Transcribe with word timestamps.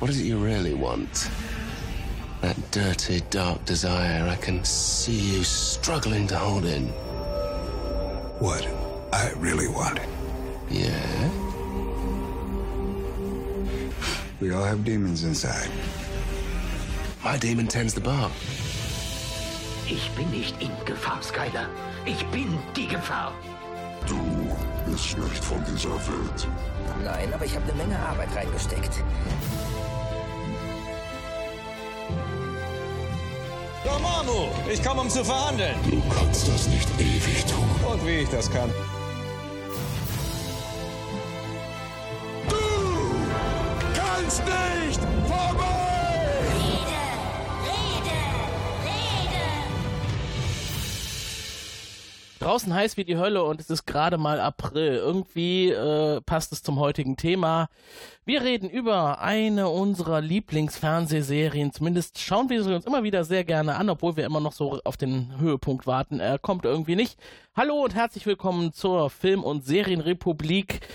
What 0.00 0.10
is 0.10 0.20
it 0.20 0.24
you 0.24 0.38
really 0.38 0.74
want? 0.74 1.30
That 2.40 2.56
dirty, 2.72 3.22
dark 3.30 3.64
desire 3.64 4.28
I 4.28 4.36
can 4.36 4.64
see 4.64 5.36
you 5.36 5.44
struggling 5.44 6.26
to 6.26 6.36
hold 6.36 6.64
in. 6.64 6.88
What 8.38 8.66
I 9.12 9.30
really 9.36 9.68
want. 9.68 10.00
Yeah? 10.70 11.30
We 14.40 14.52
all 14.52 14.64
have 14.64 14.84
demons 14.84 15.24
inside. 15.24 15.70
My 17.24 17.38
demon 17.38 17.68
tends 17.68 17.94
the 17.94 18.00
bar. 18.00 18.30
Ich 19.86 20.10
bin 20.16 20.30
nicht 20.30 20.60
in 20.60 20.70
Gefahr, 20.84 21.22
Skyler. 21.22 21.68
Ich 22.04 22.26
bin 22.26 22.58
die 22.74 22.88
Gefahr. 22.88 23.32
Du 24.06 24.18
bist 24.86 25.16
nicht 25.16 25.44
von 25.44 25.64
dieser 25.64 25.94
Welt. 26.08 26.48
Nein, 27.02 27.32
aber 27.32 27.44
ich 27.44 27.54
habe 27.54 27.64
eine 27.64 27.74
Menge 27.74 27.98
Arbeit 27.98 28.34
reingesteckt. 28.34 29.02
Dormammu, 33.94 34.48
ich 34.72 34.82
komme, 34.82 35.02
um 35.02 35.08
zu 35.08 35.24
verhandeln. 35.24 35.76
Du 35.88 36.02
kannst 36.12 36.48
das 36.48 36.66
nicht 36.66 36.88
ewig 36.98 37.44
tun. 37.44 37.92
Und 37.92 38.04
wie 38.04 38.22
ich 38.22 38.28
das 38.28 38.50
kann. 38.50 38.70
Draußen 52.44 52.74
heiß 52.74 52.98
wie 52.98 53.04
die 53.04 53.16
Hölle 53.16 53.42
und 53.42 53.58
es 53.58 53.70
ist 53.70 53.86
gerade 53.86 54.18
mal 54.18 54.38
April. 54.38 54.96
Irgendwie 54.96 55.70
äh, 55.70 56.20
passt 56.20 56.52
es 56.52 56.62
zum 56.62 56.78
heutigen 56.78 57.16
Thema. 57.16 57.70
Wir 58.26 58.42
reden 58.42 58.68
über 58.68 59.22
eine 59.22 59.70
unserer 59.70 60.20
Lieblingsfernsehserien. 60.20 61.72
Zumindest 61.72 62.18
schauen 62.18 62.50
wir 62.50 62.62
sie 62.62 62.74
uns 62.74 62.84
immer 62.84 63.02
wieder 63.02 63.24
sehr 63.24 63.44
gerne 63.44 63.76
an, 63.76 63.88
obwohl 63.88 64.18
wir 64.18 64.26
immer 64.26 64.40
noch 64.40 64.52
so 64.52 64.78
auf 64.84 64.98
den 64.98 65.40
Höhepunkt 65.40 65.86
warten. 65.86 66.20
Er 66.20 66.38
kommt 66.38 66.66
irgendwie 66.66 66.96
nicht. 66.96 67.18
Hallo 67.56 67.82
und 67.82 67.94
herzlich 67.94 68.26
willkommen 68.26 68.74
zur 68.74 69.08
Film- 69.08 69.42
und 69.42 69.64
Serienrepublik 69.64 70.86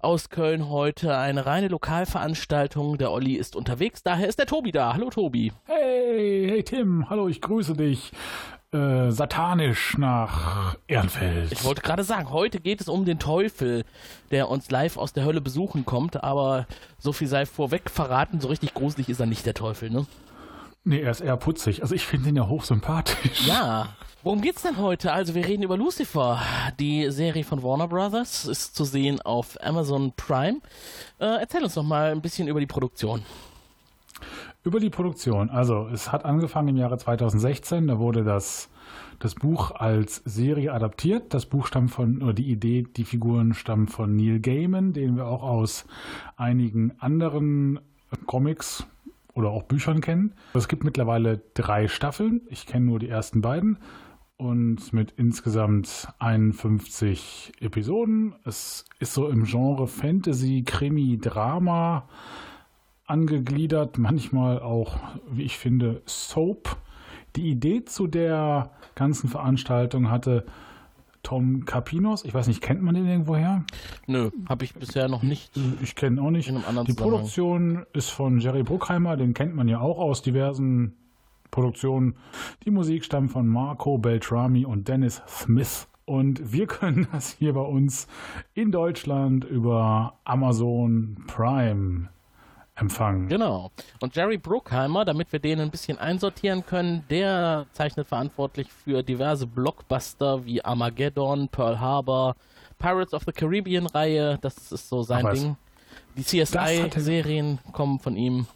aus 0.00 0.30
Köln 0.30 0.68
heute. 0.68 1.16
Eine 1.16 1.46
reine 1.46 1.68
Lokalveranstaltung. 1.68 2.98
Der 2.98 3.12
Olli 3.12 3.34
ist 3.34 3.54
unterwegs, 3.54 4.02
daher 4.02 4.26
ist 4.26 4.40
der 4.40 4.46
Tobi 4.46 4.72
da. 4.72 4.94
Hallo 4.94 5.10
Tobi. 5.10 5.52
Hey, 5.66 6.48
hey 6.50 6.64
Tim, 6.64 7.08
hallo, 7.08 7.28
ich 7.28 7.40
grüße 7.40 7.74
dich. 7.74 8.10
Äh, 8.70 9.12
satanisch 9.12 9.96
nach 9.96 10.76
Ehrenfeld. 10.88 11.52
Ich 11.52 11.64
wollte 11.64 11.80
gerade 11.80 12.04
sagen, 12.04 12.28
heute 12.28 12.60
geht 12.60 12.82
es 12.82 12.88
um 12.88 13.06
den 13.06 13.18
Teufel, 13.18 13.86
der 14.30 14.50
uns 14.50 14.70
live 14.70 14.98
aus 14.98 15.14
der 15.14 15.24
Hölle 15.24 15.40
besuchen 15.40 15.86
kommt, 15.86 16.22
aber 16.22 16.66
so 16.98 17.14
viel 17.14 17.28
sei 17.28 17.46
vorweg 17.46 17.88
verraten, 17.88 18.42
so 18.42 18.48
richtig 18.48 18.74
gruselig 18.74 19.08
ist 19.08 19.20
er 19.20 19.26
nicht, 19.26 19.46
der 19.46 19.54
Teufel, 19.54 19.88
ne? 19.88 20.06
Nee, 20.84 21.00
er 21.00 21.10
ist 21.10 21.20
eher 21.20 21.38
putzig. 21.38 21.80
Also 21.80 21.94
ich 21.94 22.04
finde 22.04 22.28
ihn 22.28 22.36
ja 22.36 22.46
hochsympathisch. 22.46 23.46
Ja. 23.46 23.96
Worum 24.22 24.42
geht's 24.42 24.60
denn 24.60 24.76
heute? 24.76 25.12
Also 25.12 25.34
wir 25.34 25.46
reden 25.46 25.62
über 25.62 25.78
Lucifer. 25.78 26.42
Die 26.78 27.10
Serie 27.10 27.44
von 27.44 27.62
Warner 27.62 27.88
Brothers 27.88 28.44
ist 28.44 28.74
zu 28.74 28.84
sehen 28.84 29.22
auf 29.22 29.56
Amazon 29.62 30.12
Prime. 30.14 30.60
Äh, 31.18 31.40
erzähl 31.40 31.62
uns 31.64 31.72
doch 31.72 31.82
mal 31.82 32.10
ein 32.10 32.20
bisschen 32.20 32.48
über 32.48 32.60
die 32.60 32.66
Produktion. 32.66 33.22
Über 34.68 34.80
die 34.80 34.90
Produktion. 34.90 35.48
Also 35.48 35.88
es 35.94 36.12
hat 36.12 36.26
angefangen 36.26 36.68
im 36.68 36.76
Jahre 36.76 36.98
2016. 36.98 37.86
Da 37.86 37.98
wurde 37.98 38.22
das, 38.22 38.68
das 39.18 39.34
Buch 39.34 39.70
als 39.70 40.16
Serie 40.26 40.74
adaptiert. 40.74 41.32
Das 41.32 41.46
Buch 41.46 41.66
stammt 41.66 41.90
von, 41.90 42.20
oder 42.20 42.34
die 42.34 42.50
Idee, 42.50 42.82
die 42.82 43.04
Figuren 43.04 43.54
stammen 43.54 43.88
von 43.88 44.14
Neil 44.14 44.40
Gaiman, 44.40 44.92
den 44.92 45.16
wir 45.16 45.24
auch 45.24 45.42
aus 45.42 45.86
einigen 46.36 46.92
anderen 46.98 47.80
Comics 48.26 48.86
oder 49.32 49.48
auch 49.48 49.62
Büchern 49.62 50.02
kennen. 50.02 50.34
Es 50.52 50.68
gibt 50.68 50.84
mittlerweile 50.84 51.40
drei 51.54 51.88
Staffeln. 51.88 52.42
Ich 52.50 52.66
kenne 52.66 52.84
nur 52.84 52.98
die 52.98 53.08
ersten 53.08 53.40
beiden. 53.40 53.78
Und 54.36 54.92
mit 54.92 55.12
insgesamt 55.12 56.08
51 56.18 57.52
Episoden. 57.60 58.34
Es 58.44 58.84
ist 58.98 59.14
so 59.14 59.30
im 59.30 59.44
Genre 59.44 59.86
Fantasy, 59.86 60.62
Krimi, 60.66 61.16
Drama 61.16 62.06
angegliedert, 63.08 63.98
manchmal 63.98 64.60
auch, 64.60 64.96
wie 65.30 65.42
ich 65.42 65.58
finde, 65.58 66.02
Soap. 66.06 66.76
Die 67.36 67.50
Idee 67.50 67.84
zu 67.84 68.06
der 68.06 68.70
ganzen 68.94 69.28
Veranstaltung 69.28 70.10
hatte 70.10 70.44
Tom 71.22 71.64
Capinos. 71.64 72.24
Ich 72.24 72.32
weiß 72.32 72.46
nicht, 72.48 72.62
kennt 72.62 72.82
man 72.82 72.94
den 72.94 73.06
irgendwoher? 73.06 73.64
Nö, 74.06 74.30
habe 74.48 74.64
ich 74.64 74.74
bisher 74.74 75.08
noch 75.08 75.22
nicht. 75.22 75.52
Ich 75.82 75.94
kenne 75.94 76.22
auch 76.22 76.30
nicht. 76.30 76.48
Die. 76.48 76.92
Produktion 76.94 77.84
ist 77.92 78.10
von 78.10 78.40
Jerry 78.40 78.62
Bruckheimer, 78.62 79.16
den 79.16 79.34
kennt 79.34 79.54
man 79.54 79.68
ja 79.68 79.80
auch 79.80 79.98
aus 79.98 80.22
diversen 80.22 80.94
Produktionen. 81.50 82.14
Die 82.64 82.70
Musik 82.70 83.04
stammt 83.04 83.30
von 83.30 83.46
Marco 83.46 83.98
Beltrami 83.98 84.64
und 84.64 84.88
Dennis 84.88 85.22
Smith. 85.26 85.88
Und 86.04 86.52
wir 86.52 86.66
können 86.66 87.06
das 87.12 87.32
hier 87.32 87.52
bei 87.52 87.60
uns 87.60 88.06
in 88.54 88.72
Deutschland 88.72 89.44
über 89.44 90.18
Amazon 90.24 91.16
Prime 91.26 92.08
empfangen. 92.78 93.28
Genau. 93.28 93.70
Und 94.00 94.14
Jerry 94.16 94.38
Bruckheimer, 94.38 95.04
damit 95.04 95.32
wir 95.32 95.38
den 95.40 95.60
ein 95.60 95.70
bisschen 95.70 95.98
einsortieren 95.98 96.64
können, 96.64 97.04
der 97.10 97.66
zeichnet 97.72 98.06
verantwortlich 98.06 98.68
für 98.72 99.02
diverse 99.02 99.46
Blockbuster 99.46 100.44
wie 100.44 100.64
Armageddon, 100.64 101.48
Pearl 101.48 101.80
Harbor, 101.80 102.36
Pirates 102.78 103.12
of 103.14 103.24
the 103.26 103.32
Caribbean 103.32 103.86
Reihe, 103.86 104.38
das 104.40 104.70
ist 104.72 104.88
so 104.88 105.02
sein 105.02 105.24
was. 105.24 105.40
Ding. 105.40 105.56
Die 106.16 106.38
er- 106.38 106.46
CSI-Serien 106.46 107.58
kommen 107.72 107.98
von 107.98 108.16
ihm. 108.16 108.46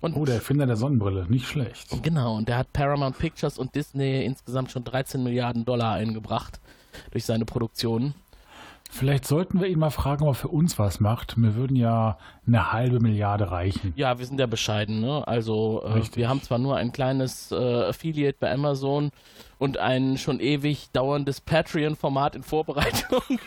Und 0.00 0.16
Oh, 0.16 0.24
der 0.24 0.36
Erfinder 0.36 0.66
der 0.66 0.74
Sonnenbrille, 0.76 1.26
nicht 1.28 1.46
schlecht. 1.46 2.02
Genau, 2.02 2.34
und 2.36 2.48
der 2.48 2.56
hat 2.58 2.72
Paramount 2.72 3.18
Pictures 3.18 3.56
und 3.56 3.74
Disney 3.76 4.24
insgesamt 4.24 4.72
schon 4.72 4.82
13 4.82 5.22
Milliarden 5.22 5.64
Dollar 5.64 5.92
eingebracht 5.94 6.60
durch 7.12 7.24
seine 7.24 7.44
Produktionen. 7.44 8.14
Vielleicht 8.94 9.26
sollten 9.26 9.58
wir 9.58 9.68
ihn 9.68 9.78
mal 9.78 9.88
fragen, 9.88 10.24
ob 10.24 10.32
er 10.32 10.34
für 10.34 10.48
uns 10.48 10.78
was 10.78 11.00
macht. 11.00 11.38
Mir 11.38 11.54
würden 11.54 11.78
ja 11.78 12.18
eine 12.46 12.72
halbe 12.72 13.00
Milliarde 13.00 13.50
reichen. 13.50 13.94
Ja, 13.96 14.18
wir 14.18 14.26
sind 14.26 14.38
ja 14.38 14.44
bescheiden, 14.44 15.00
ne? 15.00 15.26
Also 15.26 15.82
äh, 15.82 16.02
wir 16.14 16.28
haben 16.28 16.42
zwar 16.42 16.58
nur 16.58 16.76
ein 16.76 16.92
kleines 16.92 17.50
äh, 17.52 17.54
Affiliate 17.56 18.36
bei 18.38 18.52
Amazon 18.52 19.10
und 19.58 19.78
ein 19.78 20.18
schon 20.18 20.40
ewig 20.40 20.90
dauerndes 20.92 21.40
Patreon-Format 21.40 22.36
in 22.36 22.42
Vorbereitung. 22.42 23.22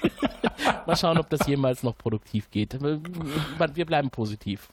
Mal 0.88 0.96
schauen, 0.96 1.20
ob 1.20 1.30
das 1.30 1.46
jemals 1.46 1.84
noch 1.84 1.96
produktiv 1.96 2.50
geht. 2.50 2.82
Wir 2.82 3.00
wir 3.76 3.86
bleiben 3.86 4.10
positiv. 4.10 4.72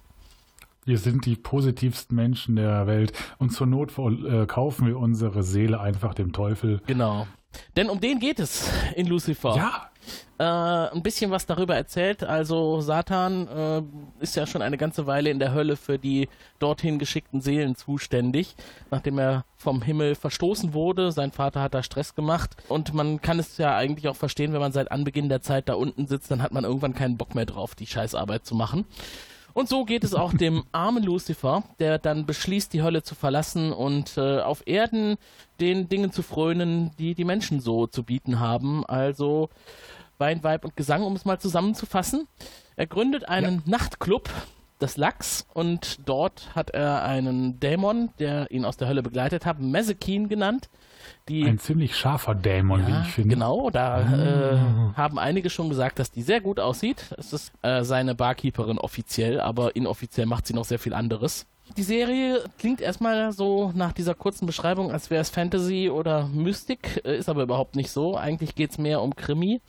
Wir 0.86 0.96
sind 0.96 1.26
die 1.26 1.36
positivsten 1.36 2.16
Menschen 2.16 2.56
der 2.56 2.86
Welt 2.86 3.12
und 3.36 3.50
zur 3.50 3.66
Not 3.66 3.92
äh, 3.98 4.46
kaufen 4.46 4.86
wir 4.86 4.98
unsere 4.98 5.42
Seele 5.42 5.80
einfach 5.80 6.14
dem 6.14 6.32
Teufel. 6.32 6.80
Genau. 6.86 7.26
Denn 7.76 7.90
um 7.90 8.00
den 8.00 8.18
geht 8.18 8.40
es 8.40 8.72
in 8.96 9.06
Lucifer. 9.06 9.54
Ja, 9.54 9.91
äh, 10.38 10.44
ein 10.44 11.02
bisschen 11.02 11.30
was 11.30 11.46
darüber 11.46 11.76
erzählt. 11.76 12.24
Also 12.24 12.80
Satan 12.80 13.48
äh, 13.48 13.82
ist 14.22 14.36
ja 14.36 14.46
schon 14.46 14.62
eine 14.62 14.76
ganze 14.76 15.06
Weile 15.06 15.30
in 15.30 15.38
der 15.38 15.54
Hölle 15.54 15.76
für 15.76 15.98
die 15.98 16.28
dorthin 16.58 16.98
geschickten 16.98 17.40
Seelen 17.40 17.76
zuständig, 17.76 18.56
nachdem 18.90 19.18
er 19.18 19.44
vom 19.56 19.82
Himmel 19.82 20.14
verstoßen 20.14 20.74
wurde. 20.74 21.12
Sein 21.12 21.32
Vater 21.32 21.62
hat 21.62 21.74
da 21.74 21.82
Stress 21.82 22.14
gemacht 22.14 22.56
und 22.68 22.94
man 22.94 23.20
kann 23.20 23.38
es 23.38 23.58
ja 23.58 23.76
eigentlich 23.76 24.08
auch 24.08 24.16
verstehen, 24.16 24.52
wenn 24.52 24.60
man 24.60 24.72
seit 24.72 24.90
Anbeginn 24.90 25.28
der 25.28 25.42
Zeit 25.42 25.68
da 25.68 25.74
unten 25.74 26.06
sitzt, 26.06 26.30
dann 26.30 26.42
hat 26.42 26.52
man 26.52 26.64
irgendwann 26.64 26.94
keinen 26.94 27.16
Bock 27.16 27.34
mehr 27.34 27.46
drauf, 27.46 27.74
die 27.74 27.86
Scheißarbeit 27.86 28.44
zu 28.44 28.54
machen. 28.54 28.86
Und 29.54 29.68
so 29.68 29.84
geht 29.84 30.04
es 30.04 30.14
auch 30.14 30.32
dem 30.32 30.64
armen 30.72 31.02
Lucifer, 31.02 31.62
der 31.78 31.98
dann 31.98 32.26
beschließt, 32.26 32.72
die 32.72 32.82
Hölle 32.82 33.02
zu 33.02 33.14
verlassen 33.14 33.72
und 33.72 34.16
äh, 34.16 34.40
auf 34.40 34.62
Erden 34.66 35.16
den 35.60 35.88
Dingen 35.88 36.12
zu 36.12 36.22
frönen, 36.22 36.90
die 36.98 37.14
die 37.14 37.24
Menschen 37.24 37.60
so 37.60 37.86
zu 37.86 38.02
bieten 38.02 38.40
haben. 38.40 38.84
Also 38.86 39.50
Wein, 40.18 40.42
Weib 40.42 40.64
und 40.64 40.76
Gesang, 40.76 41.02
um 41.02 41.14
es 41.16 41.24
mal 41.24 41.38
zusammenzufassen. 41.38 42.28
Er 42.76 42.86
gründet 42.86 43.28
einen 43.28 43.62
Nachtclub, 43.66 44.30
das 44.78 44.96
Lachs, 44.96 45.46
und 45.52 46.00
dort 46.06 46.54
hat 46.54 46.70
er 46.70 47.02
einen 47.04 47.60
Dämon, 47.60 48.10
der 48.18 48.50
ihn 48.50 48.64
aus 48.64 48.76
der 48.76 48.88
Hölle 48.88 49.02
begleitet 49.02 49.46
hat, 49.46 49.60
Mezekin 49.60 50.28
genannt. 50.28 50.68
Die 51.28 51.44
ein 51.44 51.58
ziemlich 51.58 51.96
scharfer 51.96 52.34
Dämon, 52.34 52.86
wie 52.86 52.90
ja, 52.90 53.02
ich 53.02 53.08
finde. 53.08 53.34
Genau, 53.34 53.70
da 53.70 54.00
äh, 54.00 54.58
haben 54.96 55.18
einige 55.18 55.50
schon 55.50 55.68
gesagt, 55.68 55.98
dass 55.98 56.10
die 56.10 56.22
sehr 56.22 56.40
gut 56.40 56.60
aussieht. 56.60 57.14
Es 57.18 57.32
ist 57.32 57.52
äh, 57.62 57.84
seine 57.84 58.14
Barkeeperin 58.14 58.78
offiziell, 58.78 59.40
aber 59.40 59.76
inoffiziell 59.76 60.26
macht 60.26 60.46
sie 60.46 60.54
noch 60.54 60.64
sehr 60.64 60.78
viel 60.78 60.94
anderes. 60.94 61.46
Die 61.76 61.82
Serie 61.82 62.44
klingt 62.58 62.80
erstmal 62.80 63.32
so 63.32 63.72
nach 63.74 63.92
dieser 63.92 64.14
kurzen 64.14 64.46
Beschreibung, 64.46 64.92
als 64.92 65.10
wäre 65.10 65.22
es 65.22 65.30
Fantasy 65.30 65.88
oder 65.88 66.26
Mystik, 66.28 67.00
äh, 67.04 67.16
ist 67.16 67.28
aber 67.28 67.42
überhaupt 67.42 67.76
nicht 67.76 67.90
so. 67.90 68.16
Eigentlich 68.16 68.54
geht 68.54 68.72
es 68.72 68.78
mehr 68.78 69.00
um 69.00 69.16
Krimi, 69.16 69.60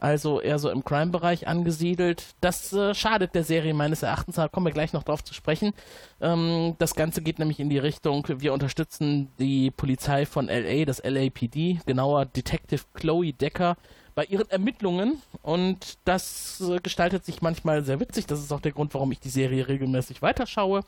also 0.00 0.40
eher 0.40 0.58
so 0.58 0.70
im 0.70 0.84
Crime-Bereich 0.84 1.46
angesiedelt. 1.46 2.24
Das 2.40 2.72
äh, 2.72 2.94
schadet 2.94 3.34
der 3.34 3.44
Serie 3.44 3.74
meines 3.74 4.02
Erachtens, 4.02 4.36
da 4.36 4.48
kommen 4.48 4.66
wir 4.66 4.72
gleich 4.72 4.92
noch 4.92 5.02
drauf 5.02 5.22
zu 5.22 5.34
sprechen. 5.34 5.72
Ähm, 6.20 6.74
das 6.78 6.94
Ganze 6.94 7.22
geht 7.22 7.38
nämlich 7.38 7.60
in 7.60 7.70
die 7.70 7.78
Richtung, 7.78 8.26
wir 8.28 8.52
unterstützen 8.52 9.30
die 9.38 9.70
Polizei 9.70 10.26
von 10.26 10.46
LA, 10.46 10.84
das 10.84 11.02
LAPD, 11.02 11.80
genauer 11.86 12.26
Detective 12.26 12.82
Chloe 12.94 13.32
Decker 13.32 13.76
bei 14.14 14.24
ihren 14.24 14.50
Ermittlungen 14.50 15.22
und 15.42 15.98
das 16.04 16.60
äh, 16.60 16.78
gestaltet 16.80 17.24
sich 17.24 17.42
manchmal 17.42 17.84
sehr 17.84 18.00
witzig. 18.00 18.26
Das 18.26 18.40
ist 18.40 18.52
auch 18.52 18.60
der 18.60 18.72
Grund, 18.72 18.94
warum 18.94 19.12
ich 19.12 19.20
die 19.20 19.28
Serie 19.28 19.68
regelmäßig 19.68 20.22
weiterschaue. 20.22 20.82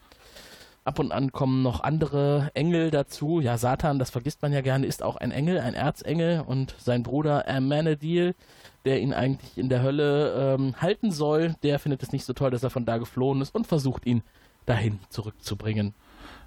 Ab 0.85 0.99
und 0.99 1.13
an 1.13 1.31
kommen 1.31 1.63
noch 1.63 1.81
andere 1.81 2.51
Engel 2.55 2.91
dazu. 2.91 3.41
Ja, 3.41 3.57
Satan, 3.57 4.01
das 4.01 4.11
vergisst 4.11 4.43
man 4.43 4.53
ja 4.53 4.63
gerne, 4.63 4.85
ist 4.85 5.03
auch 5.03 5.15
ein 5.17 5.31
Engel, 5.31 5.61
ein 5.61 5.75
Erzengel 5.75 6.43
und 6.45 6.75
sein 6.79 7.05
Bruder 7.05 7.49
Amenadiel, 7.49 8.35
der 8.85 9.01
ihn 9.01 9.13
eigentlich 9.13 9.57
in 9.57 9.69
der 9.69 9.83
Hölle 9.83 10.55
ähm, 10.59 10.75
halten 10.81 11.11
soll, 11.11 11.55
der 11.63 11.79
findet 11.79 12.03
es 12.03 12.13
nicht 12.13 12.25
so 12.25 12.33
toll, 12.33 12.51
dass 12.51 12.63
er 12.63 12.71
von 12.71 12.85
da 12.85 12.99
geflohen 12.99 13.41
ist 13.41 13.55
und 13.55 13.67
versucht 13.67 14.07
ihn 14.07 14.23
dahin 14.67 14.99
zurückzubringen. 15.09 15.95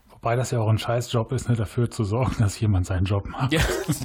Wobei 0.09 0.35
das 0.35 0.51
ja 0.51 0.59
auch 0.59 0.69
ein 0.69 0.79
Scheißjob 0.79 1.31
ist, 1.33 1.49
ne, 1.49 1.55
dafür 1.55 1.91
zu 1.91 2.03
sorgen, 2.03 2.35
dass 2.39 2.59
jemand 2.59 2.87
seinen 2.87 3.05
Job 3.05 3.27
macht. 3.27 3.53
Ja, 3.53 3.61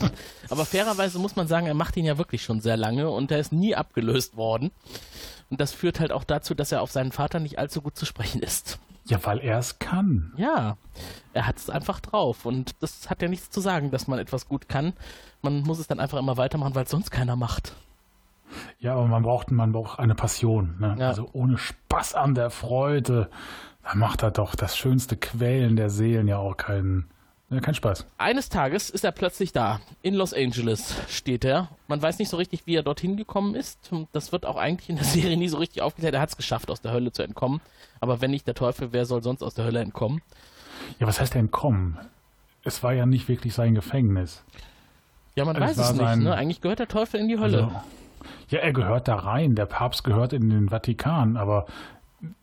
aber 0.51 0.65
fairerweise 0.65 1.19
muss 1.19 1.35
man 1.37 1.47
sagen, 1.47 1.67
er 1.67 1.75
macht 1.75 1.97
ihn 1.97 2.05
ja 2.05 2.19
wirklich 2.19 2.43
schon 2.43 2.61
sehr 2.61 2.77
lange 2.77 3.09
und 3.09 3.31
er 3.31 3.39
ist 3.39 3.53
nie 3.53 3.75
abgelöst 3.75 4.37
worden. 4.37 4.71
Und 5.49 5.61
das 5.61 5.73
führt 5.73 5.99
halt 5.99 6.13
auch 6.13 6.25
dazu, 6.25 6.55
dass 6.55 6.73
er 6.73 6.83
auf 6.83 6.91
seinen 6.91 7.13
Vater 7.13 7.41
nicht 7.41 7.59
allzu 7.59 7.81
gut 7.81 7.97
zu 7.97 8.05
sprechen 8.05 8.43
ist. 8.43 8.79
Ja, 9.07 9.19
weil 9.25 9.39
er 9.39 9.59
es 9.59 9.79
kann. 9.79 10.33
Ja, 10.37 10.77
er 11.33 11.47
hat 11.47 11.57
es 11.57 11.71
einfach 11.71 12.01
drauf 12.01 12.45
und 12.45 12.73
das 12.81 13.09
hat 13.11 13.23
ja 13.23 13.29
nichts 13.29 13.51
zu 13.51 13.61
sagen, 13.61 13.91
dass 13.91 14.07
man 14.07 14.19
etwas 14.19 14.47
gut 14.47 14.69
kann. 14.69 14.93
Man 15.43 15.63
muss 15.63 15.79
es 15.79 15.87
dann 15.87 16.01
einfach 16.01 16.19
immer 16.19 16.37
weitermachen, 16.37 16.75
weil 16.75 16.85
es 16.85 16.91
sonst 16.91 17.11
keiner 17.11 17.35
macht. 17.35 17.75
Ja, 18.79 18.95
aber 18.95 19.07
man 19.07 19.23
braucht, 19.23 19.51
man 19.51 19.73
braucht 19.73 19.99
eine 19.99 20.15
Passion. 20.15 20.77
Ne? 20.79 20.97
Ja. 20.99 21.09
Also 21.09 21.29
ohne 21.33 21.59
Spaß 21.59 22.15
an 22.15 22.35
der 22.35 22.51
Freude, 22.51 23.31
da 23.83 23.95
macht 23.95 24.23
er 24.23 24.31
doch 24.31 24.55
das 24.55 24.77
schönste 24.77 25.17
Quälen 25.17 25.77
der 25.77 25.91
Seelen 25.91 26.29
ja 26.29 26.39
auch 26.39 26.57
keinen, 26.57 27.09
ja, 27.51 27.61
keinen 27.61 27.75
Spaß. 27.75 28.07
Eines 28.19 28.49
Tages 28.49 28.91
ist 28.91 29.05
er 29.05 29.13
plötzlich 29.13 29.53
da. 29.53 29.81
In 30.03 30.15
Los 30.15 30.33
Angeles 30.33 30.95
steht 31.09 31.45
er. 31.45 31.69
Man 31.89 32.01
weiß 32.01 32.19
nicht 32.19 32.29
so 32.29 32.37
richtig, 32.37 32.67
wie 32.67 32.77
er 32.77 32.83
dorthin 32.83 33.17
gekommen 33.17 33.55
ist. 33.55 33.91
Das 34.13 34.33
wird 34.33 34.47
auch 34.47 34.57
eigentlich 34.57 34.89
in 34.89 34.97
der 34.97 35.05
Serie 35.05 35.37
nie 35.37 35.49
so 35.49 35.59
richtig 35.59 35.83
aufgeklärt. 35.83 36.15
Er 36.15 36.21
hat 36.21 36.31
es 36.31 36.37
geschafft, 36.37 36.71
aus 36.71 36.81
der 36.81 36.93
Hölle 36.93 37.13
zu 37.13 37.23
entkommen. 37.23 37.61
Aber 38.01 38.21
wenn 38.21 38.31
nicht 38.31 38.47
der 38.47 38.55
Teufel, 38.55 38.93
wer 38.93 39.05
soll 39.05 39.23
sonst 39.23 39.43
aus 39.43 39.55
der 39.55 39.65
Hölle 39.65 39.81
entkommen? 39.81 40.23
Ja, 40.99 41.07
was 41.07 41.21
heißt 41.21 41.35
denn 41.35 41.51
kommen? 41.51 41.99
Es 42.63 42.83
war 42.83 42.93
ja 42.93 43.07
nicht 43.07 43.29
wirklich 43.29 43.55
sein 43.55 43.75
Gefängnis. 43.75 44.45
Ja, 45.35 45.45
man 45.45 45.57
Es 45.57 45.77
weiß 45.77 45.91
es 45.91 45.93
nicht. 45.93 46.17
Ne? 46.17 46.35
Eigentlich 46.35 46.61
gehört 46.61 46.79
der 46.79 46.89
Teufel 46.89 47.21
in 47.21 47.29
die 47.29 47.39
Hölle. 47.39 47.65
Also, 47.65 47.81
ja, 48.49 48.61
er 48.61 48.73
gehört 48.73 49.09
da 49.09 49.17
rein. 49.17 49.55
Der 49.55 49.67
Papst 49.67 50.05
gehört 50.05 50.33
in 50.33 50.51
den 50.51 50.69
Vatikan, 50.69 51.37
aber 51.37 51.67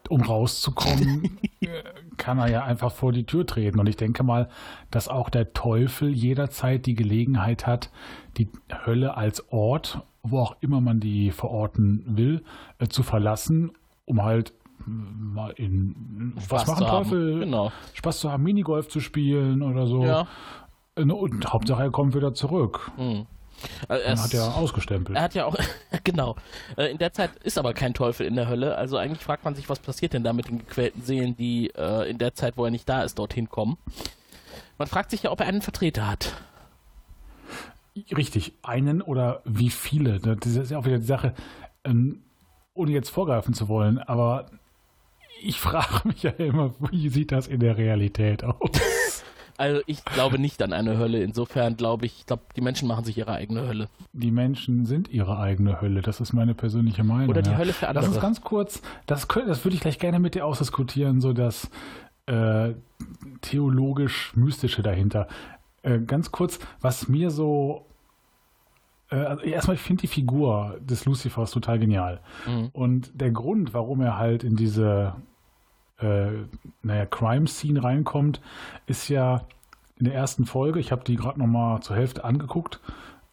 um 0.10 0.22
rauszukommen, 0.22 1.38
kann 2.18 2.40
er 2.40 2.50
ja 2.50 2.64
einfach 2.64 2.92
vor 2.92 3.12
die 3.12 3.26
Tür 3.26 3.46
treten. 3.46 3.80
Und 3.80 3.88
ich 3.88 3.98
denke 3.98 4.24
mal, 4.24 4.50
dass 4.92 5.08
auch 5.08 5.30
der 5.30 5.54
Teufel 5.54 6.10
jederzeit 6.10 6.86
die 6.86 6.96
Gelegenheit 6.96 7.68
hat, 7.68 7.92
die 8.38 8.50
Hölle 8.86 9.18
als 9.18 9.52
Ort, 9.52 10.02
wo 10.24 10.40
auch 10.40 10.56
immer 10.62 10.82
man 10.82 11.00
die 11.00 11.32
verorten 11.32 12.04
will, 12.08 12.44
äh, 12.80 12.88
zu 12.88 13.04
verlassen, 13.04 13.72
um 14.06 14.24
halt 14.24 14.54
mal 14.86 15.52
in 15.52 16.34
Spaß 16.40 16.52
was 16.52 16.68
machen 16.68 16.78
zu 16.78 16.88
haben. 16.92 17.04
Teufel? 17.04 17.40
Genau. 17.40 17.72
Spaß 17.94 18.20
zu 18.20 18.32
haben, 18.32 18.44
Minigolf 18.44 18.88
zu 18.88 19.00
spielen 19.00 19.62
oder 19.62 19.88
so. 19.88 20.04
Ja. 20.04 20.28
Äh, 20.96 21.04
Und 21.04 21.52
Hauptsache 21.52 21.84
er 21.84 21.92
kommt 21.92 22.16
wieder 22.16 22.34
zurück. 22.34 22.92
Also 23.88 24.04
er 24.04 24.24
hat 24.24 24.34
er 24.34 24.56
ausgestempelt. 24.56 25.18
Er 25.18 25.24
hat 25.24 25.34
ja 25.34 25.46
auch, 25.46 25.56
genau. 26.04 26.36
Äh, 26.78 26.92
In 26.92 26.98
der 26.98 27.14
Zeit 27.14 27.32
ist 27.44 27.58
aber 27.58 27.74
kein 27.74 27.94
Teufel 27.94 28.26
in 28.26 28.36
der 28.36 28.48
Hölle. 28.48 28.76
Also 28.78 28.98
eigentlich 28.98 29.22
fragt 29.24 29.46
man 29.46 29.56
sich, 29.56 29.70
was 29.70 29.80
passiert 29.80 30.14
denn 30.14 30.24
da 30.24 30.34
mit 30.34 30.48
den 30.48 30.60
gequälten 30.60 31.02
Seelen, 31.02 31.36
die 31.38 31.72
äh, 31.76 32.10
in 32.10 32.18
der 32.18 32.34
Zeit, 32.34 32.58
wo 32.58 32.66
er 32.66 32.72
nicht 32.72 32.88
da 32.88 33.04
ist, 33.04 33.18
dorthin 33.20 33.50
kommen. 33.50 33.78
Man 34.78 34.88
fragt 34.88 35.12
sich 35.12 35.24
ja, 35.24 35.32
ob 35.32 35.40
er 35.40 35.48
einen 35.48 35.62
Vertreter 35.62 36.08
hat. 36.08 36.34
Richtig, 38.16 38.54
einen 38.62 39.02
oder 39.02 39.42
wie 39.44 39.72
viele? 39.72 40.20
Das 40.20 40.46
ist 40.56 40.70
ja 40.72 40.78
auch 40.78 40.86
wieder 40.86 41.00
die 41.00 41.06
Sache, 41.06 41.34
ähm, 41.84 42.22
ohne 42.76 42.92
jetzt 42.92 43.10
vorgreifen 43.10 43.56
zu 43.56 43.68
wollen, 43.70 43.98
aber 43.98 44.46
ich 45.42 45.60
frage 45.60 46.08
mich 46.08 46.24
ja 46.24 46.30
immer, 46.32 46.74
wie 46.92 47.10
sieht 47.10 47.32
das 47.32 47.48
in 47.48 47.60
der 47.60 47.78
Realität 47.78 48.44
aus? 48.44 48.70
Also 49.58 49.82
ich 49.88 50.06
glaube 50.06 50.40
nicht 50.40 50.62
an 50.62 50.72
eine 50.72 50.98
Hölle. 50.98 51.22
Insofern 51.22 51.76
glaube 51.76 52.06
ich, 52.06 52.20
ich 52.20 52.26
glaube, 52.28 52.44
die 52.56 52.62
Menschen 52.62 52.88
machen 52.88 53.04
sich 53.04 53.18
ihre 53.18 53.32
eigene 53.32 53.68
Hölle. 53.68 53.90
Die 54.14 54.32
Menschen 54.32 54.86
sind 54.86 55.10
ihre 55.10 55.40
eigene 55.40 55.82
Hölle, 55.82 56.02
das 56.02 56.22
ist 56.22 56.34
meine 56.34 56.54
persönliche 56.54 57.04
Meinung. 57.04 57.30
Oder 57.30 57.42
die 57.42 57.50
ja. 57.50 57.58
Hölle 57.58 57.74
für 57.74 57.86
Lass 57.86 57.98
uns 57.98 58.06
andere. 58.06 58.22
ganz 58.22 58.42
kurz, 58.42 58.82
das, 59.08 59.28
das 59.28 59.66
würde 59.66 59.76
ich 59.76 59.82
gleich 59.82 59.98
gerne 59.98 60.20
mit 60.20 60.36
dir 60.36 60.46
ausdiskutieren, 60.46 61.22
so 61.22 61.34
das 61.34 61.70
äh, 62.28 62.74
theologisch-mystische 63.42 64.84
dahinter. 64.84 65.28
Äh, 65.82 66.00
ganz 66.00 66.32
kurz, 66.32 66.60
was 66.80 67.08
mir 67.08 67.32
so 67.32 67.84
also 69.10 69.44
erstmal, 69.44 69.76
ich 69.76 69.82
finde 69.82 70.02
die 70.02 70.08
Figur 70.08 70.78
des 70.82 71.06
Lucifers 71.06 71.52
total 71.52 71.80
genial. 71.80 72.20
Mhm. 72.46 72.70
Und 72.74 73.12
der 73.14 73.32
Grund, 73.32 73.74
warum 73.74 74.02
er 74.02 74.18
halt 74.18 74.44
in 74.44 74.58
diese 74.58 75.16
äh, 76.00 76.30
naja, 76.82 77.06
Crime-Scene 77.06 77.84
reinkommt, 77.84 78.42
ist 78.86 79.10
ja 79.10 79.42
in 79.98 80.06
der 80.06 80.14
ersten 80.14 80.46
Folge, 80.46 80.80
ich 80.80 80.92
habe 80.92 81.04
die 81.04 81.16
gerade 81.16 81.40
nochmal 81.40 81.82
zur 81.82 81.96
Hälfte 81.96 82.24
angeguckt, 82.24 82.80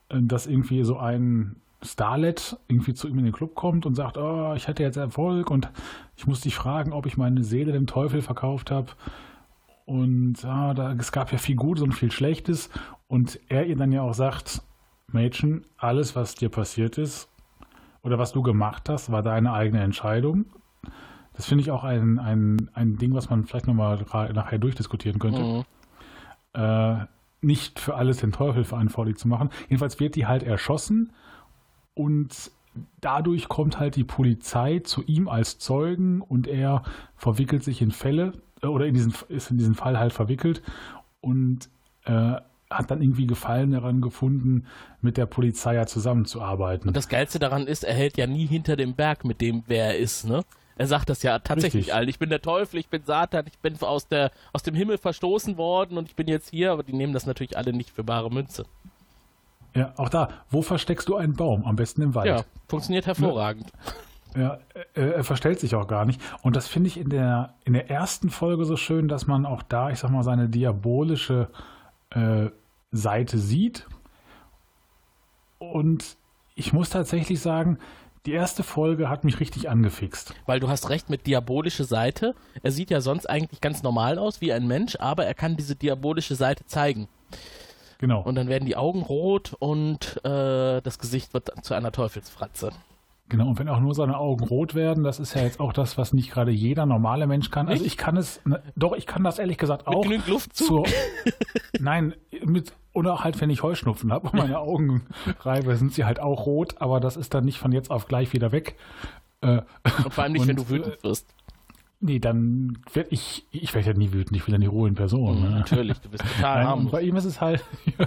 äh, 0.08 0.20
dass 0.22 0.46
irgendwie 0.46 0.84
so 0.84 0.98
ein 0.98 1.56
Starlet 1.82 2.56
irgendwie 2.66 2.94
zu 2.94 3.08
ihm 3.08 3.18
in 3.18 3.24
den 3.24 3.34
Club 3.34 3.54
kommt 3.54 3.84
und 3.84 3.94
sagt, 3.94 4.16
oh, 4.16 4.54
ich 4.54 4.68
hatte 4.68 4.82
jetzt 4.82 4.96
Erfolg 4.96 5.50
und 5.50 5.70
ich 6.16 6.26
muss 6.26 6.40
dich 6.40 6.54
fragen, 6.54 6.92
ob 6.92 7.06
ich 7.06 7.16
meine 7.16 7.44
Seele 7.44 7.72
dem 7.72 7.86
Teufel 7.86 8.22
verkauft 8.22 8.70
habe. 8.70 8.92
Und 9.84 10.44
ah, 10.46 10.72
da, 10.72 10.92
es 10.92 11.12
gab 11.12 11.30
ja 11.30 11.38
viel 11.38 11.56
Gutes 11.56 11.82
und 11.82 11.92
viel 11.92 12.10
Schlechtes. 12.10 12.70
Und 13.06 13.38
er 13.48 13.66
ihr 13.66 13.76
dann 13.76 13.92
ja 13.92 14.00
auch 14.00 14.14
sagt, 14.14 14.62
Mädchen, 15.12 15.66
alles, 15.76 16.16
was 16.16 16.34
dir 16.34 16.48
passiert 16.48 16.96
ist 16.96 17.28
oder 18.02 18.18
was 18.18 18.32
du 18.32 18.42
gemacht 18.42 18.88
hast, 18.88 19.12
war 19.12 19.22
deine 19.22 19.52
eigene 19.52 19.82
Entscheidung. 19.82 20.46
Das 21.34 21.46
finde 21.46 21.62
ich 21.62 21.70
auch 21.70 21.84
ein, 21.84 22.18
ein, 22.18 22.70
ein 22.74 22.96
Ding, 22.96 23.14
was 23.14 23.28
man 23.30 23.44
vielleicht 23.44 23.66
nochmal 23.66 24.04
nachher 24.32 24.58
durchdiskutieren 24.58 25.18
könnte. 25.18 25.42
Mhm. 25.42 25.64
Äh, 26.54 27.06
nicht 27.40 27.78
für 27.78 27.94
alles 27.96 28.18
den 28.18 28.32
Teufel 28.32 28.64
verantwortlich 28.64 29.16
zu 29.16 29.28
machen. 29.28 29.50
Jedenfalls 29.68 30.00
wird 30.00 30.14
die 30.14 30.26
halt 30.26 30.42
erschossen 30.42 31.12
und 31.94 32.50
dadurch 33.00 33.48
kommt 33.48 33.78
halt 33.78 33.96
die 33.96 34.04
Polizei 34.04 34.80
zu 34.80 35.02
ihm 35.02 35.28
als 35.28 35.58
Zeugen 35.58 36.20
und 36.20 36.46
er 36.46 36.82
verwickelt 37.16 37.62
sich 37.62 37.82
in 37.82 37.90
Fälle 37.90 38.32
äh, 38.62 38.66
oder 38.66 38.86
in 38.86 38.94
diesen, 38.94 39.14
ist 39.28 39.50
in 39.50 39.58
diesen 39.58 39.74
Fall 39.74 39.98
halt 39.98 40.12
verwickelt 40.12 40.62
und 41.20 41.68
äh, 42.04 42.36
hat 42.70 42.90
dann 42.90 43.02
irgendwie 43.02 43.26
Gefallen 43.26 43.70
daran 43.70 44.00
gefunden, 44.00 44.66
mit 45.00 45.16
der 45.16 45.26
Polizei 45.26 45.74
ja 45.74 45.86
zusammenzuarbeiten. 45.86 46.88
Und 46.88 46.96
das 46.96 47.08
Geilste 47.08 47.38
daran 47.38 47.66
ist, 47.66 47.84
er 47.84 47.94
hält 47.94 48.16
ja 48.16 48.26
nie 48.26 48.46
hinter 48.46 48.74
dem 48.74 48.94
Berg 48.94 49.24
mit 49.24 49.40
dem, 49.40 49.62
wer 49.66 49.86
er 49.86 49.98
ist, 49.98 50.24
ne? 50.24 50.42
Er 50.76 50.86
sagt 50.86 51.08
das 51.08 51.22
ja 51.22 51.38
tatsächlich 51.38 51.82
Richtig. 51.86 51.94
allen. 51.94 52.08
Ich 52.08 52.18
bin 52.18 52.30
der 52.30 52.42
Teufel, 52.42 52.80
ich 52.80 52.88
bin 52.88 53.02
Satan, 53.04 53.46
ich 53.46 53.58
bin 53.58 53.80
aus, 53.80 54.08
der, 54.08 54.32
aus 54.52 54.62
dem 54.62 54.74
Himmel 54.74 54.98
verstoßen 54.98 55.56
worden 55.56 55.98
und 55.98 56.08
ich 56.08 56.16
bin 56.16 56.26
jetzt 56.26 56.50
hier, 56.50 56.72
aber 56.72 56.82
die 56.82 56.92
nehmen 56.92 57.12
das 57.12 57.26
natürlich 57.26 57.56
alle 57.56 57.72
nicht 57.72 57.90
für 57.90 58.02
bare 58.02 58.30
Münze. 58.30 58.64
ja, 59.74 59.92
auch 59.96 60.08
da, 60.08 60.28
wo 60.50 60.62
versteckst 60.62 61.08
du 61.08 61.16
einen 61.16 61.34
Baum? 61.34 61.64
Am 61.64 61.76
besten 61.76 62.02
im 62.02 62.14
Wald. 62.14 62.26
Ja, 62.26 62.44
funktioniert 62.68 63.06
hervorragend. 63.06 63.70
Ja, 64.36 64.58
äh, 64.94 65.10
er 65.10 65.24
verstellt 65.24 65.60
sich 65.60 65.76
auch 65.76 65.86
gar 65.86 66.04
nicht. 66.04 66.20
Und 66.42 66.56
das 66.56 66.66
finde 66.66 66.88
ich 66.88 66.98
in 66.98 67.08
der, 67.08 67.54
in 67.64 67.72
der 67.72 67.88
ersten 67.88 68.30
Folge 68.30 68.64
so 68.64 68.76
schön, 68.76 69.06
dass 69.06 69.28
man 69.28 69.46
auch 69.46 69.62
da, 69.62 69.90
ich 69.90 70.00
sag 70.00 70.10
mal, 70.10 70.24
seine 70.24 70.48
diabolische 70.48 71.48
äh, 72.10 72.46
Seite 72.90 73.38
sieht. 73.38 73.86
Und 75.58 76.16
ich 76.56 76.72
muss 76.72 76.90
tatsächlich 76.90 77.40
sagen, 77.40 77.78
die 78.26 78.32
erste 78.32 78.62
Folge 78.62 79.08
hat 79.08 79.24
mich 79.24 79.40
richtig 79.40 79.68
angefixt. 79.68 80.34
Weil 80.46 80.60
du 80.60 80.68
hast 80.68 80.88
recht 80.88 81.10
mit 81.10 81.26
diabolische 81.26 81.84
Seite. 81.84 82.34
Er 82.62 82.72
sieht 82.72 82.90
ja 82.90 83.00
sonst 83.00 83.28
eigentlich 83.28 83.60
ganz 83.60 83.82
normal 83.82 84.18
aus 84.18 84.40
wie 84.40 84.52
ein 84.52 84.66
Mensch, 84.66 84.96
aber 84.98 85.26
er 85.26 85.34
kann 85.34 85.56
diese 85.56 85.76
diabolische 85.76 86.34
Seite 86.34 86.64
zeigen. 86.64 87.08
Genau. 87.98 88.22
Und 88.22 88.34
dann 88.34 88.48
werden 88.48 88.64
die 88.66 88.76
Augen 88.76 89.02
rot 89.02 89.54
und 89.58 90.20
äh, 90.24 90.80
das 90.80 90.98
Gesicht 90.98 91.34
wird 91.34 91.50
zu 91.62 91.74
einer 91.74 91.92
Teufelsfratze. 91.92 92.70
Genau, 93.28 93.48
und 93.48 93.58
wenn 93.58 93.68
auch 93.68 93.80
nur 93.80 93.94
seine 93.94 94.18
Augen 94.18 94.44
rot 94.44 94.74
werden, 94.74 95.02
das 95.02 95.18
ist 95.18 95.34
ja 95.34 95.42
jetzt 95.42 95.58
auch 95.58 95.72
das, 95.72 95.96
was 95.96 96.12
nicht 96.12 96.30
gerade 96.30 96.50
jeder 96.50 96.84
normale 96.84 97.26
Mensch 97.26 97.50
kann. 97.50 97.68
Also 97.68 97.84
ich 97.84 97.96
kann 97.96 98.18
es, 98.18 98.44
ne, 98.44 98.62
doch, 98.76 98.92
ich 98.92 99.06
kann 99.06 99.24
das 99.24 99.38
ehrlich 99.38 99.56
gesagt 99.56 99.86
auch. 99.86 100.02
genügend 100.02 100.28
Luftzug? 100.28 100.86
zur, 100.86 100.94
Nein, 101.80 102.14
mit, 102.44 102.74
oder 102.94 103.22
halt, 103.22 103.38
wenn 103.42 103.50
ich 103.50 103.62
Heuschnupfen 103.62 104.10
habe 104.12 104.28
und 104.28 104.34
meine 104.34 104.58
Augen 104.58 105.02
reibe, 105.40 105.76
sind 105.76 105.92
sie 105.92 106.04
halt 106.06 106.20
auch 106.20 106.46
rot, 106.46 106.76
aber 106.80 107.00
das 107.00 107.16
ist 107.18 107.34
dann 107.34 107.44
nicht 107.44 107.58
von 107.58 107.72
jetzt 107.72 107.90
auf 107.90 108.08
gleich 108.08 108.32
wieder 108.32 108.50
weg. 108.52 108.76
Äh, 109.42 109.60
Und 110.04 110.14
vor 110.14 110.24
allem 110.24 110.32
nicht, 110.32 110.46
wenn 110.46 110.58
Und, 110.58 110.70
du 110.70 110.74
wütend 110.74 111.02
wirst. 111.02 111.34
nee, 112.00 112.18
dann 112.18 112.78
werde 112.92 113.10
ich, 113.10 113.46
ich 113.50 113.74
werde 113.74 113.90
ja 113.90 113.94
nie 113.96 114.12
wütend, 114.12 114.36
ich 114.36 114.46
will 114.46 114.54
ja 114.54 114.58
die 114.58 114.66
Ruhe 114.66 114.88
in 114.88 114.94
Person. 114.94 115.42
ne? 115.42 115.50
Natürlich, 115.50 115.98
du 115.98 116.08
bist 116.08 116.22
total 116.24 116.54
Nein, 116.54 116.62
und 116.64 116.68
harmlos. 116.70 116.92
bei 116.92 117.02
ihm 117.02 117.16
ist 117.16 117.24
es 117.26 117.40
halt, 117.40 117.62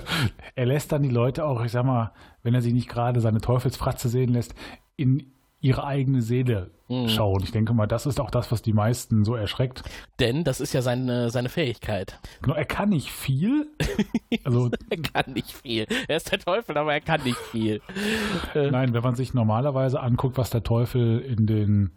er 0.55 0.65
lässt 0.65 0.91
dann 0.91 1.03
die 1.03 1.09
Leute 1.09 1.45
auch, 1.45 1.63
ich 1.63 1.71
sag 1.71 1.85
mal, 1.85 2.11
wenn 2.43 2.53
er 2.55 2.61
sie 2.61 2.73
nicht 2.73 2.89
gerade 2.89 3.19
seine 3.21 3.41
Teufelsfratze 3.41 4.09
sehen 4.09 4.29
lässt, 4.33 4.55
in 4.95 5.31
ihre 5.59 5.83
eigene 5.85 6.21
Seele 6.21 6.71
Mhm. 6.89 7.09
schauen. 7.09 7.43
Ich 7.43 7.51
denke 7.51 7.73
mal, 7.73 7.85
das 7.87 8.05
ist 8.05 8.19
auch 8.21 8.31
das, 8.31 8.49
was 8.51 8.61
die 8.61 8.71
meisten 8.71 9.25
so 9.25 9.35
erschreckt. 9.35 9.83
Denn 10.19 10.43
das 10.45 10.61
ist 10.61 10.71
ja 10.73 10.81
seine, 10.81 11.29
seine 11.31 11.49
Fähigkeit. 11.49 12.17
Genau, 12.41 12.55
er 12.55 12.63
kann 12.65 12.89
nicht 12.89 13.09
viel. 13.09 13.67
Also 14.43 14.69
Er 14.89 14.97
kann 15.01 15.33
nicht 15.33 15.51
viel. 15.51 15.85
Er 16.07 16.17
ist 16.17 16.31
der 16.31 16.39
Teufel, 16.39 16.77
aber 16.77 16.93
er 16.93 17.01
kann 17.01 17.23
nicht 17.23 17.37
viel. 17.37 17.81
Nein, 18.55 18.93
wenn 18.93 19.03
man 19.03 19.15
sich 19.15 19.33
normalerweise 19.33 19.99
anguckt, 20.01 20.37
was 20.37 20.49
der 20.49 20.63
Teufel 20.63 21.19
in 21.19 21.45
den 21.47 21.91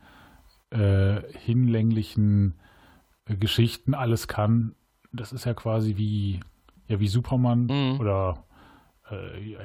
äh, 0.71 1.21
hinlänglichen 1.39 2.55
äh, 3.27 3.37
Geschichten 3.37 3.95
alles 3.95 4.27
kann, 4.29 4.75
das 5.13 5.33
ist 5.33 5.45
ja 5.45 5.55
quasi 5.55 5.97
wie, 5.97 6.41
ja, 6.89 6.99
wie 7.01 7.09
Superman 7.09 7.67
Mhm. 7.67 8.01
oder 8.01 8.45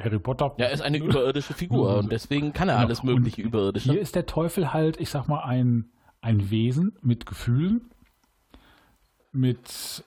Harry 0.03 0.19
Potter. 0.19 0.53
Ja, 0.57 0.65
er 0.65 0.71
ist 0.71 0.81
eine 0.81 0.97
überirdische 0.97 1.53
Figur 1.53 1.97
und 1.97 2.11
deswegen 2.11 2.53
kann 2.53 2.69
er 2.69 2.75
Genau. 2.75 2.85
alles 2.87 3.03
mögliche 3.03 3.41
Und 3.43 3.47
Überirdische. 3.49 3.91
Hier 3.91 4.01
ist 4.01 4.15
der 4.15 4.25
Teufel 4.25 4.73
halt, 4.73 4.99
ich 4.99 5.09
sag 5.09 5.27
mal, 5.27 5.41
ein, 5.43 5.89
ein 6.21 6.49
Wesen 6.49 6.97
mit 7.01 7.25
Gefühlen, 7.25 7.89
mit 9.31 10.03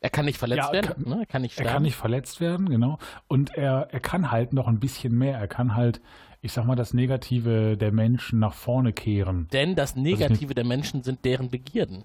Er 0.00 0.10
kann 0.10 0.26
nicht 0.26 0.38
verletzt 0.38 0.66
Ja, 0.68 0.72
werden, 0.72 0.86
kann- 1.04 1.08
ne? 1.12 1.20
er 1.20 1.26
kann 1.26 1.42
nicht 1.42 1.52
Er 1.52 1.62
sterben. 1.62 1.72
kann 1.72 1.82
nicht 1.82 1.96
verletzt 1.96 2.40
werden, 2.40 2.68
genau. 2.68 2.98
Und 3.28 3.54
er, 3.56 3.88
er 3.90 4.00
kann 4.00 4.30
halt 4.30 4.52
noch 4.52 4.68
ein 4.68 4.78
bisschen 4.78 5.16
mehr. 5.16 5.38
Er 5.38 5.48
kann 5.48 5.74
halt, 5.74 6.00
ich 6.42 6.52
sag 6.52 6.64
mal, 6.66 6.76
das 6.76 6.94
Negative 6.94 7.76
der 7.76 7.92
Menschen 7.92 8.38
nach 8.38 8.52
vorne 8.52 8.92
kehren. 8.92 9.48
Denn 9.52 9.74
das 9.74 9.96
Negative 9.96 10.54
der 10.54 10.64
Menschen 10.64 11.02
sind 11.02 11.24
deren 11.24 11.50
Begierden. 11.50 12.04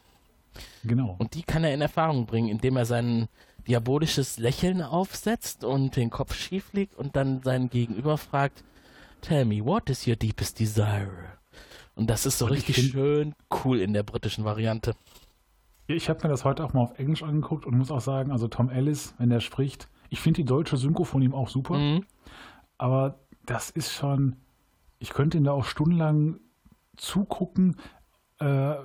Genau. 0.83 1.15
Und 1.19 1.35
die 1.35 1.43
kann 1.43 1.63
er 1.63 1.73
in 1.73 1.81
Erfahrung 1.81 2.25
bringen, 2.25 2.49
indem 2.49 2.75
er 2.77 2.85
sein 2.85 3.27
diabolisches 3.67 4.37
Lächeln 4.37 4.81
aufsetzt 4.81 5.63
und 5.63 5.95
den 5.95 6.09
Kopf 6.09 6.33
schief 6.35 6.73
legt 6.73 6.95
und 6.95 7.15
dann 7.15 7.41
seinen 7.43 7.69
Gegenüber 7.69 8.17
fragt, 8.17 8.63
Tell 9.21 9.45
me, 9.45 9.63
what 9.63 9.89
is 9.89 10.07
your 10.07 10.15
deepest 10.15 10.59
desire? 10.59 11.11
Und 11.95 12.09
das 12.09 12.25
ist 12.25 12.39
so 12.39 12.45
Und 12.45 12.53
ich 12.53 12.67
richtig 12.67 12.91
schön 12.91 13.35
cool 13.63 13.79
in 13.79 13.93
der 13.93 14.01
britischen 14.03 14.45
Variante. 14.45 14.95
Ich 15.87 16.09
habe 16.09 16.23
mir 16.23 16.29
das 16.29 16.43
heute 16.45 16.63
auch 16.63 16.73
mal 16.73 16.81
auf 16.81 16.97
Englisch 16.97 17.21
angeguckt 17.21 17.65
und 17.65 17.77
muss 17.77 17.91
auch 17.91 18.01
sagen, 18.01 18.31
also 18.31 18.47
Tom 18.47 18.69
Ellis, 18.69 19.13
wenn 19.19 19.29
der 19.29 19.41
spricht, 19.41 19.89
ich 20.09 20.19
finde 20.21 20.37
die 20.37 20.45
deutsche 20.45 20.77
Synchro 20.77 21.03
von 21.03 21.21
ihm 21.21 21.33
auch 21.35 21.49
super, 21.49 21.77
Mhm. 21.77 22.05
aber 22.77 23.19
das 23.45 23.69
ist 23.69 23.91
schon, 23.93 24.37
ich 24.99 25.11
könnte 25.11 25.37
ihm 25.37 25.43
da 25.43 25.51
auch 25.51 25.65
stundenlang 25.65 26.39
zugucken, 26.95 27.75
äh, 28.39 28.75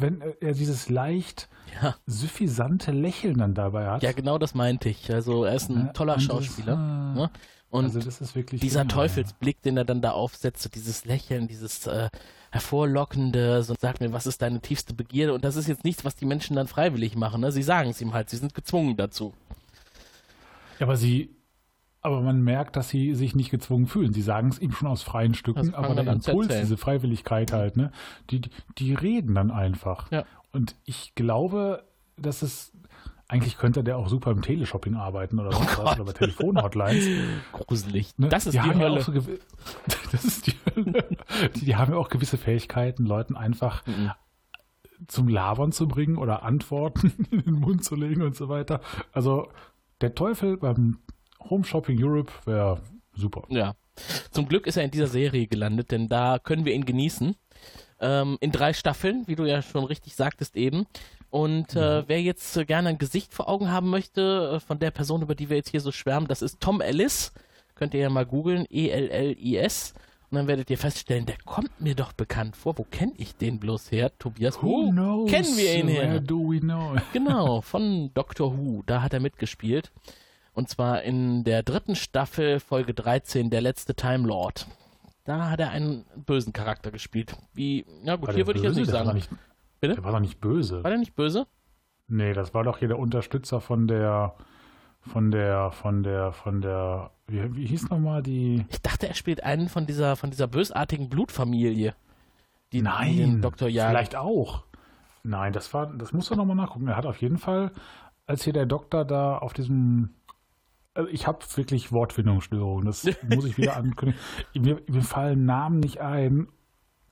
wenn 0.00 0.22
er 0.40 0.52
dieses 0.52 0.88
leicht 0.88 1.48
Ja. 1.82 1.94
suffisante 2.06 2.92
Lächeln 2.92 3.38
dann 3.38 3.54
dabei 3.54 3.86
hat. 3.86 4.02
Ja, 4.02 4.12
genau 4.12 4.38
das 4.38 4.54
meinte 4.54 4.88
ich. 4.88 5.12
Also 5.12 5.44
er 5.44 5.54
ist 5.54 5.70
ein 5.70 5.86
Ja, 5.86 5.92
toller 5.92 6.14
und 6.14 6.20
das, 6.22 6.26
Schauspieler. 6.26 6.72
äh, 6.74 7.18
ne? 7.18 7.30
Und 7.70 7.84
also 7.86 8.00
dieser 8.58 8.80
ja. 8.82 8.84
Teufelsblick, 8.84 9.62
den 9.62 9.78
er 9.78 9.86
dann 9.86 10.02
da 10.02 10.10
aufsetzt, 10.10 10.62
so 10.62 10.68
dieses 10.68 11.06
Lächeln, 11.06 11.48
dieses 11.48 11.86
äh, 11.86 12.10
hervorlockende, 12.50 13.62
so 13.62 13.74
sagt 13.80 14.00
mir, 14.00 14.12
was 14.12 14.26
ist 14.26 14.42
deine 14.42 14.60
tiefste 14.60 14.92
Begierde? 14.94 15.32
Und 15.32 15.42
das 15.44 15.56
ist 15.56 15.68
jetzt 15.68 15.82
nichts, 15.84 16.04
was 16.04 16.14
die 16.14 16.26
Menschen 16.26 16.56
dann 16.56 16.66
freiwillig 16.68 17.16
machen. 17.16 17.40
Ne? 17.40 17.50
Sie 17.50 17.62
sagen 17.62 17.90
es 17.90 18.00
ihm 18.02 18.12
halt, 18.12 18.28
sie 18.30 18.36
sind 18.36 18.54
gezwungen 18.54 18.96
dazu. 18.98 19.32
Ja, 20.78 20.86
aber 20.86 20.96
sie, 20.96 21.30
aber 22.02 22.20
man 22.20 22.42
merkt, 22.42 22.76
dass 22.76 22.88
sie 22.88 23.14
sich 23.14 23.34
nicht 23.34 23.50
gezwungen 23.50 23.86
fühlen. 23.86 24.12
Sie 24.12 24.22
sagen 24.22 24.48
es 24.48 24.58
ihm 24.58 24.72
schon 24.72 24.88
aus 24.88 25.02
freien 25.02 25.34
Stücken, 25.34 25.74
aber 25.74 25.94
dann 25.94 26.04
der 26.06 26.14
Impuls, 26.14 26.48
erzählen. 26.48 26.62
diese 26.62 26.76
Freiwilligkeit 26.76 27.52
halt, 27.52 27.76
ne, 27.76 27.92
die, 28.30 28.42
die, 28.78 28.94
reden 28.94 29.34
dann 29.34 29.50
einfach. 29.50 30.10
Ja. 30.10 30.24
Und 30.52 30.74
ich 30.84 31.14
glaube, 31.14 31.84
dass 32.16 32.42
es 32.42 32.72
eigentlich 33.28 33.56
könnte 33.56 33.82
der 33.82 33.96
auch 33.96 34.08
super 34.08 34.30
im 34.32 34.42
Teleshopping 34.42 34.94
arbeiten 34.94 35.38
oder 35.38 35.52
sonst 35.52 35.78
was, 35.82 35.94
oder 35.94 36.04
bei 36.04 36.12
Telefonhotlines. 36.12 37.06
Gruselig. 37.52 38.18
Ne? 38.18 38.28
Das 38.28 38.46
ist 38.46 38.54
die 38.54 38.58
die 38.58 38.68
haben 38.68 38.80
ja 38.80 38.86
Hölle. 38.88 39.00
auch 39.00 39.04
so 39.04 39.12
das 40.12 40.24
ist 40.24 40.46
die 40.48 40.54
Hölle. 40.74 41.06
Die, 41.54 41.64
die 41.64 41.76
haben 41.76 41.92
ja 41.92 41.98
auch 41.98 42.08
gewisse 42.10 42.36
Fähigkeiten, 42.36 43.06
Leuten 43.06 43.36
einfach 43.36 43.86
Mhm. 43.86 44.10
zum 45.06 45.28
Labern 45.28 45.72
zu 45.72 45.88
bringen 45.88 46.16
oder 46.18 46.42
Antworten 46.42 47.12
in 47.30 47.40
den 47.42 47.54
Mund 47.54 47.84
zu 47.84 47.94
legen 47.94 48.22
und 48.22 48.36
so 48.36 48.48
weiter. 48.48 48.80
Also 49.12 49.48
der 50.02 50.14
Teufel 50.14 50.58
beim 50.58 50.98
Home 51.50 51.64
Shopping 51.64 52.02
Europe 52.02 52.32
wäre 52.44 52.80
super. 53.14 53.42
Ja. 53.48 53.74
Zum 54.30 54.48
Glück 54.48 54.66
ist 54.66 54.76
er 54.76 54.84
in 54.84 54.90
dieser 54.90 55.06
Serie 55.06 55.46
gelandet, 55.46 55.90
denn 55.90 56.08
da 56.08 56.38
können 56.38 56.64
wir 56.64 56.72
ihn 56.72 56.86
genießen. 56.86 57.36
Ähm, 58.00 58.38
in 58.40 58.50
drei 58.52 58.72
Staffeln, 58.72 59.24
wie 59.26 59.36
du 59.36 59.44
ja 59.44 59.62
schon 59.62 59.84
richtig 59.84 60.16
sagtest 60.16 60.56
eben. 60.56 60.86
Und 61.30 61.76
äh, 61.76 62.06
wer 62.08 62.20
jetzt 62.20 62.56
äh, 62.56 62.64
gerne 62.64 62.90
ein 62.90 62.98
Gesicht 62.98 63.32
vor 63.32 63.48
Augen 63.48 63.70
haben 63.70 63.88
möchte, 63.90 64.54
äh, 64.56 64.60
von 64.60 64.78
der 64.78 64.90
Person, 64.90 65.22
über 65.22 65.34
die 65.34 65.48
wir 65.48 65.56
jetzt 65.56 65.70
hier 65.70 65.80
so 65.80 65.92
schwärmen, 65.92 66.26
das 66.28 66.42
ist 66.42 66.60
Tom 66.60 66.80
Ellis. 66.80 67.32
Könnt 67.74 67.94
ihr 67.94 68.00
ja 68.00 68.10
mal 68.10 68.26
googeln, 68.26 68.66
E-L-L-I-S. 68.70 69.94
Und 70.30 70.36
dann 70.36 70.46
werdet 70.46 70.70
ihr 70.70 70.78
feststellen, 70.78 71.26
der 71.26 71.36
kommt 71.44 71.80
mir 71.80 71.94
doch 71.94 72.12
bekannt 72.12 72.56
vor. 72.56 72.76
Wo 72.78 72.84
kenne 72.84 73.12
ich 73.18 73.36
den 73.36 73.60
bloß 73.60 73.92
her, 73.92 74.10
Tobias? 74.18 74.62
Wo 74.62 74.90
kennen 75.26 75.56
wir 75.56 75.74
ihn 75.74 75.88
Where 75.88 76.06
her? 76.06 76.20
do 76.20 76.38
we 76.38 76.58
know? 76.58 76.96
Genau, 77.12 77.60
von 77.60 78.10
Doctor 78.14 78.56
Who. 78.56 78.82
Da 78.86 79.02
hat 79.02 79.12
er 79.12 79.20
mitgespielt. 79.20 79.92
Und 80.54 80.68
zwar 80.68 81.02
in 81.02 81.44
der 81.44 81.62
dritten 81.62 81.96
Staffel, 81.96 82.60
Folge 82.60 82.94
13, 82.94 83.50
der 83.50 83.60
letzte 83.62 83.94
Time 83.94 84.26
Lord. 84.28 84.66
Da 85.24 85.50
hat 85.50 85.60
er 85.60 85.70
einen 85.70 86.04
bösen 86.16 86.52
Charakter 86.52 86.90
gespielt. 86.90 87.36
Wie, 87.54 87.86
ja 88.04 88.16
gut, 88.16 88.28
War 88.28 88.34
hier 88.34 88.46
würde 88.46 88.58
ich 88.58 88.64
jetzt 88.64 88.76
nicht 88.76 88.88
Der 88.88 88.94
war 88.98 89.04
sagen. 89.06 89.16
nicht, 89.16 89.30
Bitte? 89.80 89.94
Der 89.94 90.04
war 90.04 90.12
doch 90.12 90.20
nicht 90.20 90.40
böse. 90.40 90.82
War 90.82 90.90
der 90.90 90.98
nicht 90.98 91.14
böse? 91.14 91.46
Nee, 92.08 92.34
das 92.34 92.52
war 92.54 92.64
doch 92.64 92.78
hier 92.78 92.88
der 92.88 92.98
Unterstützer 92.98 93.60
von 93.60 93.86
der, 93.88 94.34
von 95.00 95.30
der, 95.30 95.70
von 95.70 96.02
der, 96.02 96.32
von 96.32 96.60
der, 96.60 97.10
wie, 97.26 97.56
wie 97.56 97.66
hieß 97.66 97.88
nochmal 97.88 98.22
die? 98.22 98.66
Ich 98.68 98.82
dachte, 98.82 99.08
er 99.08 99.14
spielt 99.14 99.42
einen 99.44 99.68
von 99.68 99.86
dieser, 99.86 100.16
von 100.16 100.30
dieser 100.30 100.48
bösartigen 100.48 101.08
Blutfamilie. 101.08 101.94
Die 102.72 102.78
die 102.78 102.82
Nein, 102.82 103.16
den 103.16 103.42
Dr. 103.42 103.68
Jagen. 103.68 103.90
vielleicht 103.90 104.16
auch. 104.16 104.64
Nein, 105.22 105.52
das 105.52 105.72
war, 105.72 105.86
das 105.86 106.12
musst 106.12 106.30
du 106.30 106.34
nochmal 106.34 106.56
nachgucken. 106.56 106.88
Er 106.88 106.96
hat 106.96 107.06
auf 107.06 107.20
jeden 107.20 107.38
Fall, 107.38 107.70
als 108.26 108.44
hier 108.44 108.52
der 108.52 108.66
Doktor 108.66 109.04
da 109.04 109.38
auf 109.38 109.52
diesem, 109.52 110.10
also 110.94 111.08
ich 111.10 111.26
habe 111.26 111.38
wirklich 111.54 111.92
Wortfindungsstörungen, 111.92 112.86
das 112.86 113.08
muss 113.28 113.44
ich 113.44 113.56
wieder 113.56 113.76
ankündigen. 113.76 114.20
Mir, 114.54 114.80
mir 114.86 115.02
fallen 115.02 115.44
Namen 115.44 115.80
nicht 115.80 116.00
ein. 116.00 116.48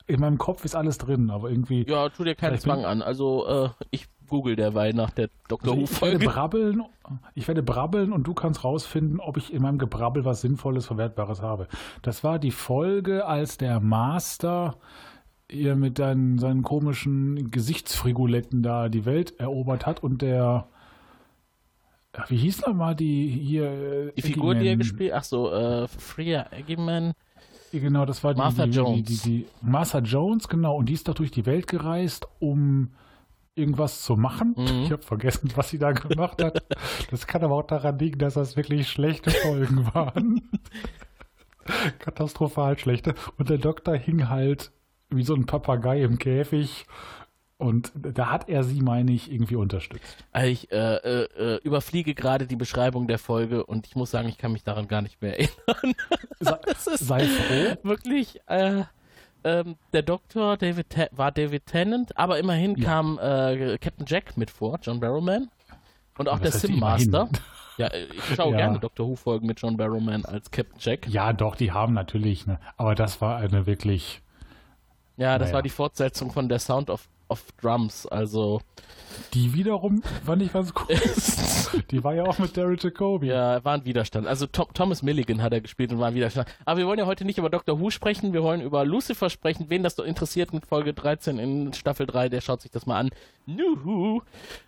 In 0.06 0.20
meinem 0.20 0.38
Kopf 0.38 0.64
ist 0.64 0.74
alles 0.74 0.98
drin, 0.98 1.30
aber 1.30 1.50
irgendwie. 1.50 1.86
Ja, 1.88 2.08
tu 2.08 2.24
dir 2.24 2.34
keinen 2.34 2.58
Zwang 2.58 2.84
an. 2.84 3.00
Also, 3.00 3.46
äh, 3.46 3.68
ich 3.90 4.08
google 4.26 4.56
derweil 4.56 4.92
nach 4.92 5.10
der 5.10 5.28
Dr. 5.48 5.72
Also 5.72 5.84
ich 5.84 6.02
werde 6.02 6.18
brabbeln, 6.24 6.82
ich 7.34 7.46
werde 7.48 7.62
brabbeln 7.62 8.12
und 8.12 8.26
du 8.26 8.32
kannst 8.32 8.64
rausfinden, 8.64 9.20
ob 9.20 9.36
ich 9.36 9.52
in 9.52 9.62
meinem 9.62 9.78
Gebrabbel 9.78 10.24
was 10.24 10.40
Sinnvolles, 10.40 10.86
Verwertbares 10.86 11.42
habe. 11.42 11.68
Das 12.02 12.24
war 12.24 12.38
die 12.38 12.52
Folge, 12.52 13.26
als 13.26 13.58
der 13.58 13.80
Master 13.80 14.78
ihr 15.48 15.74
mit 15.74 15.98
seinen, 15.98 16.38
seinen 16.38 16.62
komischen 16.62 17.50
Gesichtsfriguletten 17.50 18.62
da 18.62 18.88
die 18.88 19.04
Welt 19.04 19.38
erobert 19.38 19.84
hat 19.84 20.02
und 20.02 20.22
der 20.22 20.68
Ach, 22.22 22.30
wie 22.30 22.36
hieß 22.36 22.66
nochmal 22.66 22.94
die 22.94 23.28
hier? 23.28 23.64
äh, 24.08 24.12
Die 24.16 24.22
Figur, 24.22 24.54
die 24.54 24.66
er 24.66 24.76
gespielt 24.76 25.12
Ach 25.14 25.24
so, 25.24 25.50
äh, 25.52 25.88
Freya 25.88 26.46
Eggman. 26.52 27.12
Genau, 27.72 28.04
das 28.04 28.22
war 28.24 28.34
die, 28.34 28.38
Martha 28.38 28.66
die, 28.66 28.72
Jones. 28.72 29.04
Die, 29.06 29.16
die, 29.16 29.46
Martha 29.62 30.00
Jones, 30.00 30.48
genau. 30.48 30.76
Und 30.76 30.88
die 30.88 30.94
ist 30.94 31.06
doch 31.08 31.14
durch 31.14 31.30
die 31.30 31.46
Welt 31.46 31.66
gereist, 31.66 32.26
um 32.40 32.90
irgendwas 33.54 34.02
zu 34.02 34.16
machen. 34.16 34.54
Mhm. 34.56 34.82
Ich 34.84 34.92
habe 34.92 35.02
vergessen, 35.02 35.50
was 35.54 35.70
sie 35.70 35.78
da 35.78 35.92
gemacht 35.92 36.42
hat. 36.42 36.62
Das 37.10 37.26
kann 37.26 37.42
aber 37.42 37.54
auch 37.54 37.66
daran 37.66 37.98
liegen, 37.98 38.18
dass 38.18 38.34
das 38.34 38.56
wirklich 38.56 38.88
schlechte 38.88 39.30
Folgen 39.30 39.86
waren. 39.94 40.42
Katastrophal 41.98 42.78
schlechte. 42.78 43.14
Und 43.38 43.50
der 43.50 43.58
Doktor 43.58 43.96
hing 43.96 44.28
halt 44.28 44.72
wie 45.10 45.24
so 45.24 45.34
ein 45.34 45.46
Papagei 45.46 46.02
im 46.02 46.18
Käfig. 46.18 46.86
Und 47.60 47.92
da 47.94 48.30
hat 48.30 48.48
er 48.48 48.64
sie, 48.64 48.80
meine 48.80 49.12
ich, 49.12 49.30
irgendwie 49.30 49.56
unterstützt. 49.56 50.16
Also 50.32 50.48
Ich 50.50 50.72
äh, 50.72 50.76
äh, 50.96 51.24
äh, 51.56 51.60
überfliege 51.62 52.14
gerade 52.14 52.46
die 52.46 52.56
Beschreibung 52.56 53.06
der 53.06 53.18
Folge 53.18 53.66
und 53.66 53.86
ich 53.86 53.94
muss 53.96 54.10
sagen, 54.10 54.28
ich 54.28 54.38
kann 54.38 54.52
mich 54.52 54.64
daran 54.64 54.88
gar 54.88 55.02
nicht 55.02 55.20
mehr 55.20 55.38
erinnern. 55.38 55.94
Sei, 56.40 56.58
Das 56.66 56.86
ist 56.86 57.06
sei 57.06 57.26
froh. 57.26 57.76
wirklich, 57.88 58.40
äh, 58.46 58.84
ähm, 59.44 59.76
der 59.92 60.02
Doktor 60.02 60.56
David 60.56 60.86
war 61.12 61.32
David 61.32 61.66
Tennant, 61.66 62.16
aber 62.16 62.38
immerhin 62.38 62.76
Ja. 62.76 62.84
kam 62.88 63.18
äh, 63.18 63.76
Captain 63.78 64.06
Jack 64.06 64.36
mit 64.36 64.50
vor, 64.50 64.78
John 64.82 64.98
Barrowman. 65.00 65.48
Und 66.18 66.28
auch 66.28 66.38
der 66.38 66.52
Sim? 66.52 66.78
Master. 66.78 67.28
Ja, 67.78 67.90
ich 67.92 68.34
schaue 68.36 68.50
Ja. 68.52 68.56
gerne 68.58 68.78
Doctor 68.78 69.06
Who-Folgen 69.06 69.46
mit 69.46 69.60
John 69.60 69.76
Barrowman 69.76 70.24
als 70.24 70.50
Captain 70.50 70.76
Jack. 70.78 71.08
Ja, 71.08 71.32
doch, 71.32 71.56
die 71.56 71.72
haben 71.72 71.92
natürlich. 71.94 72.46
Ne? 72.46 72.58
Aber 72.76 72.94
das 72.94 73.20
war 73.20 73.36
eine 73.38 73.66
wirklich. 73.66 74.20
Ja, 75.16 75.38
das 75.38 75.48
Naja. 75.48 75.54
war 75.56 75.62
die 75.62 75.70
Fortsetzung 75.70 76.30
von 76.30 76.48
der 76.48 76.58
Sound 76.58 76.88
of, 76.90 77.08
of 77.30 77.44
Drums, 77.60 78.06
also 78.06 78.60
Die 79.34 79.54
wiederum 79.54 80.02
fand 80.24 80.42
ich 80.42 80.52
ganz 80.52 80.72
cool. 80.76 80.96
Die 81.90 82.02
war 82.02 82.14
ja 82.14 82.24
auch 82.24 82.38
mit 82.38 82.56
Daryl 82.56 82.76
Jacoby. 82.80 83.28
Ja, 83.28 83.64
war 83.64 83.74
ein 83.74 83.84
Widerstand. 83.84 84.26
Also 84.26 84.46
Tom, 84.46 84.66
Thomas 84.74 85.02
Milligan 85.02 85.42
hat 85.42 85.52
er 85.52 85.60
gespielt 85.60 85.92
und 85.92 86.00
war 86.00 86.08
ein 86.08 86.14
Widerstand. 86.14 86.48
Aber 86.64 86.78
wir 86.78 86.86
wollen 86.86 86.98
ja 86.98 87.06
heute 87.06 87.24
nicht 87.24 87.38
über 87.38 87.48
Doctor 87.50 87.78
Who 87.80 87.90
sprechen, 87.90 88.32
wir 88.32 88.42
wollen 88.42 88.60
über 88.60 88.84
Lucifer 88.84 89.30
sprechen. 89.30 89.66
Wen 89.68 89.82
das 89.82 89.94
so 89.96 90.02
interessiert 90.02 90.52
in 90.52 90.60
Folge 90.62 90.92
13 90.94 91.38
in 91.38 91.72
Staffel 91.72 92.06
3, 92.06 92.28
der 92.28 92.40
schaut 92.40 92.60
sich 92.60 92.70
das 92.70 92.86
mal 92.86 92.98
an. 92.98 93.10
Nuhu. 93.46 94.22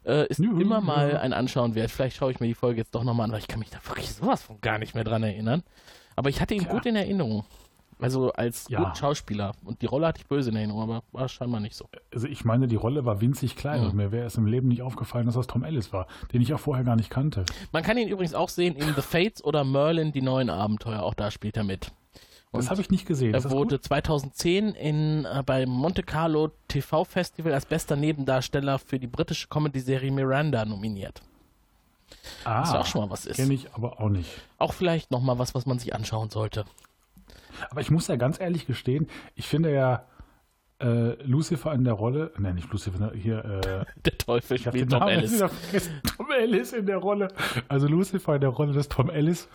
Äh, 0.04 0.28
ist 0.28 0.38
Nuhu. 0.40 0.60
immer 0.60 0.80
mal 0.80 1.16
ein 1.16 1.32
Anschauen 1.32 1.74
wert. 1.74 1.90
Vielleicht 1.90 2.16
schaue 2.16 2.30
ich 2.32 2.40
mir 2.40 2.46
die 2.46 2.54
Folge 2.54 2.78
jetzt 2.80 2.94
doch 2.94 3.04
nochmal 3.04 3.26
an, 3.26 3.32
weil 3.32 3.40
ich 3.40 3.48
kann 3.48 3.58
mich 3.58 3.70
da 3.70 3.78
wirklich 3.86 4.10
sowas 4.12 4.42
von 4.42 4.60
gar 4.60 4.78
nicht 4.78 4.94
mehr 4.94 5.04
dran 5.04 5.22
erinnern. 5.22 5.62
Aber 6.16 6.28
ich 6.30 6.40
hatte 6.40 6.54
ihn 6.54 6.68
gut 6.68 6.86
in 6.86 6.94
Erinnerung. 6.96 7.44
Also 8.02 8.32
als 8.32 8.66
Ja. 8.68 8.94
Schauspieler. 8.94 9.52
Und 9.64 9.82
die 9.82 9.86
Rolle 9.86 10.06
hatte 10.08 10.20
ich 10.20 10.26
böse 10.26 10.50
in 10.50 10.56
Erinnerung, 10.56 10.82
aber 10.82 11.02
war 11.12 11.28
scheinbar 11.28 11.60
nicht 11.60 11.76
so. 11.76 11.88
Also 12.12 12.26
ich 12.26 12.44
meine, 12.44 12.66
die 12.68 12.76
Rolle 12.76 13.04
war 13.04 13.20
winzig 13.20 13.56
klein 13.56 13.82
Ja. 13.82 13.88
und 13.88 13.94
mir 13.94 14.12
wäre 14.12 14.26
es 14.26 14.36
im 14.36 14.46
Leben 14.46 14.68
nicht 14.68 14.82
aufgefallen, 14.82 15.26
dass 15.26 15.34
das 15.34 15.46
Tom 15.46 15.64
Ellis 15.64 15.92
war, 15.92 16.06
den 16.32 16.42
ich 16.42 16.52
auch 16.54 16.60
vorher 16.60 16.84
gar 16.84 16.96
nicht 16.96 17.10
kannte. 17.10 17.44
Man 17.72 17.82
kann 17.82 17.96
ihn 17.98 18.08
übrigens 18.08 18.34
auch 18.34 18.48
sehen 18.48 18.76
in 18.76 18.94
The 18.94 19.02
Fates 19.02 19.42
oder 19.44 19.64
Merlin, 19.64 20.12
die 20.12 20.22
neuen 20.22 20.50
Abenteuer. 20.50 21.02
Auch 21.02 21.14
da 21.14 21.30
spielt 21.30 21.56
er 21.56 21.64
mit. 21.64 21.92
Das 22.54 22.68
habe 22.68 22.82
ich 22.82 22.90
nicht 22.90 23.06
gesehen. 23.06 23.32
Er 23.32 23.40
das 23.40 23.50
wurde 23.50 23.76
gut? 23.76 23.84
2010 23.86 24.74
in, 24.74 25.24
äh, 25.24 25.42
beim 25.44 25.70
Monte 25.70 26.02
Carlo 26.02 26.50
TV 26.68 27.04
Festival 27.04 27.54
als 27.54 27.64
bester 27.64 27.96
Nebendarsteller 27.96 28.78
für 28.78 28.98
die 28.98 29.06
britische 29.06 29.48
Comedy-Serie 29.48 30.10
Miranda 30.12 30.64
nominiert. 30.66 31.22
ah, 32.44 32.60
was 32.60 32.72
ja 32.74 32.80
auch 32.80 32.86
schon 32.86 33.00
mal 33.00 33.10
was 33.10 33.24
ist. 33.24 33.36
Kenne 33.36 33.54
ich 33.54 33.72
aber 33.72 33.98
auch 34.00 34.10
nicht. 34.10 34.28
Auch 34.58 34.74
vielleicht 34.74 35.10
nochmal 35.10 35.38
was, 35.38 35.54
was 35.54 35.64
man 35.64 35.78
sich 35.78 35.94
anschauen 35.94 36.28
sollte. 36.28 36.66
Aber 37.70 37.80
ich 37.80 37.90
muss 37.90 38.08
ja 38.08 38.16
ganz 38.16 38.40
ehrlich 38.40 38.66
gestehen, 38.66 39.08
ich 39.34 39.46
finde 39.46 39.72
ja 39.72 40.06
äh, 40.82 41.22
Lucifer 41.22 41.72
in 41.72 41.84
der 41.84 41.94
Rolle, 41.94 42.32
nein, 42.38 42.56
nicht 42.56 42.70
Lucifer, 42.72 43.12
hier, 43.14 43.44
äh, 43.44 43.84
Der 44.04 44.18
Teufel 44.18 44.56
ich 44.56 44.64
spielt 44.64 44.90
Tom 44.90 45.00
Namen 45.00 45.12
Ellis. 45.12 45.38
Tom 45.38 46.30
Ellis 46.36 46.72
in 46.72 46.86
der 46.86 46.98
Rolle. 46.98 47.28
Also 47.68 47.86
Lucifer 47.86 48.34
in 48.34 48.40
der 48.40 48.50
Rolle 48.50 48.72
des 48.72 48.88
Tom 48.88 49.08
Ellis 49.08 49.48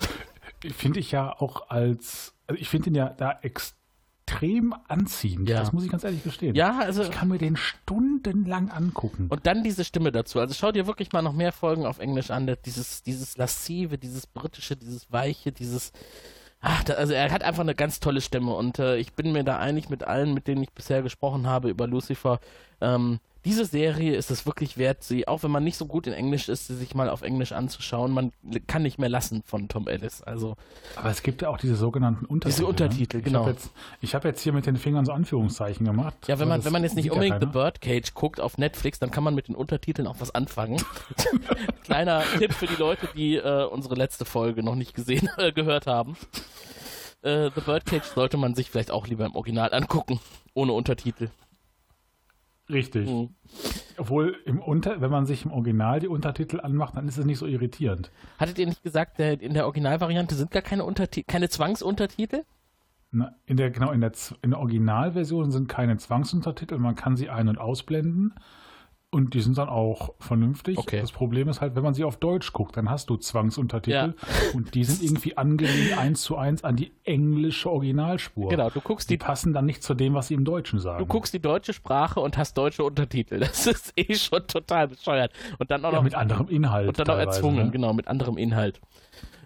finde 0.74 1.00
ich 1.00 1.12
ja 1.12 1.34
auch 1.38 1.70
als, 1.70 2.34
also 2.48 2.60
ich 2.60 2.70
finde 2.70 2.90
ihn 2.90 2.96
ja 2.96 3.10
da 3.10 3.40
extrem 3.42 4.74
anziehend. 4.88 5.50
Ja. 5.50 5.60
Das 5.60 5.74
muss 5.74 5.84
ich 5.84 5.92
ganz 5.92 6.04
ehrlich 6.04 6.24
gestehen. 6.24 6.56
Ja, 6.56 6.80
also 6.80 7.04
Ich 7.04 7.12
kann 7.12 7.28
mir 7.28 7.38
den 7.38 7.58
stundenlang 7.58 8.70
angucken. 8.70 9.28
Und 9.30 9.46
dann 9.46 9.64
diese 9.64 9.84
Stimme 9.84 10.12
dazu. 10.12 10.40
Also 10.40 10.54
schau 10.54 10.72
dir 10.72 10.88
wirklich 10.88 11.12
mal 11.12 11.22
noch 11.22 11.34
mehr 11.34 11.52
Folgen 11.52 11.86
auf 11.86 12.00
Englisch 12.00 12.32
an. 12.32 12.50
Dieses, 12.66 13.04
dieses 13.04 13.38
Lassive, 13.38 13.98
dieses 13.98 14.28
Britische, 14.28 14.76
dieses 14.76 15.12
Weiche, 15.12 15.52
dieses. 15.52 15.92
Ach, 16.62 16.84
da, 16.84 16.94
also 16.96 17.14
er 17.14 17.32
hat 17.32 17.44
einfach 17.44 17.62
eine 17.62 17.76
ganz 17.76 18.00
tolle 18.00 18.22
Stimme 18.22 18.54
und 18.54 18.80
äh, 18.80 18.98
ich 18.98 19.14
bin 19.14 19.32
mir 19.32 19.44
da 19.44 19.58
einig 19.60 19.90
mit 19.90 20.04
allen, 20.04 20.34
mit 20.34 20.48
denen 20.48 20.64
ich 20.64 20.72
bisher 20.74 21.02
gesprochen 21.04 21.48
habe 21.48 21.70
über 21.70 21.88
Lucifer. 21.88 22.40
Ähm, 22.82 23.20
diese 23.48 23.64
Serie 23.64 24.14
ist 24.14 24.30
es 24.30 24.46
wirklich 24.46 24.78
wert, 24.78 25.04
sie, 25.04 25.26
auch 25.26 25.42
wenn 25.42 25.52
man 25.52 25.64
nicht 25.64 25.78
so 25.78 25.86
gut 25.86 26.06
in 26.06 26.12
Englisch 26.12 26.50
ist, 26.50 26.68
sie 26.68 26.76
sich 26.76 26.94
mal 26.96 27.10
auf 27.10 27.22
Englisch 27.22 27.54
anzuschauen. 27.54 28.12
Man 28.12 28.34
kann 28.68 28.82
nicht 28.84 29.00
mehr 29.00 29.08
lassen 29.08 29.42
von 29.46 29.70
Tom 29.70 29.88
Ellis. 29.88 30.22
Also 30.22 30.58
Aber 30.98 31.10
es 31.10 31.24
gibt 31.24 31.42
ja 31.42 31.48
auch 31.48 31.58
diese 31.58 31.78
sogenannten 31.78 32.26
Untertitel. 32.26 32.58
Diese 32.58 32.68
Untertitel, 32.68 33.18
ne? 33.18 33.24
genau. 33.24 33.40
Ich 33.40 33.46
habe 33.46 33.52
jetzt, 33.52 33.72
ich 34.02 34.16
hab 34.16 34.26
jetzt 34.26 34.42
hier 34.42 34.52
mit 34.52 34.66
den 34.66 34.76
Fingern 34.76 35.06
so 35.06 35.14
Anführungszeichen 35.14 35.86
gemacht. 35.86 36.28
Ja, 36.28 36.40
wenn 36.40 36.50
man, 36.50 36.66
wenn 36.66 36.74
man 36.74 36.84
jetzt 36.84 36.98
nicht 36.98 37.10
unbedingt 37.10 37.40
The. 37.40 37.46
Birdcage 37.46 38.14
guckt 38.14 38.42
auf 38.42 38.58
Netflix, 38.58 39.00
dann 39.00 39.12
kann 39.12 39.24
man 39.24 39.34
mit 39.34 39.48
den 39.48 39.56
Untertiteln 39.56 40.10
auch 40.10 40.18
was 40.20 40.36
anfangen. 40.36 40.84
Kleiner 41.86 42.24
Tipp 42.38 42.52
für 42.52 42.68
die 42.68 42.76
Leute, 42.76 43.08
die 43.16 43.38
äh, 43.38 43.64
unsere 43.64 43.96
letzte 43.96 44.26
Folge 44.26 44.62
noch 44.62 44.76
nicht 44.76 44.94
gesehen, 44.94 45.30
äh, 45.38 45.54
gehört 45.54 45.88
haben. 45.88 46.18
Äh, 47.22 47.50
The 47.56 47.62
Birdcage 47.62 48.08
sollte 48.14 48.36
man 48.36 48.56
sich 48.56 48.70
vielleicht 48.70 48.92
auch 48.92 49.08
lieber 49.08 49.26
im 49.26 49.36
Original 49.36 49.74
angucken, 49.74 50.20
ohne 50.54 50.74
Untertitel. 50.74 51.30
Richtig. 52.70 53.10
Mhm. 53.10 53.30
Obwohl, 53.98 54.36
im 54.46 54.60
Unter, 54.60 55.02
wenn 55.02 55.10
man 55.10 55.26
sich 55.26 55.46
im 55.46 55.52
Original 55.52 56.00
die 56.00 56.08
Untertitel 56.08 56.60
anmacht, 56.60 56.96
dann 56.96 57.08
ist 57.08 57.18
es 57.18 57.26
nicht 57.26 57.40
so 57.40 57.46
irritierend. 57.46 58.12
Hattet 58.38 58.60
ihr 58.60 58.68
nicht 58.68 58.84
gesagt, 58.84 59.20
in 59.20 59.54
der 59.54 59.66
Originalvariante 59.66 60.36
sind 60.36 60.52
gar 60.52 60.62
keine, 60.62 60.84
Unterti 60.84 61.24
keine 61.24 61.50
Zwangsuntertitel? 61.50 62.44
Na, 63.12 63.36
in 63.46 63.58
der, 63.58 63.72
genau, 63.72 63.92
in 63.92 64.02
der, 64.02 64.12
in 64.42 64.52
der 64.52 64.60
Originalversion 64.60 65.50
sind 65.52 65.70
keine 65.70 65.98
Zwangsuntertitel, 65.98 66.78
man 66.78 66.96
kann 66.96 67.16
sie 67.16 67.30
ein- 67.30 67.48
und 67.48 67.58
ausblenden. 67.58 68.36
Und 69.10 69.34
die 69.34 69.40
sind 69.40 69.58
dann 69.58 69.70
auch 69.70 70.16
vernünftig. 70.20 70.78
Okay. 70.78 71.00
Das 71.00 71.14
Problem 71.14 71.48
ist 71.48 71.62
halt, 71.62 71.76
wenn 71.76 71.84
man 71.84 71.94
sie 71.94 72.04
auf 72.04 72.18
Deutsch 72.18 72.52
guckt, 72.52 72.76
dann 72.76 72.90
hast 72.90 73.10
du 73.10 73.16
Zwangsuntertitel 73.16 74.16
und 74.54 74.76
die 74.76 74.84
sind 74.84 75.02
irgendwie 75.02 75.38
angelehnt 75.38 75.98
eins 75.98 76.24
zu 76.24 76.36
eins 76.36 76.66
an 76.66 76.76
die 76.76 76.92
englische 77.06 77.72
Originalspur. 77.72 78.50
Genau, 78.50 78.70
du 78.70 78.82
guckst 78.82 79.10
Die 79.10 79.18
die, 79.18 79.24
passen 79.24 79.54
dann 79.54 79.66
nicht 79.66 79.82
zu 79.82 79.94
dem, 79.94 80.14
was 80.14 80.28
sie 80.28 80.34
im 80.34 80.44
Deutschen 80.44 80.80
sagen. 80.80 81.00
du 81.00 81.06
guckst 81.06 81.34
die 81.34 81.40
deutsche 81.40 81.72
Sprache 81.72 82.20
und 82.20 82.38
hast 82.38 82.58
deutsche 82.58 82.84
Untertitel. 82.84 83.40
Das 83.40 83.66
ist 83.66 83.94
eh 83.96 84.14
schon 84.14 84.46
total 84.46 84.90
bescheuert. 84.90 85.32
Und 85.58 85.72
dann 85.72 85.86
auch 85.86 85.92
ja, 85.92 85.98
noch 85.98 86.04
mit 86.04 86.14
anderem 86.14 86.50
Inhalt. 86.50 86.90
Und 86.90 87.00
dann 87.00 87.10
auch 87.10 87.18
erzwungen, 87.18 87.68
ne? 87.68 87.72
genau, 87.72 87.94
mit 87.94 88.10
anderem 88.10 88.38
Inhalt. 88.38 88.82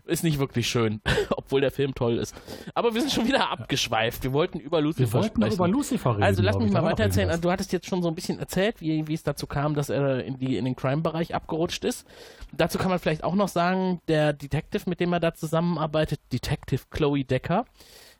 Ist 0.06 0.24
nicht 0.24 0.40
wirklich 0.40 0.68
schön, 0.68 1.02
obwohl 1.30 1.62
der 1.62 1.72
Film 1.72 1.94
toll 1.96 2.18
ist. 2.18 2.36
Aber 2.74 2.94
wir 2.94 3.02
sind 3.02 3.12
schon 3.12 3.28
wieder 3.28 3.52
abgeschweift. 3.52 4.24
Wir 4.24 4.34
wollten 4.34 4.60
über 4.60 4.82
Lucifer 4.82 5.08
Wir 5.08 5.14
wollten 5.14 5.42
sprechen. 5.42 5.56
über 5.56 5.68
Lucifer 5.68 6.12
reden. 6.12 6.24
also 6.24 6.42
lass 6.42 6.58
mich 6.58 6.68
ich. 6.68 6.74
mal 6.74 6.82
doch 6.82 6.88
weitererzählen. 6.88 7.30
Also, 7.30 7.42
du 7.42 7.52
hattest 7.52 7.72
jetzt 7.72 7.88
schon 7.88 8.02
so 8.02 8.08
ein 8.08 8.16
bisschen 8.16 8.40
erzählt, 8.40 8.82
wie, 8.82 9.08
wie 9.08 9.14
es 9.14 9.24
dazu 9.24 9.48
kam, 9.48 9.76
dass 9.76 9.90
er 9.90 10.24
in, 10.24 10.38
die, 10.38 10.58
in 10.58 10.66
den 10.66 10.76
Crime-Bereich 10.76 11.36
abgerutscht 11.36 11.86
ist. 11.86 12.08
Dazu 12.52 12.78
kann 12.78 12.90
man 12.90 13.00
vielleicht 13.00 13.24
auch 13.24 13.36
noch 13.36 13.48
sagen, 13.48 14.02
der 14.08 14.34
Detective, 14.34 14.90
mit 14.90 15.00
dem 15.00 15.14
er 15.14 15.20
da 15.20 15.34
zusammenarbeitet, 15.34 16.20
Detective 16.32 16.84
Chloe 16.90 17.24
Decker, 17.24 17.66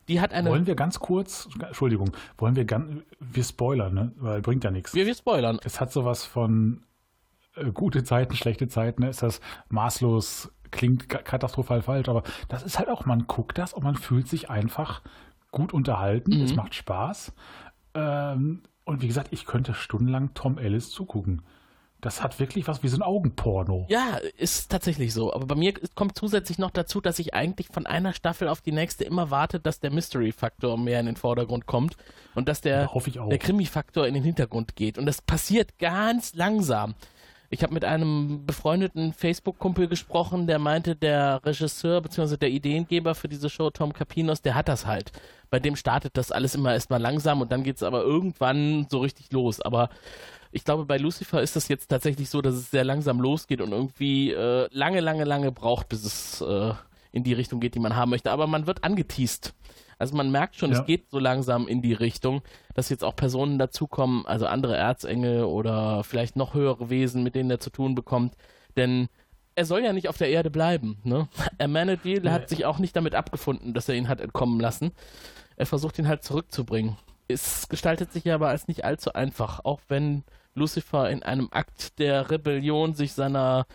die 0.08 0.20
hat 0.20 0.32
eine... 0.32 0.50
Wollen 0.50 0.66
wir 0.66 0.74
ganz 0.74 0.98
kurz, 0.98 1.48
Entschuldigung, 1.60 2.12
wollen 2.38 2.56
wir 2.56 2.64
ganz, 2.64 3.02
wir 3.20 3.44
spoilern, 3.44 3.94
ne? 3.94 4.12
Weil 4.16 4.42
bringt 4.42 4.64
ja 4.64 4.70
nichts. 4.70 4.94
wir, 4.94 5.06
wir 5.06 5.14
spoilern. 5.14 5.58
Es 5.64 5.80
hat 5.80 5.92
sowas 5.92 6.24
von 6.24 6.84
äh, 7.54 7.70
gute 7.72 8.02
Zeiten, 8.04 8.34
schlechte 8.34 8.68
Zeiten, 8.68 9.02
ne? 9.02 9.10
ist 9.10 9.22
das 9.22 9.40
maßlos, 9.68 10.52
klingt 10.72 11.08
ka- 11.08 11.22
katastrophal 11.22 11.82
falsch, 11.82 12.08
aber 12.08 12.24
das 12.48 12.62
ist 12.64 12.78
halt 12.78 12.88
auch, 12.88 13.04
man 13.06 13.26
guckt 13.28 13.58
das 13.58 13.72
und 13.72 13.84
man 13.84 13.94
fühlt 13.94 14.26
sich 14.26 14.50
einfach 14.50 15.02
gut 15.52 15.72
unterhalten, 15.72 16.36
Mhm. 16.38 16.42
es 16.44 16.54
macht 16.56 16.74
Spaß. 16.74 17.32
Ähm, 17.94 18.62
und 18.84 19.02
wie 19.02 19.06
gesagt, 19.08 19.28
ich 19.32 19.46
könnte 19.46 19.74
stundenlang 19.74 20.34
Tom 20.34 20.58
Ellis 20.58 20.90
zugucken. 20.90 21.42
Das 22.00 22.20
hat 22.20 22.40
wirklich 22.40 22.66
was 22.66 22.82
wie 22.82 22.88
so 22.88 22.96
ein 22.96 23.02
Augenporno. 23.02 23.86
Ja, 23.88 24.16
ist 24.36 24.72
tatsächlich 24.72 25.14
so. 25.14 25.32
Aber 25.32 25.46
bei 25.46 25.54
mir 25.54 25.72
kommt 25.94 26.18
zusätzlich 26.18 26.58
noch 26.58 26.72
dazu, 26.72 27.00
dass 27.00 27.20
ich 27.20 27.32
eigentlich 27.32 27.68
von 27.68 27.86
einer 27.86 28.12
Staffel 28.12 28.48
auf 28.48 28.60
die 28.60 28.72
nächste 28.72 29.04
immer 29.04 29.30
warte, 29.30 29.60
dass 29.60 29.78
der 29.78 29.92
Mystery-Faktor 29.92 30.76
mehr 30.78 30.98
in 30.98 31.06
den 31.06 31.14
Vordergrund 31.14 31.66
kommt 31.66 31.96
und 32.34 32.48
dass 32.48 32.60
der, 32.60 32.90
Ja, 32.92 33.26
der 33.28 33.38
Krimi-Faktor 33.38 34.08
in 34.08 34.14
den 34.14 34.24
Hintergrund 34.24 34.74
geht. 34.74 34.98
Und 34.98 35.06
das 35.06 35.22
passiert 35.22 35.78
ganz 35.78 36.34
langsam. 36.34 36.94
Ich 37.52 37.62
habe 37.62 37.74
mit 37.74 37.84
einem 37.84 38.46
befreundeten 38.46 39.12
Facebook-Kumpel 39.12 39.86
gesprochen, 39.86 40.46
der 40.46 40.58
meinte, 40.58 40.96
der 40.96 41.44
Regisseur 41.44 42.00
bzw. 42.00 42.38
der 42.38 42.48
Ideengeber 42.48 43.14
für 43.14 43.28
diese 43.28 43.50
Show, 43.50 43.68
Tom 43.68 43.92
Capinos, 43.92 44.40
der 44.40 44.54
hat 44.54 44.68
das 44.68 44.86
halt. 44.86 45.12
Bei 45.50 45.60
dem 45.60 45.76
startet 45.76 46.16
das 46.16 46.32
alles 46.32 46.54
immer 46.54 46.72
erstmal 46.72 46.98
langsam 46.98 47.42
und 47.42 47.52
dann 47.52 47.62
geht 47.62 47.76
es 47.76 47.82
aber 47.82 48.04
irgendwann 48.04 48.86
so 48.90 49.00
richtig 49.00 49.32
los. 49.32 49.60
Aber 49.60 49.90
ich 50.50 50.64
glaube, 50.64 50.86
bei 50.86 50.96
Lucifer 50.96 51.42
ist 51.42 51.54
das 51.54 51.68
jetzt 51.68 51.88
tatsächlich 51.88 52.30
so, 52.30 52.40
dass 52.40 52.54
es 52.54 52.70
sehr 52.70 52.84
langsam 52.84 53.20
losgeht 53.20 53.60
und 53.60 53.72
irgendwie 53.72 54.30
äh, 54.32 54.66
lange, 54.72 55.00
lange, 55.00 55.24
lange 55.24 55.52
braucht, 55.52 55.90
bis 55.90 56.06
es 56.06 56.40
äh, 56.40 56.72
in 57.12 57.22
die 57.22 57.34
Richtung 57.34 57.60
geht, 57.60 57.74
die 57.74 57.80
man 57.80 57.94
haben 57.94 58.12
möchte. 58.12 58.30
Aber 58.30 58.46
man 58.46 58.66
wird 58.66 58.82
angeteased. 58.82 59.52
Also 60.02 60.16
man 60.16 60.32
merkt 60.32 60.56
schon, 60.56 60.72
Ja. 60.72 60.80
es 60.80 60.84
geht 60.84 61.08
so 61.10 61.20
langsam 61.20 61.68
in 61.68 61.80
die 61.80 61.92
Richtung, 61.92 62.42
dass 62.74 62.88
jetzt 62.88 63.04
auch 63.04 63.14
Personen 63.14 63.56
dazukommen, 63.56 64.26
also 64.26 64.46
andere 64.46 64.76
Erzengel 64.76 65.44
oder 65.44 66.02
vielleicht 66.02 66.34
noch 66.34 66.54
höhere 66.54 66.90
Wesen, 66.90 67.22
mit 67.22 67.36
denen 67.36 67.52
er 67.52 67.60
zu 67.60 67.70
tun 67.70 67.94
bekommt. 67.94 68.34
Denn 68.76 69.08
er 69.54 69.64
soll 69.64 69.84
ja 69.84 69.92
nicht 69.92 70.08
auf 70.08 70.18
der 70.18 70.28
Erde 70.28 70.50
bleiben. 70.50 70.98
Ne? 71.04 71.28
Amenadiel 71.60 72.28
hat 72.32 72.48
sich 72.48 72.64
auch 72.64 72.80
nicht 72.80 72.96
damit 72.96 73.14
abgefunden, 73.14 73.74
dass 73.74 73.88
er 73.88 73.94
ihn 73.94 74.08
hat 74.08 74.20
entkommen 74.20 74.58
lassen. 74.58 74.90
Er 75.54 75.66
versucht 75.66 76.00
ihn 76.00 76.08
halt 76.08 76.24
zurückzubringen. 76.24 76.96
Es 77.28 77.68
gestaltet 77.68 78.12
sich 78.12 78.28
aber 78.32 78.48
als 78.48 78.66
nicht 78.66 78.84
allzu 78.84 79.12
einfach, 79.12 79.60
auch 79.64 79.78
wenn 79.86 80.24
Lucifer 80.56 81.10
in 81.10 81.22
einem 81.22 81.46
Akt 81.52 82.00
der 82.00 82.28
Rebellion 82.28 82.94
sich 82.94 83.12
seiner 83.12 83.66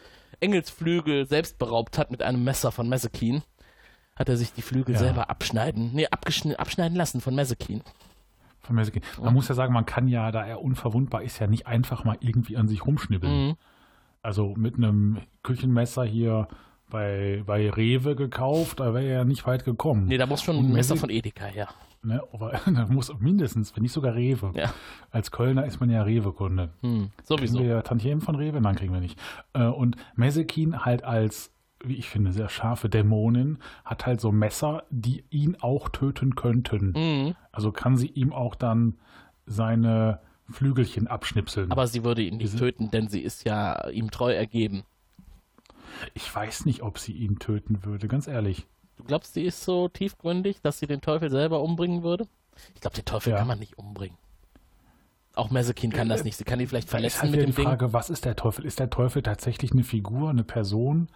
Engelsflügel 0.41 1.25
selbst 1.25 1.57
beraubt 1.57 1.97
hat 1.97 2.11
mit 2.11 2.21
einem 2.21 2.43
Messer 2.43 2.73
von 2.73 2.89
Mesekin. 2.89 3.43
Hat 4.17 4.29
er 4.29 4.37
sich 4.37 4.53
die 4.53 4.61
Flügel 4.61 4.93
Ja. 4.95 4.99
selber 4.99 5.29
abschneiden, 5.29 5.91
nee, 5.93 6.07
abschneiden 6.07 6.95
lassen 6.97 7.21
von 7.21 7.35
Mesekin. 7.35 7.81
Von 8.61 8.77
ausgehen. 8.79 9.05
Man 9.21 9.33
muss 9.33 9.47
ja 9.47 9.55
sagen, 9.55 9.73
man 9.73 9.85
kann 9.85 10.07
ja, 10.09 10.29
da 10.31 10.45
er 10.45 10.61
unverwundbar 10.61 11.23
ist, 11.23 11.39
ja 11.39 11.47
nicht 11.47 11.67
einfach 11.67 12.03
mal 12.03 12.17
irgendwie 12.19 12.57
an 12.57 12.67
sich 12.67 12.85
rumschnibbeln. 12.85 13.47
Mhm. 13.49 13.55
Also 14.21 14.55
mit 14.57 14.75
einem 14.75 15.19
Küchenmesser 15.43 16.03
hier 16.03 16.49
bei, 16.89 17.43
bei 17.45 17.69
Rewe 17.69 18.15
gekauft, 18.15 18.79
da 18.81 18.93
wäre 18.93 19.05
er 19.05 19.17
ja 19.19 19.23
nicht 19.25 19.45
weit 19.47 19.63
gekommen. 19.63 20.07
Nee, 20.07 20.17
da 20.17 20.25
muss 20.25 20.41
schon 20.41 20.57
ein 20.57 20.73
Messer 20.73 20.97
von 20.97 21.09
Edeka 21.09 21.45
her. 21.45 21.69
Ne, 22.03 22.21
aber 22.33 22.51
da 22.65 22.85
muss 22.87 23.11
mindestens, 23.19 23.75
wenn 23.75 23.83
nicht 23.83 23.91
sogar 23.93 24.15
Rewe. 24.15 24.51
Ja. 24.53 24.73
Als 25.11 25.31
Kölner 25.31 25.65
ist 25.65 25.79
man 25.79 25.89
ja 25.89 26.03
Rewe-Kunde. 26.03 26.69
Hm, 26.81 27.09
Kriegen 27.09 27.11
sowieso. 27.23 27.59
wir 27.59 27.83
Tantiemen 27.83 28.21
von 28.21 28.35
Rewe? 28.35 28.59
Nein, 28.61 28.75
kriegen 28.75 28.93
wir 28.93 28.99
nicht. 29.01 29.17
Äh, 29.53 29.63
Und 29.65 29.95
Mesekin 30.15 30.83
halt 30.85 31.03
als, 31.03 31.51
wie 31.83 31.95
ich 31.95 32.09
finde, 32.09 32.31
sehr 32.31 32.49
scharfe 32.49 32.89
Dämonin, 32.89 33.59
hat 33.85 34.05
halt 34.05 34.19
so 34.21 34.31
Messer, 34.31 34.83
die 34.89 35.23
ihn 35.29 35.57
auch 35.61 35.89
töten 35.89 36.35
könnten. 36.35 36.91
Mhm. 36.95 37.35
Also 37.51 37.71
kann 37.71 37.97
sie 37.97 38.07
ihm 38.07 38.33
auch 38.33 38.55
dann 38.55 38.97
seine 39.45 40.19
Flügelchen 40.49 41.07
abschnipseln. 41.07 41.71
Aber 41.71 41.87
sie 41.87 42.03
würde 42.03 42.21
ihn 42.21 42.37
nicht 42.37 42.53
Diese- 42.53 42.57
töten, 42.57 42.89
denn 42.91 43.07
sie 43.09 43.21
ist 43.21 43.43
ja 43.45 43.87
ihm 43.89 44.11
treu 44.11 44.33
ergeben. 44.33 44.83
ich 46.13 46.33
weiß 46.33 46.65
nicht, 46.65 46.81
ob 46.83 46.99
sie 46.99 47.13
ihn 47.13 47.39
töten 47.39 47.83
würde, 47.85 48.07
ganz 48.07 48.27
ehrlich. 48.27 48.67
Du 48.97 49.03
glaubst, 49.03 49.33
sie 49.33 49.43
ist 49.43 49.63
so 49.63 49.87
tiefgründig, 49.87 50.61
dass 50.61 50.79
sie 50.79 50.87
den 50.87 51.01
Teufel 51.01 51.29
selber 51.29 51.61
umbringen 51.61 52.03
würde? 52.03 52.27
Ich 52.75 52.81
glaube, 52.81 52.95
den 52.95 53.05
Teufel 53.05 53.31
Ja. 53.31 53.37
kann 53.39 53.47
man 53.47 53.59
nicht 53.59 53.77
umbringen. 53.77 54.17
Auch 55.35 55.51
Mesekin 55.51 55.91
kann 55.91 56.09
das 56.09 56.23
nicht. 56.23 56.35
Sie 56.35 56.43
kann 56.43 56.59
ihn 56.59 56.67
vielleicht 56.67 56.89
verletzen 56.89 57.21
halt 57.21 57.31
mit 57.31 57.41
dem 57.41 57.49
die 57.51 57.55
Ding. 57.55 57.65
Frage, 57.65 57.93
was 57.93 58.09
ist 58.09 58.25
der 58.25 58.35
Teufel? 58.35 58.65
Ist 58.65 58.79
der 58.79 58.89
Teufel 58.89 59.21
tatsächlich 59.21 59.71
eine 59.71 59.83
Figur, 59.83 60.29
eine 60.31 60.43
Person? 60.43 61.09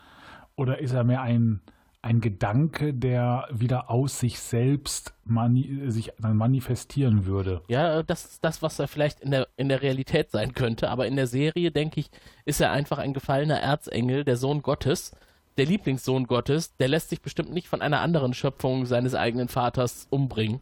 Oder 0.61 0.79
ist 0.79 0.93
er 0.93 1.03
mehr 1.03 1.21
ein, 1.21 1.59
ein 2.03 2.21
Gedanke, 2.21 2.93
der 2.93 3.47
wieder 3.51 3.89
aus 3.89 4.19
sich 4.19 4.39
selbst 4.39 5.13
mani 5.23 5.81
sich 5.87 6.11
dann 6.19 6.35
manifestieren 6.37 7.25
würde. 7.25 7.61
Ja, 7.67 8.03
das 8.03 8.25
ist 8.25 8.43
das, 8.45 8.61
was 8.61 8.79
er 8.79 8.87
vielleicht 8.87 9.19
in 9.21 9.31
der, 9.31 9.47
in 9.57 9.69
der 9.69 9.81
Realität 9.81 10.31
sein 10.31 10.53
könnte. 10.53 10.89
Aber 10.89 11.07
in 11.07 11.15
der 11.15 11.27
Serie, 11.27 11.71
denke 11.71 11.99
ich, 11.99 12.09
ist 12.45 12.61
er 12.61 12.71
einfach 12.71 12.97
ein 12.97 13.13
gefallener 13.13 13.59
Erzengel, 13.59 14.23
der 14.23 14.37
Sohn 14.37 14.61
Gottes, 14.61 15.15
der 15.57 15.65
Lieblingssohn 15.65 16.25
Gottes. 16.27 16.75
Der 16.77 16.87
lässt 16.87 17.09
sich 17.09 17.21
bestimmt 17.21 17.51
nicht 17.53 17.67
von 17.67 17.81
einer 17.81 18.01
anderen 18.01 18.33
Schöpfung 18.33 18.85
seines 18.85 19.15
eigenen 19.15 19.47
Vaters 19.47 20.07
umbringen. 20.09 20.59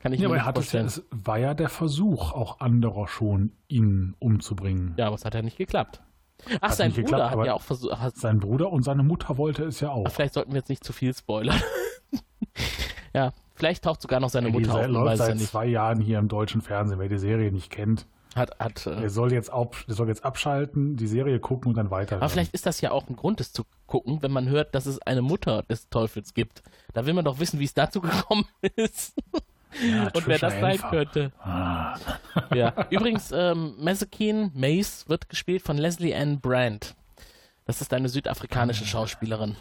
Kann 0.00 0.12
ich 0.12 0.20
Ja, 0.20 0.28
mir 0.28 0.34
aber 0.34 0.36
nicht 0.36 0.44
er 0.44 0.46
hat 0.46 0.58
es, 0.58 0.64
vorstellen. 0.70 0.86
es 0.86 1.04
war 1.10 1.38
ja 1.38 1.52
der 1.54 1.68
Versuch 1.68 2.32
auch 2.32 2.60
anderer 2.60 3.06
schon, 3.06 3.52
ihn 3.68 4.14
umzubringen. 4.18 4.94
Ja, 4.96 5.06
aber 5.08 5.16
es 5.16 5.24
hat 5.24 5.34
ja 5.34 5.42
nicht 5.42 5.58
geklappt. 5.58 6.00
Ach, 6.60 6.70
Hat 6.70 6.76
sein 6.76 6.90
Bruder 6.92 7.02
geklappt, 7.02 7.36
hat 7.36 7.46
ja 7.46 7.54
auch 7.54 7.62
versucht. 7.62 8.16
Sein 8.16 8.40
Bruder 8.40 8.70
und 8.72 8.82
seine 8.82 9.02
Mutter 9.02 9.36
wollte 9.38 9.64
es 9.64 9.80
ja 9.80 9.90
auch. 9.90 10.04
ach, 10.06 10.12
vielleicht 10.12 10.34
sollten 10.34 10.52
wir 10.52 10.58
jetzt 10.58 10.68
nicht 10.68 10.84
zu 10.84 10.92
viel 10.92 11.14
spoilern. 11.14 11.60
ja, 13.14 13.32
vielleicht 13.54 13.84
taucht 13.84 14.02
sogar 14.02 14.20
noch 14.20 14.30
seine 14.30 14.48
Die 14.50 14.58
Mutter 14.58 14.74
auf. 14.74 14.86
Läuft 14.86 15.10
ja 15.18 15.26
seit 15.26 15.34
nicht. 15.36 15.48
zwei 15.48 15.66
Jahren 15.66 16.00
hier 16.00 16.18
im 16.18 16.28
deutschen 16.28 16.60
Fernsehen. 16.60 16.98
Wer 16.98 17.08
die 17.08 17.18
Serie 17.18 17.52
nicht 17.52 17.70
kennt, 17.70 18.06
Hat, 18.34 18.58
hat, 18.58 18.86
äh, 18.86 19.00
der 19.00 19.10
soll 19.10 19.32
jetzt, 19.32 19.52
ab, 19.52 19.76
der 19.88 19.94
soll 19.94 20.08
jetzt 20.08 20.24
abschalten, 20.24 20.96
die 20.96 21.06
Serie 21.06 21.40
gucken 21.40 21.70
und 21.70 21.76
dann 21.76 21.90
weiter. 21.90 22.16
Aber 22.16 22.28
vielleicht 22.28 22.54
ist 22.54 22.66
das 22.66 22.80
ja 22.80 22.90
auch 22.92 23.08
ein 23.08 23.16
Grund, 23.16 23.40
es 23.40 23.52
zu 23.52 23.64
gucken, 23.86 24.22
wenn 24.22 24.32
man 24.32 24.48
hört, 24.48 24.74
dass 24.74 24.86
es 24.86 25.00
eine 25.02 25.22
Mutter 25.22 25.62
des 25.64 25.88
Teufels 25.88 26.34
gibt. 26.34 26.62
Da 26.94 27.06
will 27.06 27.14
man 27.14 27.24
doch 27.24 27.38
wissen, 27.38 27.58
wie 27.60 27.64
es 27.64 27.74
dazu 27.74 28.00
gekommen 28.00 28.44
ist. 28.76 29.14
Und 30.14 30.26
wer 30.26 30.38
das 30.38 30.58
sein 30.60 30.78
könnte. 30.78 31.32
Ah. 31.40 31.96
Ja. 32.54 32.86
Übrigens, 32.90 33.32
ähm, 33.32 33.74
Mazikeen 33.78 34.50
Mace 34.54 35.08
wird 35.08 35.28
gespielt 35.28 35.62
von 35.62 35.78
Leslie 35.78 36.14
Ann 36.14 36.40
Brandt. 36.40 36.94
Das 37.64 37.80
ist 37.80 37.92
eine 37.92 38.08
südafrikanische 38.08 38.84
Schauspielerin. 38.84 39.56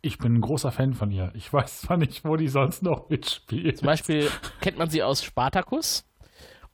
Ich 0.00 0.18
bin 0.18 0.34
ein 0.34 0.40
großer 0.40 0.70
Fan 0.70 0.94
von 0.94 1.10
ihr. 1.10 1.32
Ich 1.34 1.52
weiß 1.52 1.80
zwar 1.80 1.96
nicht, 1.96 2.24
wo 2.24 2.36
die 2.36 2.48
sonst 2.48 2.82
noch 2.82 3.08
mitspielt. 3.08 3.78
Zum 3.78 3.86
Beispiel 3.86 4.30
kennt 4.60 4.78
man 4.78 4.88
sie 4.88 5.02
aus 5.02 5.24
Spartacus 5.24 6.04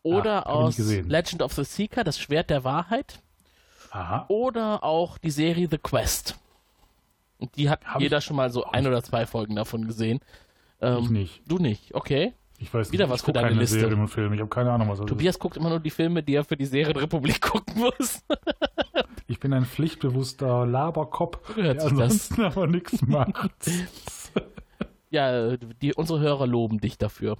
oder 0.03 0.41
ich 0.69 0.79
nicht 0.79 1.01
aus. 1.01 1.09
Legend 1.09 1.43
of 1.43 1.53
the 1.55 1.65
Seeker, 1.65 2.05
das 2.05 2.19
Schwert 2.19 2.51
der 2.51 2.65
Wahrheit. 2.65 3.23
Aha. 3.91 4.27
Oder 4.29 4.85
auch 4.85 5.19
die 5.19 5.31
Serie 5.31 5.69
The 5.71 5.79
Quest. 5.79 6.39
Und 7.39 7.57
die 7.57 7.71
hat 7.71 7.85
Hab 7.87 8.01
jeder 8.01 8.21
schon 8.21 8.37
mal 8.37 8.51
so 8.51 8.65
ein 8.65 8.87
oder 8.87 9.03
zwei 9.03 9.27
Folgen 9.27 9.57
davon 9.57 9.87
gesehen. 9.87 10.21
Ähm, 10.83 10.99
Ich 11.05 11.11
nicht. 11.11 11.43
Du 11.47 11.59
nicht, 11.59 11.95
okay. 11.95 12.35
Ich 12.59 12.73
weiß 12.73 12.93
Wieder 12.93 13.05
nicht. 13.07 13.13
was 13.13 13.21
ich 13.21 13.25
für 13.27 13.33
deine 13.33 13.49
keine 13.49 13.61
Liste. 13.61 13.81
Serien 13.81 13.99
und 14.01 14.09
Filme. 14.09 14.35
Ich 14.37 14.41
habe 14.41 14.51
keine 14.51 14.71
Ahnung, 14.71 14.89
was 14.89 14.99
das 14.99 15.07
Tobias 15.09 15.39
guckt 15.39 15.57
immer 15.57 15.69
nur 15.71 15.81
die 15.81 15.91
Filme, 15.91 16.23
die 16.23 16.35
er 16.37 16.45
für 16.45 16.57
die 16.57 16.67
Serienrepublik 16.67 17.41
gucken 17.41 17.75
muss. 17.81 17.99
ist. 17.99 18.25
Ich 19.27 19.41
bin 19.41 19.53
ein 19.53 19.65
pflichtbewusster 19.65 20.65
Laberkopf, 20.67 21.57
Hört 21.57 21.59
der 21.59 21.81
sich 21.81 21.91
das. 21.91 22.01
ansonsten 22.01 22.41
aber 22.43 22.67
nichts 22.69 23.03
macht. 23.03 23.51
ja, 25.11 25.57
die, 25.57 25.95
unsere 25.95 26.21
Hörer 26.21 26.47
loben 26.47 26.79
dich 26.81 26.99
dafür. 26.99 27.37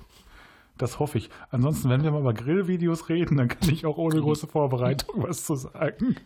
Das 0.79 0.99
hoffe 0.99 1.19
ich. 1.19 1.29
Ansonsten, 1.51 1.91
wenn 1.91 2.03
wir 2.03 2.11
mal 2.11 2.21
über 2.21 2.35
Grillvideos 2.35 3.09
reden, 3.09 3.37
dann 3.37 3.49
kann 3.49 3.69
ich 3.69 3.87
auch 3.87 3.99
ohne 3.99 4.21
große 4.21 4.47
Vorbereitung 4.47 5.23
was 5.23 5.45
zu 5.45 5.55
sagen. 5.55 6.17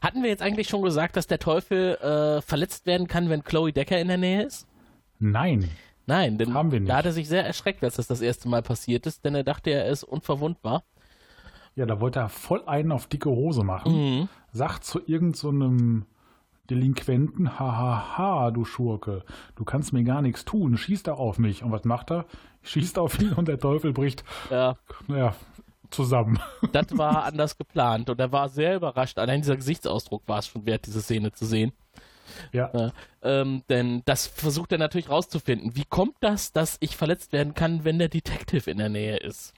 Hatten 0.00 0.22
wir 0.22 0.30
jetzt 0.30 0.42
eigentlich 0.42 0.68
schon 0.68 0.82
gesagt, 0.82 1.16
dass 1.16 1.28
der 1.28 1.38
Teufel 1.38 1.94
äh, 1.96 2.42
verletzt 2.42 2.86
werden 2.86 3.06
kann, 3.06 3.28
wenn 3.28 3.44
Chloe 3.44 3.72
Decker 3.72 4.00
in 4.00 4.08
der 4.08 4.16
Nähe 4.18 4.42
ist? 4.44 4.66
Nein. 5.20 5.68
Nein, 6.12 6.36
denn 6.38 6.52
Haben 6.52 6.70
wir 6.72 6.80
nicht. 6.80 6.90
da 6.90 6.96
hat 6.96 7.06
er 7.06 7.12
sich 7.12 7.26
sehr 7.28 7.44
erschreckt, 7.46 7.82
als 7.82 7.96
das 7.96 8.06
das 8.06 8.20
erste 8.20 8.48
Mal 8.48 8.62
passiert 8.62 9.06
ist, 9.06 9.24
denn 9.24 9.34
er 9.34 9.44
dachte, 9.44 9.70
er 9.70 9.86
ist 9.88 10.04
unverwundbar. 10.04 10.82
Ja, 11.74 11.86
da 11.86 12.00
wollte 12.00 12.18
er 12.18 12.28
voll 12.28 12.62
einen 12.66 12.92
auf 12.92 13.06
dicke 13.06 13.30
Hose 13.30 13.64
machen. 13.64 13.92
Mhm. 13.92 14.28
Sagt 14.52 14.84
zu 14.84 15.00
irgendeinem 15.06 16.00
so 16.00 16.06
Delinquenten, 16.70 17.58
hahaha, 17.58 18.50
du 18.50 18.64
Schurke, 18.64 19.24
du 19.56 19.64
kannst 19.64 19.92
mir 19.92 20.04
gar 20.04 20.22
nichts 20.22 20.44
tun, 20.44 20.76
schießt 20.76 21.06
doch 21.08 21.18
auf 21.18 21.38
mich. 21.38 21.62
Und 21.62 21.72
was 21.72 21.84
macht 21.84 22.10
er? 22.10 22.26
Schießt 22.62 22.98
auf 22.98 23.18
ihn 23.20 23.32
und 23.32 23.48
der 23.48 23.58
Teufel 23.58 23.92
bricht, 23.92 24.22
Ja, 24.50 24.76
naja, 25.08 25.34
zusammen. 25.90 26.38
das 26.72 26.86
war 26.96 27.24
anders 27.24 27.56
geplant 27.58 28.08
und 28.10 28.20
er 28.20 28.30
war 28.32 28.48
sehr 28.48 28.76
überrascht. 28.76 29.18
Allein 29.18 29.40
dieser 29.40 29.56
Gesichtsausdruck 29.56 30.22
war 30.26 30.38
es 30.38 30.46
schon 30.46 30.64
wert, 30.66 30.86
diese 30.86 31.00
Szene 31.02 31.32
zu 31.32 31.44
sehen. 31.46 31.72
Ja, 32.52 32.92
ähm, 33.22 33.62
denn 33.68 34.02
das 34.04 34.26
versucht 34.26 34.72
er 34.72 34.78
natürlich 34.78 35.08
rauszufinden. 35.08 35.76
Wie 35.76 35.84
kommt 35.84 36.16
das, 36.20 36.52
dass 36.52 36.76
ich 36.80 36.96
verletzt 36.96 37.32
werden 37.32 37.54
kann, 37.54 37.84
wenn 37.84 37.98
der 37.98 38.08
Detective 38.08 38.70
in 38.70 38.78
der 38.78 38.88
Nähe 38.88 39.16
ist? 39.18 39.54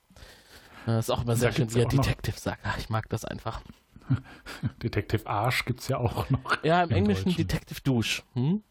Das 0.87 1.07
ist 1.07 1.11
auch 1.11 1.23
immer 1.23 1.37
sehr 1.37 1.51
Da 1.51 1.57
schön, 1.57 1.75
wie 1.75 1.81
er 1.81 1.87
auch 1.87 1.93
noch- 1.93 2.05
Detective 2.05 2.39
sagt. 2.39 2.61
Ach, 2.65 2.77
ich 2.79 2.91
mag 2.91 3.09
das 3.09 3.25
einfach. 3.25 3.63
Detektiv 4.83 5.27
Arsch 5.27 5.65
gibt's 5.65 5.89
ja 5.89 5.97
auch 5.99 6.29
noch. 6.29 6.63
Ja, 6.63 6.83
im, 6.83 6.91
Englischen 6.91 7.25
Deutschen. 7.25 7.37
Detective 7.49 7.81
Douche. 7.83 8.23
Hm? 8.35 8.63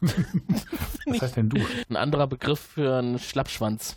Was 1.06 1.22
heißt 1.22 1.36
denn 1.36 1.48
du? 1.48 1.60
Ein 1.88 1.96
anderer 1.96 2.26
Begriff 2.26 2.60
für 2.60 2.96
einen 2.98 3.18
Schlappschwanz. 3.18 3.96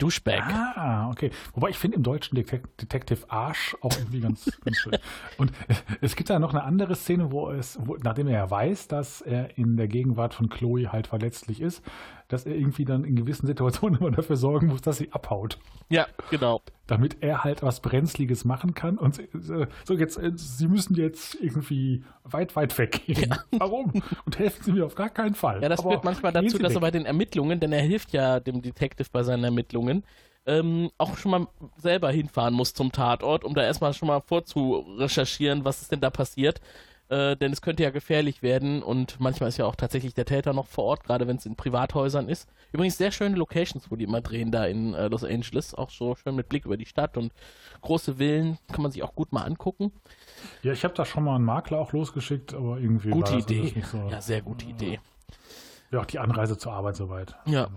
Douchebag. 0.00 0.42
Ah, 0.42 1.10
okay. 1.10 1.30
Wobei 1.54 1.70
ich 1.70 1.78
finde 1.78 1.96
im 1.96 2.02
Deutschen 2.02 2.34
Detec 2.34 2.76
Detective 2.78 3.30
Arsch 3.30 3.76
auch 3.80 3.96
irgendwie 3.96 4.20
ganz, 4.20 4.50
ganz 4.64 4.76
schön. 4.76 4.96
Und 5.36 5.52
es 6.00 6.16
gibt 6.16 6.30
da 6.30 6.38
noch 6.38 6.52
eine 6.52 6.64
andere 6.64 6.96
Szene, 6.96 7.30
wo 7.30 7.50
es, 7.50 7.78
wo, 7.82 7.96
nachdem 8.02 8.28
er 8.28 8.34
ja 8.34 8.50
weiß, 8.50 8.88
dass 8.88 9.20
er 9.20 9.56
in 9.58 9.76
der 9.76 9.88
Gegenwart 9.88 10.34
von 10.34 10.48
Chloe 10.48 10.90
halt 10.92 11.06
verletzlich 11.06 11.60
ist, 11.60 11.82
dass 12.28 12.46
er 12.46 12.54
irgendwie 12.54 12.84
dann 12.84 13.04
in 13.04 13.16
gewissen 13.16 13.46
Situationen 13.46 13.98
immer 14.00 14.10
dafür 14.10 14.36
sorgen 14.36 14.68
muss, 14.68 14.80
dass 14.80 14.98
sie 14.98 15.12
abhaut. 15.12 15.58
Ja, 15.88 16.06
genau. 16.30 16.62
Damit 16.90 17.18
er 17.20 17.44
halt 17.44 17.62
was 17.62 17.80
Brenzliges 17.80 18.44
machen 18.44 18.74
kann. 18.74 18.98
Und 18.98 19.20
äh, 19.20 19.66
so 19.84 19.94
jetzt, 19.94 20.18
äh, 20.18 20.32
sie 20.34 20.66
müssen 20.66 20.96
jetzt 20.96 21.36
irgendwie 21.36 22.02
weit, 22.24 22.56
weit 22.56 22.76
weggehen. 22.76 23.32
Warum? 23.52 24.02
Und 24.26 24.38
helfen 24.40 24.64
sie 24.64 24.72
mir 24.72 24.84
auf 24.84 24.96
gar 24.96 25.08
keinen 25.08 25.36
Fall. 25.36 25.62
Ja, 25.62 25.68
das 25.68 25.82
führt 25.82 26.02
manchmal 26.02 26.32
dazu, 26.32 26.58
dass 26.58 26.74
er 26.74 26.80
bei 26.80 26.90
den 26.90 27.06
Ermittlungen, 27.06 27.60
denn 27.60 27.72
er 27.72 27.82
hilft 27.82 28.12
ja 28.12 28.40
dem 28.40 28.60
Detective 28.60 29.08
bei 29.12 29.22
seinen 29.22 29.44
Ermittlungen, 29.44 30.02
ähm, 30.46 30.90
auch 30.98 31.16
schon 31.16 31.30
mal 31.30 31.46
selber 31.76 32.10
hinfahren 32.10 32.54
muss 32.54 32.74
zum 32.74 32.90
Tatort, 32.90 33.44
um 33.44 33.54
da 33.54 33.62
erstmal 33.62 33.94
schon 33.94 34.08
mal 34.08 34.20
vorzurecherchieren, 34.20 35.64
was 35.64 35.82
ist 35.82 35.92
denn 35.92 36.00
da 36.00 36.10
passiert. 36.10 36.60
Äh, 37.10 37.36
denn 37.36 37.52
es 37.52 37.60
könnte 37.60 37.82
ja 37.82 37.90
gefährlich 37.90 38.40
werden 38.40 38.84
und 38.84 39.18
manchmal 39.18 39.48
ist 39.48 39.56
ja 39.56 39.66
auch 39.66 39.74
tatsächlich 39.74 40.14
der 40.14 40.26
Täter 40.26 40.52
noch 40.52 40.68
vor 40.68 40.84
Ort, 40.84 41.02
gerade 41.02 41.26
wenn 41.26 41.38
es 41.38 41.44
in 41.44 41.56
Privathäusern 41.56 42.28
ist. 42.28 42.48
Übrigens 42.72 42.98
sehr 42.98 43.10
schöne 43.10 43.34
Locations, 43.34 43.90
wo 43.90 43.96
die 43.96 44.04
immer 44.04 44.20
drehen, 44.20 44.52
da 44.52 44.64
in 44.64 44.94
äh, 44.94 45.08
Los 45.08 45.24
Angeles. 45.24 45.74
Auch 45.74 45.90
so 45.90 46.14
schön 46.14 46.36
mit 46.36 46.48
Blick 46.48 46.66
über 46.66 46.76
die 46.76 46.86
Stadt 46.86 47.16
und 47.16 47.32
große 47.82 48.18
Villen, 48.18 48.58
kann 48.70 48.82
man 48.82 48.92
sich 48.92 49.02
auch 49.02 49.16
gut 49.16 49.32
mal 49.32 49.42
angucken. 49.42 49.90
Ja, 50.62 50.72
ich 50.72 50.84
habe 50.84 50.94
da 50.94 51.04
schon 51.04 51.24
mal 51.24 51.34
einen 51.34 51.44
Makler 51.44 51.78
auch 51.78 51.92
losgeschickt, 51.92 52.54
aber 52.54 52.78
irgendwie 52.78 53.10
Gute 53.10 53.32
war 53.32 53.38
das 53.40 53.50
Idee. 53.50 53.82
so. 53.90 54.08
Ja, 54.08 54.20
sehr 54.20 54.42
gute 54.42 54.66
Idee. 54.66 55.00
Ja, 55.90 55.98
auch 55.98 56.06
die 56.06 56.20
Anreise 56.20 56.58
zur 56.58 56.72
Arbeit 56.72 56.94
soweit. 56.94 57.34
Ja. 57.46 57.68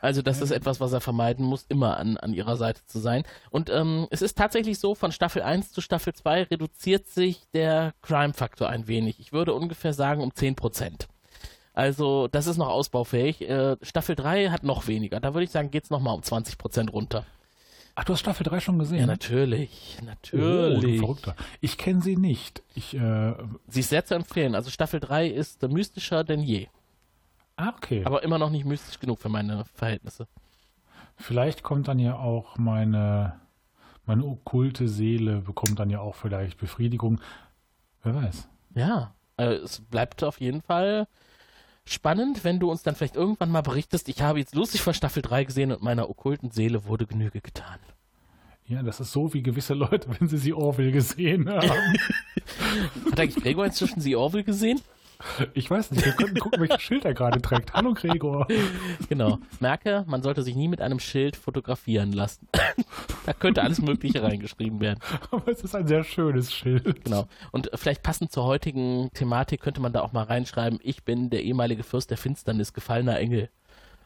Also 0.00 0.22
das 0.22 0.40
ist 0.40 0.50
etwas, 0.50 0.80
was 0.80 0.92
er 0.92 1.00
vermeiden 1.00 1.44
muss, 1.44 1.66
immer 1.68 1.96
an, 1.96 2.16
an 2.16 2.32
ihrer 2.32 2.56
Seite 2.56 2.84
zu 2.86 2.98
sein. 2.98 3.24
Und 3.50 3.70
ähm, 3.70 4.06
es 4.10 4.22
ist 4.22 4.38
tatsächlich 4.38 4.78
so, 4.78 4.94
von 4.94 5.12
Staffel 5.12 5.42
1 5.42 5.72
zu 5.72 5.80
Staffel 5.80 6.12
2 6.12 6.44
reduziert 6.44 7.08
sich 7.08 7.48
der 7.52 7.94
Crime-Faktor 8.02 8.68
ein 8.68 8.88
wenig. 8.88 9.20
Ich 9.20 9.32
würde 9.32 9.54
ungefähr 9.54 9.92
sagen 9.92 10.22
um 10.22 10.30
10%. 10.30 11.06
Also 11.74 12.26
das 12.26 12.46
ist 12.46 12.56
noch 12.56 12.68
ausbaufähig. 12.68 13.48
Äh, 13.48 13.76
Staffel 13.82 14.16
3 14.16 14.50
hat 14.50 14.64
noch 14.64 14.88
weniger. 14.88 15.20
Da 15.20 15.34
würde 15.34 15.44
ich 15.44 15.50
sagen, 15.50 15.70
geht 15.70 15.84
es 15.84 15.90
nochmal 15.90 16.14
um 16.14 16.22
20% 16.22 16.90
runter. 16.90 17.24
Ach, 17.94 18.04
du 18.04 18.12
hast 18.12 18.20
Staffel 18.20 18.44
3 18.44 18.60
schon 18.60 18.78
gesehen? 18.78 19.00
Ja, 19.00 19.06
natürlich. 19.06 19.96
Oh, 19.98 20.00
du 20.00 20.06
Natürlich. 20.06 20.98
Verrückter. 21.00 21.36
Ich 21.60 21.78
kenne 21.78 22.00
sie 22.00 22.16
nicht. 22.16 22.62
Ich, 22.74 22.94
äh, 22.94 23.34
Sie 23.66 23.80
ist 23.80 23.90
sehr 23.90 24.04
zu 24.04 24.14
empfehlen. 24.14 24.54
Also 24.54 24.70
Staffel 24.70 25.00
3 25.00 25.26
ist 25.26 25.62
äh, 25.64 25.68
mystischer 25.68 26.22
denn 26.22 26.40
je. 26.40 26.68
Ah, 27.58 27.74
okay. 27.76 28.04
Aber 28.04 28.22
immer 28.22 28.38
noch 28.38 28.50
nicht 28.50 28.64
mystisch 28.64 28.98
genug 28.98 29.18
für 29.18 29.28
meine 29.28 29.64
Verhältnisse. 29.74 30.26
vielleicht 31.16 31.62
kommt 31.62 31.88
dann 31.88 31.98
ja 31.98 32.16
auch 32.16 32.56
meine, 32.56 33.40
meine 34.06 34.24
okkulte 34.24 34.88
Seele, 34.88 35.40
bekommt 35.40 35.78
dann 35.78 35.90
ja 35.90 36.00
auch 36.00 36.14
vielleicht 36.14 36.58
Befriedigung. 36.58 37.20
Wer 38.02 38.14
weiß. 38.14 38.48
Ja, 38.74 39.14
äh, 39.36 39.54
es 39.54 39.80
bleibt 39.80 40.22
auf 40.22 40.40
jeden 40.40 40.62
Fall 40.62 41.06
spannend, 41.84 42.44
wenn 42.44 42.60
du 42.60 42.70
uns 42.70 42.82
dann 42.82 42.94
vielleicht 42.94 43.16
irgendwann 43.16 43.50
mal 43.50 43.62
berichtest, 43.62 44.08
ich 44.08 44.20
habe 44.20 44.38
jetzt 44.38 44.54
Lucifer 44.54 44.94
Staffel 44.94 45.22
3 45.22 45.44
gesehen 45.44 45.72
und 45.72 45.82
meiner 45.82 46.08
okkulten 46.08 46.50
Seele 46.50 46.84
wurde 46.84 47.06
Genüge 47.06 47.40
getan. 47.40 47.78
Ja, 48.66 48.82
das 48.82 49.00
ist 49.00 49.12
so 49.12 49.32
wie 49.32 49.42
gewisse 49.42 49.74
Leute, 49.74 50.08
wenn 50.18 50.28
sie 50.28 50.38
sie 50.38 50.52
Orville 50.52 50.92
gesehen 50.92 51.48
haben. 51.48 51.70
Hat 53.10 53.20
eigentlich 53.20 53.42
Gregor 53.42 53.64
inzwischen 53.64 54.00
sie 54.00 54.14
Orville 54.14 54.44
gesehen? 54.44 54.80
Ich 55.54 55.68
weiß 55.68 55.90
nicht, 55.90 56.04
wir 56.04 56.12
könnten 56.12 56.38
gucken, 56.38 56.60
welches 56.60 56.80
Schild 56.80 57.04
er 57.04 57.12
gerade 57.12 57.42
trägt. 57.42 57.72
Hallo 57.72 57.92
Gregor. 57.92 58.46
Genau. 59.08 59.38
Merke, 59.58 60.04
man 60.06 60.22
sollte 60.22 60.42
sich 60.42 60.54
nie 60.54 60.68
mit 60.68 60.80
einem 60.80 61.00
Schild 61.00 61.34
fotografieren 61.34 62.12
lassen. 62.12 62.46
da 63.26 63.32
könnte 63.32 63.62
alles 63.62 63.80
Mögliche 63.80 64.22
reingeschrieben 64.22 64.80
werden. 64.80 65.00
Aber 65.32 65.48
es 65.48 65.62
ist 65.62 65.74
ein 65.74 65.88
sehr 65.88 66.04
schönes 66.04 66.54
Schild. 66.54 67.04
Genau. 67.04 67.26
Und 67.50 67.68
vielleicht 67.74 68.04
passend 68.04 68.30
zur 68.30 68.44
heutigen 68.44 69.10
Thematik 69.12 69.60
könnte 69.60 69.80
man 69.80 69.92
da 69.92 70.02
auch 70.02 70.12
mal 70.12 70.22
reinschreiben, 70.22 70.78
ich 70.82 71.02
bin 71.02 71.30
der 71.30 71.42
ehemalige 71.42 71.82
Fürst 71.82 72.10
der 72.10 72.18
Finsternis, 72.18 72.72
gefallener 72.72 73.18
Engel. 73.18 73.48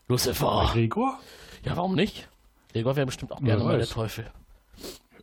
Lucifer. 0.08 0.70
Gregor? 0.72 1.18
Ja, 1.64 1.76
warum 1.76 1.94
nicht? 1.94 2.28
Gregor 2.72 2.96
wäre 2.96 3.06
bestimmt 3.06 3.32
auch 3.32 3.40
gerne 3.40 3.62
mal 3.62 3.76
der. 3.76 3.86
Teufel. 3.86 4.24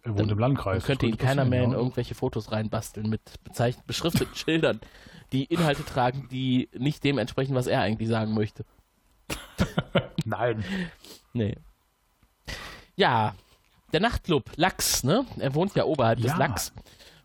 Er 0.04 0.18
wohnt 0.18 0.32
im 0.32 0.40
Landkreis. 0.40 0.84
Dann 0.84 0.88
könnte 0.88 1.08
ihn 1.08 1.18
keiner 1.18 1.46
mehr 1.46 1.60
in 1.60 1.66
passieren, 1.66 1.84
irgendwelche 1.84 2.16
Fotos 2.16 2.52
reinbasteln 2.52 3.10
mit 3.10 3.22
beschrifteten 3.86 4.36
Schildern, 4.36 4.80
die 5.32 5.46
Inhalte 5.46 5.84
tragen, 5.86 6.28
die 6.32 6.70
nicht 6.78 7.04
dem 7.04 7.18
entsprechen, 7.18 7.56
was 7.56 7.68
er 7.68 7.82
eigentlich 7.82 8.10
sagen 8.10 8.34
möchte. 8.34 8.66
Nein. 10.26 10.64
Nee. 11.34 11.56
Ja, 12.96 13.36
der 13.94 14.00
Nachtclub 14.02 14.52
Lachs, 14.56 15.04
ne? 15.04 15.26
Er 15.38 15.54
wohnt 15.56 15.76
ja 15.76 15.86
oberhalb 15.86 16.20
des 16.20 16.32
Ja. 16.32 16.38
Lachs 16.38 16.74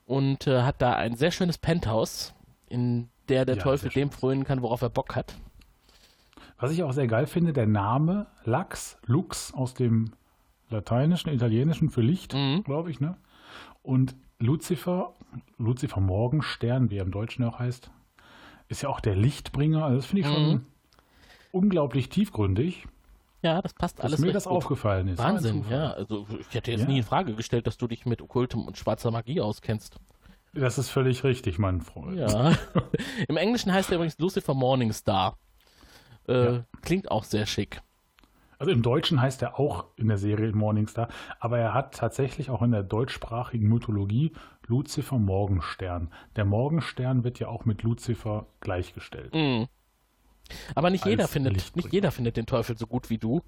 und 0.06 0.46
äh, 0.46 0.62
hat 0.62 0.80
da 0.80 0.94
ein 0.94 1.16
sehr 1.16 1.30
schönes 1.30 1.58
Penthouse, 1.58 2.34
in 2.68 3.08
der 3.28 3.44
der 3.44 3.56
Ja, 3.56 3.62
Teufel 3.62 3.90
dem 3.90 4.10
frönen 4.10 4.44
kann, 4.44 4.62
worauf 4.62 4.82
er 4.82 4.90
Bock 4.90 5.16
hat. 5.16 5.34
Was 6.58 6.70
ich 6.70 6.82
auch 6.82 6.92
sehr 6.92 7.06
geil 7.08 7.26
finde, 7.26 7.52
der 7.52 7.66
Name 7.66 8.26
Lux, 8.44 8.96
Lux 9.06 9.52
aus 9.52 9.74
dem 9.74 10.12
Lateinischen, 10.70 11.32
Italienischen 11.32 11.90
für 11.90 12.00
Licht, 12.02 12.32
Mhm. 12.34 12.62
glaube 12.64 12.90
ich, 12.90 13.00
ne? 13.00 13.16
Und 13.82 14.14
Lucifer, 14.38 15.12
Lucifer 15.58 16.00
Morgenstern, 16.00 16.90
wie 16.90 16.98
er 16.98 17.02
im 17.04 17.10
Deutschen 17.10 17.44
auch 17.44 17.58
heißt, 17.58 17.90
ist 18.68 18.82
ja 18.82 18.88
auch 18.88 19.00
der 19.00 19.14
Lichtbringer. 19.16 19.84
Also 19.84 19.96
das 19.96 20.06
finde 20.06 20.20
ich 20.22 20.26
schon 20.26 20.48
Mhm. 20.50 20.66
unglaublich 21.52 22.08
tiefgründig, 22.08 22.86
Ja, 23.42 23.60
das 23.60 23.74
passt 23.74 23.98
dass 23.98 24.06
alles 24.06 24.20
mir 24.20 24.26
recht 24.28 24.36
das 24.36 24.44
gut. 24.44 24.56
aufgefallen 24.56 25.06
ist. 25.08 25.18
Wahnsinn, 25.18 25.64
ja. 25.70 25.90
Also 25.92 26.26
ich 26.40 26.54
hätte 26.54 26.70
jetzt 26.70 26.80
Ja. 26.82 26.86
nie 26.88 26.98
in 26.98 27.04
Frage 27.04 27.34
gestellt, 27.34 27.66
dass 27.66 27.76
du 27.76 27.86
dich 27.86 28.06
mit 28.06 28.22
okkultem 28.22 28.62
und 28.66 28.78
schwarzer 28.78 29.10
Magie 29.10 29.40
auskennst. 29.40 29.96
Das 30.54 30.78
ist 30.78 30.88
völlig 30.88 31.24
richtig, 31.24 31.58
mein 31.58 31.80
Freund. 31.82 32.16
Ja. 32.18 32.52
Im 33.28 33.36
Englischen 33.36 33.72
heißt 33.72 33.90
er 33.90 33.96
übrigens 33.96 34.18
Lucifer 34.18 34.54
Morningstar. 34.54 35.36
Äh, 36.26 36.60
Klingt 36.82 37.10
auch 37.10 37.24
sehr 37.24 37.44
schick. 37.46 37.80
Also 38.58 38.70
im 38.70 38.82
Deutschen 38.82 39.20
heißt 39.20 39.42
er 39.42 39.58
auch 39.58 39.84
in 39.96 40.08
der 40.08 40.16
Serie 40.16 40.52
Morningstar, 40.52 41.08
aber 41.40 41.58
er 41.58 41.74
hat 41.74 41.94
tatsächlich 41.96 42.48
auch 42.50 42.62
in 42.62 42.70
der 42.70 42.82
deutschsprachigen 42.84 43.68
Mythologie 43.68 44.32
Lucifer 44.66 45.18
Morgenstern. 45.18 46.10
Der 46.36 46.44
Morgenstern 46.44 47.24
wird 47.24 47.38
ja 47.38 47.48
auch 47.48 47.64
mit 47.64 47.82
Lucifer 47.82 48.46
gleichgestellt. 48.60 49.34
Mhm. 49.34 49.66
Aber 50.74 50.90
nicht 50.90 51.06
jeder, 51.06 51.26
findet, 51.26 51.74
nicht 51.74 51.92
jeder 51.92 52.10
findet 52.10 52.36
den 52.36 52.46
Teufel 52.46 52.76
so 52.76 52.86
gut 52.86 53.08
wie 53.08 53.18
du, 53.18 53.42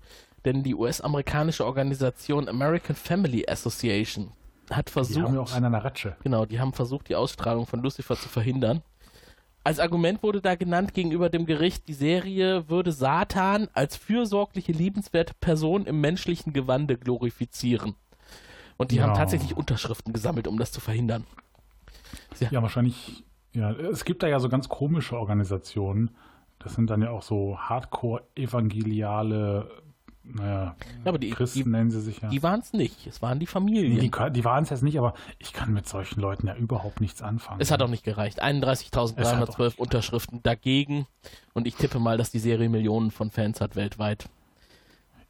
denn 0.45 0.63
die 0.63 0.75
US-amerikanische 0.75 1.65
Organisation 1.67 2.49
American 2.49 2.97
Family 2.97 3.47
Association 3.47 4.33
hat 4.71 4.89
Die 4.89 4.93
versucht, 4.93 5.25
haben 5.25 5.35
ja 5.35 5.41
auch 5.41 5.53
einen 5.53 5.67
an 5.67 5.73
der 5.73 5.85
Ratsche. 5.85 6.17
genau, 6.23 6.47
die 6.47 6.59
haben 6.59 6.73
versucht, 6.73 7.09
die 7.09 7.17
Ausstrahlung 7.17 7.67
von 7.67 7.83
Lucifer 7.83 8.17
zu 8.17 8.29
verhindern. 8.29 8.83
Als 9.63 9.81
Argument 9.81 10.23
wurde 10.23 10.41
da 10.41 10.55
genannt 10.55 10.95
gegenüber 10.95 11.29
dem 11.29 11.45
Gericht, 11.45 11.89
die 11.89 11.93
Serie 11.93 12.69
würde 12.69 12.93
Satan 12.93 13.69
als 13.73 13.97
fürsorgliche, 13.97 14.73
liebenswerte 14.73 15.35
Person 15.41 15.87
im 15.87 16.01
menschlichen 16.01 16.53
Gewande 16.53 16.97
glorifizieren. 16.97 17.97
Und 18.77 18.91
die 18.91 19.01
haben 19.03 19.11
Ja. 19.11 19.17
tatsächlich 19.17 19.57
Unterschriften 19.57 20.13
gesammelt, 20.13 20.49
um 20.49 20.59
das 20.59 20.73
zu 20.73 20.81
verhindern. 20.81 21.25
Ja, 22.51 22.61
wahrscheinlich. 22.63 23.25
Ja, 23.53 23.73
es 23.73 24.05
gibt 24.05 24.23
da 24.23 24.27
ja 24.29 24.39
so 24.39 24.49
ganz 24.51 24.69
komische 24.69 25.19
Organisationen. 25.19 26.11
Das 26.59 26.75
sind 26.75 26.91
dann 26.91 27.01
ja 27.03 27.11
auch 27.11 27.23
so 27.23 27.59
Hardcore-evangeliale, 27.59 29.71
naja, 30.25 30.75
Ja, 31.05 31.05
aber 31.05 31.19
die, 31.19 31.31
Christen 31.31 31.65
die, 31.65 31.69
nennen 31.71 31.91
sie 31.91 32.01
sich 32.01 32.21
ja. 32.21 32.29
die 32.29 32.43
waren 32.43 32.61
es 32.61 32.73
nicht. 32.73 33.07
Es 33.07 33.23
waren 33.23 33.39
die 33.39 33.45
Nee, 33.45 33.51
Familien. 33.51 34.01
die, 34.01 34.11
die 34.33 34.45
waren 34.45 34.65
es 34.65 34.71
jetzt 34.71 34.83
nicht, 34.83 34.99
aber 34.99 35.15
ich 35.39 35.53
kann 35.53 35.73
mit 35.73 35.89
solchen 35.89 36.21
Leuten 36.21 36.47
ja 36.49 36.57
überhaupt 36.57 37.01
nichts 37.01 37.23
anfangen. 37.23 37.61
Es 37.61 37.71
hat 37.71 37.81
auch 37.83 37.89
nicht 37.89 38.05
gereicht. 38.05 38.39
Es 38.39 38.45
hat 38.45 38.53
auch 38.53 39.17
31.312 39.17 39.65
nicht 39.65 39.79
Unterschriften 39.79 40.43
dagegen. 40.43 41.07
Und 41.55 41.67
ich 41.67 41.77
tippe 41.77 41.99
mal, 42.01 42.19
dass 42.19 42.31
die 42.31 42.39
Serie 42.41 42.69
Millionen 42.69 43.11
von 43.11 43.31
Fans 43.31 43.61
hat 43.61 43.77
weltweit. 43.77 44.29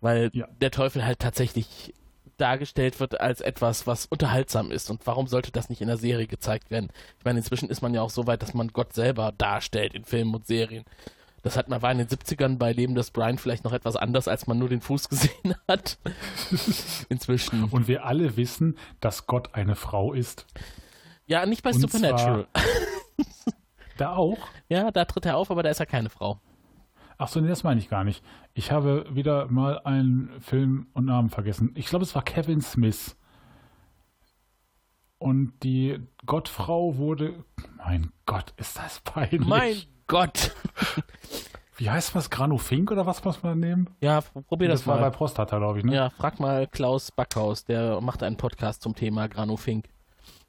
Weil 0.00 0.30
Ja. 0.32 0.46
der 0.60 0.70
Teufel 0.70 1.04
halt 1.04 1.18
tatsächlich 1.18 1.92
dargestellt 2.36 3.00
wird 3.00 3.20
als 3.20 3.40
etwas, 3.40 3.86
was 3.86 4.06
unterhaltsam 4.06 4.70
ist. 4.70 4.90
Und 4.90 5.06
warum 5.06 5.26
sollte 5.26 5.52
das 5.52 5.68
nicht 5.68 5.80
in 5.80 5.88
der 5.88 5.96
Serie 5.96 6.26
gezeigt 6.26 6.70
werden? 6.70 6.90
Ich 7.18 7.24
meine, 7.24 7.38
inzwischen 7.38 7.70
ist 7.70 7.82
man 7.82 7.94
ja 7.94 8.02
auch 8.02 8.10
so 8.10 8.26
weit, 8.26 8.42
dass 8.42 8.54
man 8.54 8.68
Gott 8.68 8.92
selber 8.92 9.32
darstellt 9.36 9.94
in 9.94 10.04
Filmen 10.04 10.34
und 10.34 10.46
Serien. 10.46 10.84
Das 11.42 11.56
hat 11.56 11.68
man 11.68 11.80
war 11.80 11.92
in 11.92 11.98
den 11.98 12.08
70ern 12.08 12.58
bei 12.58 12.72
Leben 12.72 12.96
des 12.96 13.12
Brian 13.12 13.38
vielleicht 13.38 13.62
noch 13.62 13.72
etwas 13.72 13.94
anders, 13.94 14.26
als 14.26 14.48
man 14.48 14.58
nur 14.58 14.68
den 14.68 14.80
Fuß 14.80 15.08
gesehen 15.08 15.54
hat. 15.68 15.98
Inzwischen. 17.08 17.64
Und 17.64 17.86
wir 17.86 18.04
alle 18.04 18.36
wissen, 18.36 18.76
dass 19.00 19.26
Gott 19.26 19.54
eine 19.54 19.76
Frau 19.76 20.12
ist. 20.12 20.46
Ja, 21.26 21.46
nicht 21.46 21.62
bei 21.62 21.70
Und 21.70 21.80
Supernatural. 21.80 22.46
Da 23.96 24.14
auch? 24.14 24.36
Ja, 24.68 24.90
da 24.90 25.06
tritt 25.06 25.24
er 25.24 25.38
auf, 25.38 25.50
aber 25.50 25.62
da 25.62 25.70
ist 25.70 25.80
er 25.80 25.86
keine 25.86 26.10
Frau. 26.10 26.38
Ach 27.18 27.28
so, 27.28 27.40
nee, 27.40 27.48
das 27.48 27.64
meine 27.64 27.80
ich 27.80 27.88
gar 27.88 28.04
nicht. 28.04 28.22
Ich 28.54 28.70
habe 28.72 29.06
wieder 29.10 29.46
mal 29.46 29.78
einen 29.84 30.40
Film 30.40 30.88
und 30.92 31.06
Namen 31.06 31.30
vergessen. 31.30 31.72
Ich 31.74 31.86
glaube, 31.86 32.04
es 32.04 32.14
war 32.14 32.22
Kevin 32.22 32.60
Smith. 32.60 33.16
Und 35.18 35.54
die 35.62 35.98
Gottfrau 36.26 36.96
wurde. 36.98 37.42
Mein 37.78 38.12
Gott, 38.26 38.52
ist 38.58 38.76
das 38.78 39.00
peinlich. 39.00 39.46
Mein 39.46 39.76
Gott. 40.06 40.54
Wie 41.78 41.90
heißt 41.90 42.14
was? 42.14 42.30
Granufink 42.30 42.90
oder 42.90 43.04
was 43.06 43.22
muss 43.24 43.42
man 43.42 43.58
nehmen? 43.60 43.90
Ja, 44.00 44.20
probier 44.20 44.68
das, 44.68 44.80
Das 44.80 44.86
war 44.86 44.96
mal. 44.96 45.10
bei 45.10 45.16
Prostata, 45.16 45.58
glaube 45.58 45.78
ich, 45.78 45.84
ne? 45.84 45.94
Ja, 45.94 46.10
frag 46.10 46.40
mal 46.40 46.66
Klaus 46.66 47.10
Backhaus, 47.12 47.64
der 47.64 48.00
macht 48.00 48.22
einen 48.22 48.36
Podcast 48.38 48.82
zum 48.82 48.94
Thema 48.94 49.28
Granufink. 49.28 49.86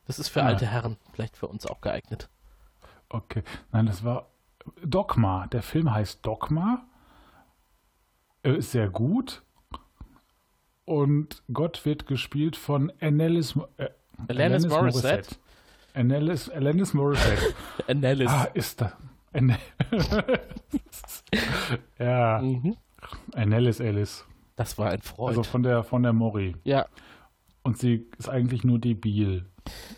Das 0.05 0.19
ist 0.19 0.29
für 0.29 0.39
Ja. 0.39 0.45
alte 0.45 0.65
Herren, 0.65 0.95
vielleicht 1.13 1.35
für 1.35 1.47
uns 1.47 1.65
auch 1.65 1.81
geeignet. 1.81 2.29
Okay. 3.09 3.43
Nein, 3.73 3.85
das 3.87 4.03
war 4.05 4.27
Dogma. 4.83 5.47
Der 5.47 5.61
Film 5.61 5.93
heißt 5.93 6.25
Dogma. 6.25 6.85
Er 8.43 8.55
ist 8.57 8.71
sehr 8.71 8.89
gut. 8.89 9.43
Und 10.85 11.43
Gott 11.51 11.85
wird 11.85 12.07
gespielt 12.07 12.55
von 12.55 12.91
Annelies, 13.01 13.57
äh, 13.77 13.89
Alanis 14.29 14.67
Morissette. 14.67 15.35
Annelies, 15.93 16.49
Alanis 16.49 16.93
Morissette. 16.93 17.53
Annelies. 17.87 18.29
ah, 18.31 18.45
ist 18.53 18.79
da. 18.81 18.93
Anne 19.33 19.57
ja, 21.99 22.39
Mhm. 22.41 22.77
Annelies 23.33 23.81
Alice. 23.81 24.25
Das 24.55 24.77
war 24.77 24.89
ein 24.91 25.01
Freund. 25.01 25.29
Also 25.29 25.43
von 25.43 25.61
der, 25.63 25.83
von 25.83 26.03
der 26.03 26.13
Mori. 26.13 26.55
ja, 26.63 26.87
Und 27.63 27.77
sie 27.77 28.07
ist 28.17 28.29
eigentlich 28.29 28.63
nur 28.63 28.79
debil 28.79 29.45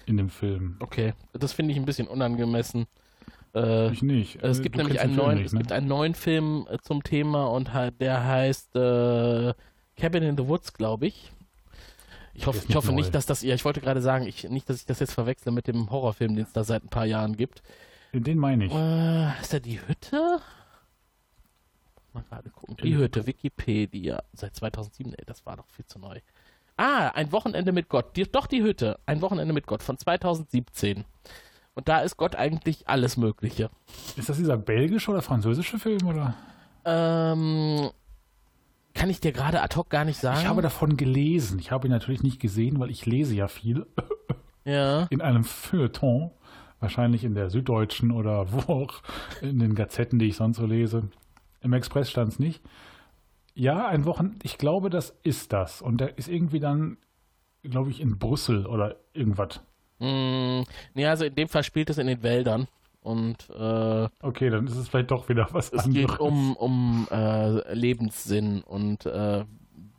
in 0.06 0.18
dem 0.18 0.30
Film. 0.30 0.78
okay. 0.80 1.14
Das 1.34 1.54
finde 1.54 1.72
ich 1.74 1.78
ein 1.80 1.86
bisschen 1.86 2.08
unangemessen. 2.08 2.88
Äh, 3.56 3.92
Ich 3.92 4.02
nicht. 4.02 4.42
es 4.44 4.60
Äh, 4.60 4.64
gibt 4.64 4.76
du 4.76 4.80
nämlich 4.84 5.00
einen 5.00 5.16
neuen, 5.16 5.38
nicht, 5.38 5.48
es 5.48 5.54
ne? 5.54 5.60
gibt 5.60 5.72
einen 5.72 5.88
neuen 5.88 6.14
Film 6.16 6.68
äh, 6.70 6.78
zum 6.80 7.04
Thema 7.04 7.46
und 7.48 7.70
der 8.00 8.24
heißt 8.26 8.76
äh, 8.76 9.54
Cabin 9.98 10.24
in 10.24 10.38
the 10.38 10.48
Woods, 10.48 10.74
glaube 10.74 11.08
ich. 11.08 11.32
Ich 12.34 12.46
hoffe, 12.48 12.60
ich 12.60 12.68
nicht 12.70 12.76
hoffe 12.78 12.90
neu. 12.92 12.96
nicht, 12.96 13.14
dass 13.14 13.26
das, 13.26 13.42
ja, 13.42 13.54
ich 13.56 13.66
wollte 13.66 13.82
gerade 13.82 14.02
sagen, 14.02 14.26
ich, 14.26 14.46
nicht, 14.50 14.70
dass 14.70 14.78
ich 14.78 14.86
das 14.86 15.00
jetzt 15.00 15.14
verwechsle 15.14 15.52
mit 15.52 15.68
dem 15.68 15.90
Horrorfilm, 15.90 16.36
den 16.36 16.46
es 16.46 16.54
da 16.54 16.64
seit 16.64 16.84
ein 16.84 16.90
paar 16.90 17.06
Jahren 17.06 17.36
gibt. 17.36 17.62
Den 18.14 18.38
meine 18.38 18.66
ich. 18.66 18.74
Äh, 18.74 19.42
ist 19.42 19.54
da 19.54 19.60
die 19.60 19.80
Hütte? 19.86 20.40
Mal 22.14 22.24
gerade 22.30 22.50
gucken. 22.50 22.78
Die 22.82 22.96
Hütte, 22.96 23.28
Wikipedia. 23.28 24.24
Seit 24.34 24.56
2007, 24.56 25.14
ey, 25.14 25.26
das 25.26 25.46
war 25.46 25.58
doch 25.58 25.68
viel 25.70 25.86
zu 25.86 26.00
neu. 26.00 26.20
Ah, 26.78 27.10
ein 27.10 27.32
Wochenende 27.32 27.72
mit 27.72 27.90
Gott. 27.90 28.16
Die, 28.16 28.24
doch 28.24 28.48
die 28.48 28.64
Hütte. 28.64 29.00
Ein 29.06 29.22
Wochenende 29.22 29.54
mit 29.54 29.68
Gott 29.68 29.84
von 29.84 29.98
2017. 29.98 31.04
Und 31.80 31.88
da 31.88 32.00
ist 32.00 32.18
Gott 32.18 32.36
eigentlich 32.36 32.90
alles 32.90 33.16
Mögliche. 33.16 33.70
Ist 34.18 34.28
das 34.28 34.36
dieser 34.36 34.58
belgische 34.58 35.12
oder 35.12 35.22
französische 35.22 35.80
Film? 35.80 36.08
Oder? 36.08 36.36
Ähm, 36.84 37.90
kann 38.94 39.10
ich 39.10 39.22
dir 39.22 39.32
gerade 39.32 39.62
ad 39.62 39.78
hoc 39.78 39.90
gar 39.90 40.04
nicht 40.04 40.20
sagen. 40.20 40.42
Ich 40.42 40.48
habe 40.48 40.62
davon 40.62 40.98
gelesen. 40.98 41.58
Ich 41.58 41.72
habe 41.72 41.88
ihn 41.88 41.92
natürlich 41.92 42.22
nicht 42.22 42.42
gesehen, 42.42 42.82
weil 42.82 42.90
ich 42.90 43.06
lese 43.06 43.34
ja 43.34 43.48
viel. 43.48 43.88
ja. 44.66 45.08
In 45.10 45.22
einem 45.22 45.46
Feuilleton. 45.46 46.32
Wahrscheinlich 46.82 47.24
in 47.24 47.34
der 47.34 47.50
Süddeutschen 47.50 48.12
oder 48.12 48.52
wo 48.52 48.74
auch. 48.74 49.02
In 49.42 49.60
den 49.60 49.74
Gazetten, 49.74 50.20
die 50.20 50.28
ich 50.28 50.36
sonst 50.36 50.58
so 50.58 50.66
lese. 50.66 51.04
Im 51.62 51.72
Express 51.72 52.12
stand 52.12 52.34
es 52.34 52.40
nicht. 52.40 52.62
Ja, 53.54 53.88
ein 53.88 54.04
Wochen. 54.04 54.38
Ich 54.44 54.58
glaube, 54.58 54.90
das 54.90 55.18
ist 55.24 55.54
das. 55.54 55.82
Und 55.82 56.02
der 56.02 56.18
ist 56.18 56.28
irgendwie 56.28 56.60
dann, 56.60 56.98
glaube 57.64 57.90
ich, 57.90 58.02
in 58.02 58.20
Brüssel 58.20 58.66
oder 58.66 58.98
irgendwas. 59.14 59.62
Mm, 60.00 60.64
nee, 60.94 61.06
also 61.06 61.26
in 61.26 61.36
dem 61.36 61.48
Fall 61.50 61.64
spielt 61.64 61.90
es 61.90 61.98
in 61.98 62.08
den 62.08 62.24
Wäldern. 62.24 62.68
Und 63.02 63.50
äh, 63.50 64.08
Okay, 64.22 64.50
dann 64.50 64.68
ist 64.68 64.76
es 64.76 64.90
vielleicht 64.90 65.12
doch 65.12 65.30
wieder 65.30 65.48
was 65.52 65.72
Es 65.72 65.86
anderes. 65.86 65.94
geht 66.12 66.20
um, 66.20 66.56
um 66.58 67.08
äh, 67.12 67.74
Lebenssinn 67.74 68.62
und 68.62 69.06
äh, 69.06 69.46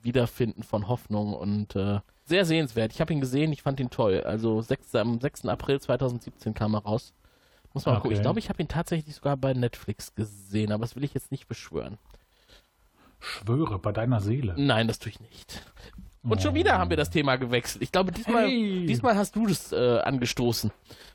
Wiederfinden 0.02 0.62
von 0.62 0.88
Hoffnung 0.88 1.34
und 1.34 1.76
äh, 1.76 2.00
sehr 2.24 2.44
sehenswert. 2.44 2.92
Ich 2.92 3.00
habe 3.00 3.12
ihn 3.12 3.20
gesehen, 3.20 3.52
ich 3.52 3.62
fand 3.62 3.80
ihn 3.80 3.90
toll. 3.90 4.22
Also 4.24 4.60
6, 4.62 4.94
am 4.96 5.20
6. 5.20 5.46
April 5.46 5.80
2017 5.80 6.54
kam 6.54 6.74
er 6.74 6.82
raus. 6.84 7.12
Muss 7.72 7.86
man 7.86 7.94
mal 7.94 8.00
gucken. 8.00 8.12
Ich 8.12 8.18
Okay. 8.18 8.22
glaube, 8.22 8.38
ich 8.38 8.48
habe 8.48 8.62
ihn 8.62 8.68
tatsächlich 8.68 9.14
sogar 9.14 9.36
bei 9.36 9.52
Netflix 9.54 10.14
gesehen, 10.14 10.72
aber 10.72 10.82
das 10.82 10.96
will 10.96 11.04
ich 11.04 11.14
jetzt 11.14 11.30
nicht 11.30 11.48
beschwören. 11.48 11.98
Schwöre 13.18 13.78
bei 13.78 13.92
deiner 13.92 14.20
Seele. 14.20 14.54
Nein, 14.56 14.88
das 14.88 14.98
tue 14.98 15.10
ich 15.10 15.20
nicht. 15.20 15.62
Und 16.22 16.42
schon 16.42 16.54
wieder 16.54 16.78
haben 16.78 16.90
wir 16.90 16.96
das 16.96 17.10
Thema 17.10 17.36
gewechselt. 17.36 17.82
Ich 17.82 17.92
glaube, 17.92 18.12
diesmal, 18.12 18.46
Hey. 18.46 18.84
diesmal 18.86 19.16
hast 19.16 19.34
du 19.36 19.46
das 19.46 19.72
äh, 19.72 20.00
angestoßen 20.00 20.70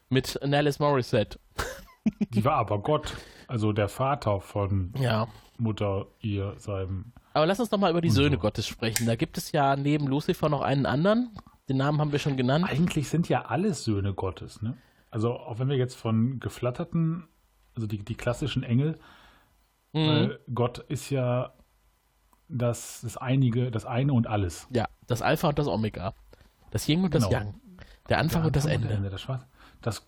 mit 0.10 0.40
Nellis 0.46 0.80
Morissette. 0.80 1.40
Die 2.32 2.44
war 2.46 2.56
aber 2.56 2.80
Gott. 2.80 3.14
Also 3.48 3.72
der 3.74 3.88
Vater 3.90 4.42
von 4.42 4.94
Ja. 4.98 5.28
Mutter 5.58 6.08
ihr 6.22 6.56
seinem. 6.58 7.14
Aber 7.34 7.46
lass 7.46 7.60
uns 7.60 7.70
doch 7.70 7.78
mal 7.78 7.92
über 7.92 8.02
die 8.02 8.08
Und 8.10 8.16
so. 8.16 8.22
Söhne 8.24 8.38
Gottes 8.38 8.68
sprechen. 8.68 9.06
Da 9.06 9.16
gibt 9.16 9.38
es 9.38 9.52
ja 9.52 9.76
neben 9.76 10.08
Lucifer 10.08 10.50
noch 10.50 10.62
einen 10.62 10.86
anderen. 10.86 11.30
Den 11.70 11.78
Namen 11.78 12.00
haben 12.00 12.12
wir 12.12 12.20
schon 12.20 12.38
genannt. 12.38 12.66
Eigentlich 12.68 13.08
sind 13.10 13.30
ja 13.30 13.46
alle 13.46 13.74
Söhne 13.74 14.14
Gottes, 14.14 14.62
ne? 14.62 14.78
Also 15.12 15.34
auch 15.34 15.60
wenn 15.60 15.70
wir 15.70 15.78
jetzt 15.78 15.96
von 15.96 16.40
geflatterten 16.40 17.28
also 17.76 17.88
die, 17.88 18.00
die 18.00 18.16
klassischen 18.16 18.64
Engel. 18.64 18.98
Mhm. 19.94 20.32
Gott 20.54 20.80
ist 20.80 21.10
ja 21.10 21.54
das, 22.48 23.02
das 23.04 23.18
einige, 23.18 23.72
das 23.72 23.86
eine 23.86 24.14
und 24.14 24.28
alles. 24.28 24.68
Ja, 24.72 24.86
das 25.08 25.22
Alpha 25.22 25.50
und 25.50 25.60
das 25.60 25.68
Omega. 25.68 26.14
Das 26.72 26.88
Yin 26.88 27.04
und 27.04 27.14
das 27.16 27.28
Genau. 27.30 27.40
Yang. 27.40 27.54
Der 28.10 28.20
Anfang 28.20 28.42
Der 28.44 28.48
und 28.48 28.56
das 28.56 28.66
Anfang 28.68 28.90
Ende. 28.92 29.10
Das, 29.10 29.22
Schwarz, 29.22 29.46
das, 29.82 30.06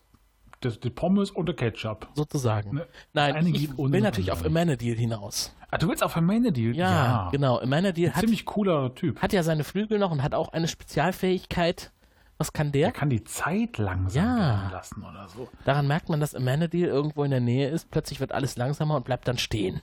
das, 0.62 0.80
die 0.80 0.90
Pommes 0.90 1.32
und 1.32 1.48
der 1.48 1.56
Ketchup. 1.56 2.08
Sozusagen. 2.14 2.76
Ne, 2.76 2.88
Nein, 3.14 3.48
ich 3.48 3.76
will 3.78 4.02
natürlich 4.02 4.32
auf. 4.32 4.46
Amenadiel 4.46 4.96
hinaus. 4.98 5.54
Ah, 5.72 5.78
du 5.78 5.90
willst 5.90 6.04
auf 6.04 6.16
Amenadiel? 6.16 6.76
Ja, 6.76 7.30
genau. 7.32 7.60
Amenadiel 7.60 8.12
hat, 8.14 8.22
Ziemlich 8.22 8.46
cooler 8.46 8.94
Typ. 8.96 9.22
hat 9.22 9.34
ja 9.34 9.44
seine 9.44 9.64
Flügel 9.64 10.00
noch 10.00 10.12
und 10.12 10.24
hat 10.24 10.34
auch 10.34 10.50
eine 10.54 10.68
Spezialfähigkeit. 10.68 11.92
Was 12.38 12.54
kann 12.54 12.72
der? 12.72 12.88
Er 12.90 12.92
kann 12.92 13.10
die 13.10 13.24
Zeit 13.24 13.80
langsam 13.80 14.24
Ja. 14.24 14.70
lassen 14.72 15.04
oder 15.04 15.28
so. 15.28 15.50
Daran 15.66 15.88
merkt 15.88 16.08
man, 16.10 16.20
dass 16.20 16.36
Amenadiel 16.36 16.86
irgendwo 16.88 17.24
in 17.24 17.32
der 17.32 17.40
Nähe 17.40 17.70
ist. 17.70 17.90
Plötzlich 17.90 18.20
wird 18.20 18.32
alles 18.32 18.58
langsamer 18.58 18.96
und 18.98 19.06
bleibt 19.06 19.28
dann 19.28 19.40
stehen. 19.40 19.82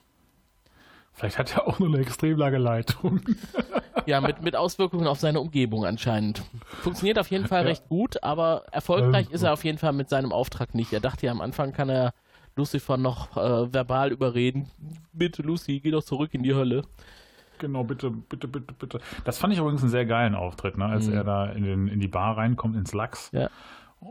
Vielleicht 1.15 1.39
hat 1.39 1.55
er 1.55 1.67
auch 1.67 1.79
nur 1.79 1.89
eine 1.89 1.99
extrem 1.99 2.37
lange 2.39 2.59
Leitung. 2.59 3.21
Ja, 4.07 4.21
mit, 4.21 4.43
mit 4.43 4.55
Auswirkungen 4.55 5.07
auf 5.07 5.19
seine 5.19 5.41
Umgebung 5.41 5.87
anscheinend. 5.87 6.43
Funktioniert 6.83 7.19
auf 7.19 7.31
jeden 7.31 7.47
Fall 7.47 7.63
Ja. 7.63 7.69
recht 7.69 7.89
gut, 7.89 8.23
aber 8.23 8.65
erfolgreich 8.71 9.29
Ähm, 9.29 9.33
ist 9.35 9.43
er 9.45 9.55
auf 9.55 9.65
jeden 9.65 9.79
Fall 9.79 9.95
mit 9.95 10.11
seinem 10.11 10.31
Auftrag 10.31 10.75
nicht. 10.75 10.93
Er 10.93 11.01
dachte 11.01 11.25
ja 11.25 11.33
am 11.33 11.41
Anfang, 11.41 11.73
kann 11.73 11.89
er 11.89 12.13
Lucifer 12.55 12.99
noch 12.99 13.35
äh, 13.39 13.73
verbal 13.73 14.13
überreden. 14.13 14.69
Bitte, 15.15 15.41
Lucy, 15.41 15.81
geh 15.81 15.91
doch 15.91 16.03
zurück 16.05 16.35
in 16.35 16.43
die 16.43 16.55
Hölle. 16.55 16.83
Genau, 17.61 17.83
bitte, 17.83 18.11
bitte, 18.11 18.47
bitte, 18.47 18.75
bitte. 18.79 19.01
Das 19.25 19.39
fand 19.39 19.55
ich 19.55 19.59
übrigens 19.59 19.81
einen 19.81 19.91
sehr 19.91 20.05
geilen 20.05 20.35
Auftritt, 20.35 20.77
ne? 20.77 20.85
als 20.85 21.07
Mhm. 21.07 21.15
er 21.15 21.25
da 21.25 21.47
in, 21.47 21.63
den, 21.65 21.89
in 21.89 22.01
die 22.01 22.09
Bar 22.09 22.37
reinkommt, 22.37 22.77
ins 22.77 22.93
Lachs. 22.93 23.31
Ja. 23.33 23.49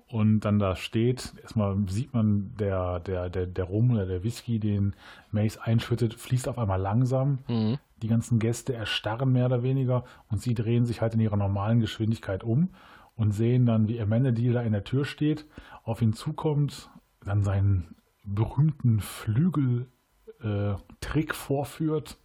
Und 0.07 0.41
dann 0.41 0.59
da 0.59 0.75
steht, 0.75 1.33
erstmal 1.41 1.77
sieht 1.87 2.13
man, 2.13 2.53
der, 2.57 2.99
der, 2.99 3.29
der, 3.29 3.45
der 3.45 3.65
Rum 3.65 3.91
oder 3.91 4.05
der 4.05 4.23
Whisky, 4.23 4.59
den 4.59 4.95
Mace 5.31 5.57
einschüttet, 5.57 6.13
fließt 6.13 6.47
auf 6.47 6.57
einmal 6.57 6.81
langsam. 6.81 7.39
Mhm. 7.47 7.77
Die 8.01 8.07
ganzen 8.07 8.39
Gäste 8.39 8.73
erstarren 8.73 9.31
mehr 9.31 9.45
oder 9.45 9.63
weniger 9.63 10.03
und 10.29 10.41
sie 10.41 10.55
drehen 10.55 10.85
sich 10.85 11.01
halt 11.01 11.13
in 11.13 11.19
ihrer 11.19 11.37
normalen 11.37 11.79
Geschwindigkeit 11.79 12.43
um 12.43 12.69
und 13.15 13.31
sehen 13.31 13.65
dann, 13.65 13.87
wie 13.87 14.01
Amenadiel 14.01 14.53
da 14.53 14.61
in 14.61 14.73
der 14.73 14.83
Tür 14.83 15.05
steht, 15.05 15.45
auf 15.83 16.01
ihn 16.01 16.13
zukommt, 16.13 16.89
dann 17.23 17.43
seinen 17.43 17.95
berühmten 18.23 18.99
Flügel-Trick 18.99 21.35
vorführt. 21.35 22.17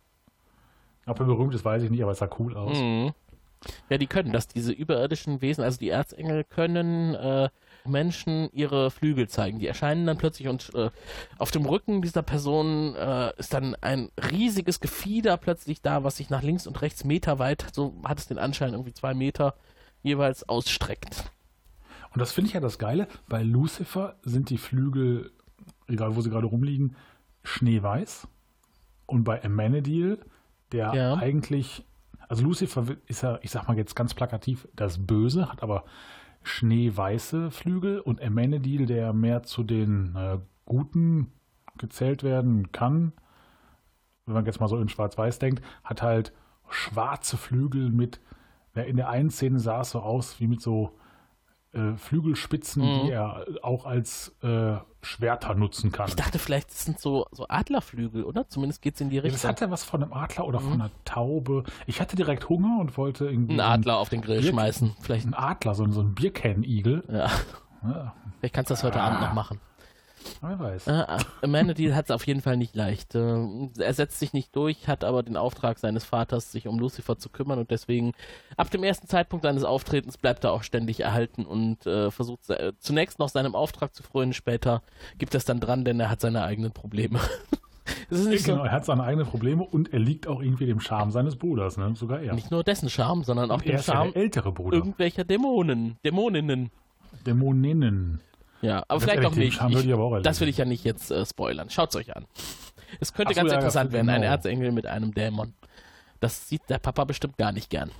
Ob 1.07 1.21
er 1.21 1.27
berühmt 1.27 1.55
ist, 1.55 1.65
weiß 1.65 1.83
ich 1.83 1.91
nicht, 1.91 2.03
aber 2.03 2.13
es 2.13 2.19
sah 2.19 2.31
cool 2.39 2.57
aus. 2.57 2.79
Mhm. 2.79 3.13
Ja, 3.89 3.99
die 3.99 4.07
können 4.07 4.33
das. 4.33 4.49
Diese 4.49 4.73
überirdischen 4.73 5.41
Wesen, 5.41 5.65
also 5.65 5.79
die 5.79 5.89
Erzengel, 5.89 6.45
können 6.45 7.15
äh, 7.15 7.49
Menschen 7.85 8.49
ihre 8.53 8.91
Flügel 8.91 9.29
zeigen. 9.29 9.59
Die 9.59 9.67
erscheinen 9.67 10.07
dann 10.07 10.19
plötzlich 10.19 10.49
und 10.49 10.73
äh, 10.75 10.91
auf 11.39 11.51
dem 11.51 11.67
Rücken 11.67 12.03
dieser 12.03 12.23
Person 12.23 12.95
äh, 12.95 13.33
ist 13.39 13.55
dann 13.55 13.75
ein 13.81 14.11
riesiges 14.31 14.81
Gefieder 14.81 15.37
plötzlich 15.37 15.83
da, 15.83 16.05
was 16.05 16.17
sich 16.19 16.31
nach 16.31 16.43
links 16.43 16.67
und 16.67 16.81
rechts 16.83 17.05
meterweit, 17.05 17.67
so 17.73 17.95
hat 18.05 18.19
es 18.19 18.27
den 18.27 18.39
Anschein, 18.39 18.73
irgendwie 18.73 18.93
zwei 18.93 19.15
Meter 19.15 19.55
jeweils 20.03 20.49
ausstreckt. 20.49 21.31
Und 22.13 22.21
das 22.21 22.33
finde 22.33 22.49
ich 22.49 22.55
ja 22.55 22.61
das 22.61 22.79
Geile. 22.79 23.09
Bei 23.29 23.43
Lucifer 23.43 24.17
sind 24.23 24.51
die 24.51 24.59
Flügel, 24.59 25.31
egal 25.89 26.17
wo 26.17 26.21
sie 26.21 26.31
gerade 26.31 26.47
rumliegen, 26.47 26.97
schneeweiß. 27.43 28.29
Und 29.07 29.25
bei 29.25 29.43
Amenadiel, 29.43 30.19
der 30.73 30.93
Ja. 30.95 31.15
eigentlich, 31.15 31.85
also 32.29 32.45
Lucifer 32.45 32.85
ist 33.07 33.23
ja, 33.23 33.39
ich 33.43 33.51
sag 33.51 33.67
mal 33.69 33.77
jetzt 33.77 33.97
ganz 33.97 34.15
plakativ, 34.15 34.69
das 34.77 35.07
Böse, 35.07 35.51
hat 35.51 35.63
aber 35.63 35.85
schneeweiße 36.43 37.51
Flügel 37.51 38.01
und 38.01 38.23
Amenadiel, 38.23 38.87
der 38.87 39.13
mehr 39.13 39.43
zu 39.43 39.63
den 39.63 40.15
äh, 40.15 40.39
Guten 40.65 41.33
gezählt 41.79 42.23
werden 42.23 42.73
kann, 42.73 43.13
wenn 44.27 44.35
man 44.35 44.47
jetzt 44.47 44.61
mal 44.61 44.69
so 44.69 44.79
in 44.79 44.89
Schwarz-Weiß 44.89 45.39
denkt, 45.39 45.63
hat 45.85 46.03
halt 46.03 46.33
schwarze 46.69 47.37
Flügel 47.37 47.91
mit, 47.91 48.21
in 48.75 48.97
der 48.97 49.09
einen 49.09 49.31
Szene 49.31 49.59
sah 49.59 49.81
es 49.81 49.91
so 49.91 50.01
aus 50.01 50.39
wie 50.41 50.47
mit 50.47 50.61
so 50.61 50.98
äh, 51.73 51.97
Flügelspitzen, 51.97 52.83
Mhm. 52.83 53.07
die 53.07 53.11
er 53.13 53.45
auch 53.63 53.85
als 53.85 54.35
äh, 54.43 54.77
Schwerter 55.03 55.55
nutzen 55.55 55.93
kann. 55.93 56.09
Ich 56.09 56.17
dachte 56.17 56.39
vielleicht, 56.39 56.71
sind 56.73 56.99
so, 56.99 57.27
so 57.31 57.47
Adlerflügel, 57.49 58.25
oder? 58.25 58.49
Zumindest 58.49 58.83
geht's 58.83 59.01
in 59.01 59.11
die 59.11 59.17
Ja, 59.17 59.23
das 59.23 59.33
Richtung. 59.35 59.51
hat 59.51 59.61
ja 59.61 59.71
was 59.71 59.85
von 59.85 60.03
einem 60.03 60.13
Adler 60.13 60.47
oder 60.47 60.61
von 60.61 60.73
einer 60.73 60.91
Taube. 61.05 61.65
Ich 61.87 62.01
hatte 62.01 62.17
direkt 62.17 62.49
Hunger 62.49 62.79
und 62.81 62.97
wollte 62.97 63.27
irgendwie 63.27 63.55
Ein 63.55 63.61
Adler 63.61 63.99
auf 63.99 64.09
den 64.09 64.23
Grill 64.23 64.41
Bier- 64.41 64.51
schmeißen. 64.51 64.97
Vielleicht, 65.01 65.27
Ein 65.27 65.35
Adler, 65.35 65.75
so, 65.75 65.85
ein- 65.85 65.93
so 65.93 66.01
ein 66.01 66.15
Bierkernigel. 66.15 67.05
ja, 67.09 67.31
Ja, 67.85 68.15
vielleicht 68.41 68.55
kannst 68.55 68.71
du 68.71 68.75
das 68.75 68.83
heute 68.83 69.01
Abend 69.01 69.21
noch 69.21 69.33
machen. 69.35 69.61
Wer 70.41 70.59
weiß. 70.59 70.87
Äh, 70.87 71.05
Amenadiel 71.43 71.95
hat 71.95 72.07
es 72.07 72.11
auf 72.11 72.27
jeden 72.27 72.41
Fall 72.41 72.57
nicht 72.57 72.75
leicht. 72.75 73.15
Äh, 73.15 73.47
er 73.79 73.95
setzt 73.95 74.19
sich 74.19 74.33
nicht 74.33 74.55
durch, 74.55 74.89
hat 74.89 75.05
aber 75.05 75.23
den 75.23 75.37
Auftrag 75.37 75.79
seines 75.79 76.05
Vaters, 76.05 76.53
sich 76.53 76.67
um 76.69 76.79
Lucifer 76.79 77.19
zu 77.19 77.29
kümmern 77.29 77.59
und 77.59 77.71
deswegen 77.71 78.13
ab 78.57 78.71
dem 78.71 78.85
ersten 78.85 79.09
Zeitpunkt 79.09 79.45
seines 79.45 79.65
Auftretens 79.65 80.19
bleibt 80.19 80.45
er 80.45 80.53
auch 80.53 80.63
ständig 80.63 81.01
erhalten 81.01 81.45
und 81.45 81.87
äh, 81.87 82.11
versucht 82.11 82.41
zunächst 82.79 83.19
noch 83.19 83.29
seinem 83.29 83.55
Auftrag 83.55 83.95
zu 83.95 84.03
frönen, 84.03 84.33
später 84.33 84.83
gibt 85.19 85.35
es 85.35 85.45
dann 85.45 85.61
dran, 85.61 85.85
denn 85.85 86.01
er 86.01 86.11
hat 86.11 86.21
seine 86.21 86.43
eigenen 86.43 86.73
Probleme. 86.73 87.21
Genau, 88.11 88.37
so, 88.39 88.53
er 88.53 88.73
hat 88.73 88.85
seine 88.85 89.03
eigenen 89.03 89.27
Probleme 89.27 89.63
und 89.65 89.93
er 89.93 89.99
liegt 89.99 90.27
auch 90.27 90.41
irgendwie 90.41 90.67
dem 90.67 90.81
Charme 90.81 91.11
seines 91.11 91.37
Bruders, 91.37 91.77
ne? 91.77 91.95
Sogar 91.95 92.21
er. 92.21 92.35
nicht 92.35 92.51
nur 92.51 92.65
dessen 92.65 92.89
Charme, 92.89 93.25
sondern 93.25 93.51
auch 93.51 93.61
er 93.61 93.67
dem 93.67 93.77
ja 93.77 93.83
Charme 93.83 94.13
ältere 94.15 94.53
Bruder. 94.53 94.77
irgendwelcher 94.77 95.25
Dämonen, 95.25 95.97
Dämoninnen. 96.05 96.71
Dämoninnen. 97.27 98.21
Ja, 98.61 98.85
aber 98.89 99.01
vielleicht 99.01 99.23
ehrlich, 99.23 99.61
auch 99.61 99.69
nicht. 99.69 99.85
Ich 99.85 99.93
aber 99.93 100.05
auch 100.05 100.21
das 100.21 100.41
will 100.41 100.49
ich 100.49 100.59
ja 100.59 100.65
nicht 100.65 100.85
jetzt 100.85 101.11
äh, 101.11 101.25
spoilern. 101.25 101.71
Schaut's 101.71 101.95
euch 101.97 102.17
an. 102.17 102.27
Es 103.01 103.13
könnte 103.13 103.35
so, 103.35 103.41
ganz 103.41 103.51
ja, 103.53 103.59
interessant 103.59 103.93
werden, 103.93 104.09
ein 104.09 104.23
genau. 104.23 104.33
Erzengel 104.33 104.73
mit 104.73 104.87
einem 104.87 105.15
Dämon. 105.15 105.55
Das 106.21 106.49
sieht 106.49 106.63
der 106.69 106.79
Papa 106.79 107.05
bestimmt 107.05 107.37
gar 107.39 107.53
nicht 107.53 107.71
gern. 107.71 107.91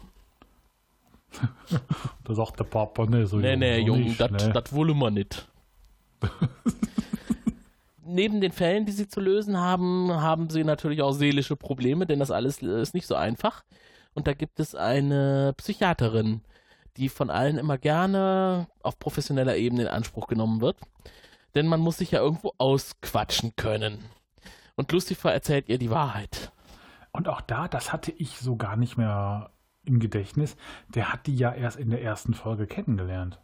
Da 2.25 2.35
sagt 2.35 2.59
der 2.59 2.65
Papa, 2.65 3.07
ne, 3.07 3.27
so 3.27 3.39
Nee, 3.39 3.53
jung, 3.53 3.59
nee, 3.61 3.81
so 3.81 3.87
Junge, 3.87 4.15
das 4.19 4.31
ne? 4.31 4.53
das 4.53 4.73
wollen 4.73 4.99
wir 4.99 5.11
nicht. 5.11 5.49
Neben 8.05 8.41
den 8.41 8.53
Fällen, 8.53 8.87
die 8.87 8.93
sie 8.93 9.09
zu 9.09 9.21
lösen 9.21 9.59
haben, 9.59 10.13
haben 10.13 10.51
sie 10.51 10.65
natürlich 10.65 11.03
auch 11.03 11.13
seelische 11.13 11.57
Probleme, 11.57 12.07
denn 12.07 12.19
das 12.19 12.31
alles 12.31 12.63
ist 12.63 12.95
nicht 12.95 13.07
so 13.07 13.15
einfach. 13.15 13.65
Und 14.15 14.27
da 14.27 14.35
gibt 14.35 14.61
es 14.61 14.75
eine 14.75 15.55
Psychiaterin, 15.57 16.43
die 16.99 17.09
von 17.09 17.31
allen 17.31 17.59
immer 17.59 17.79
gerne 17.79 18.67
auf 18.83 18.99
professioneller 18.99 19.57
Ebene 19.57 19.83
in 19.83 19.89
Anspruch 19.89 20.27
genommen 20.27 20.61
wird. 20.61 20.77
Denn 21.55 21.67
man 21.67 21.81
muss 21.81 21.99
sich 21.99 22.11
ja 22.11 22.21
irgendwo 22.21 22.53
ausquatschen 22.59 23.55
können. 23.57 24.05
Und 24.77 24.93
Lucifer 24.93 25.33
erzählt 25.33 25.69
ihr 25.69 25.79
die 25.79 25.91
Wahrheit. 25.91 26.53
Und 27.13 27.29
auch 27.29 27.41
da, 27.41 27.69
das 27.69 27.93
hatte 27.93 28.13
ich 28.13 28.39
so 28.39 28.57
gar 28.57 28.77
nicht 28.77 28.97
mehr 28.97 29.51
im 29.85 29.99
Gedächtnis. 29.99 30.57
Der 30.89 31.13
hat 31.13 31.27
die 31.27 31.37
ja 31.37 31.53
erst 31.53 31.79
in 31.79 31.91
der 31.91 32.03
ersten 32.03 32.35
Folge 32.35 32.67
kennengelernt. 32.67 33.41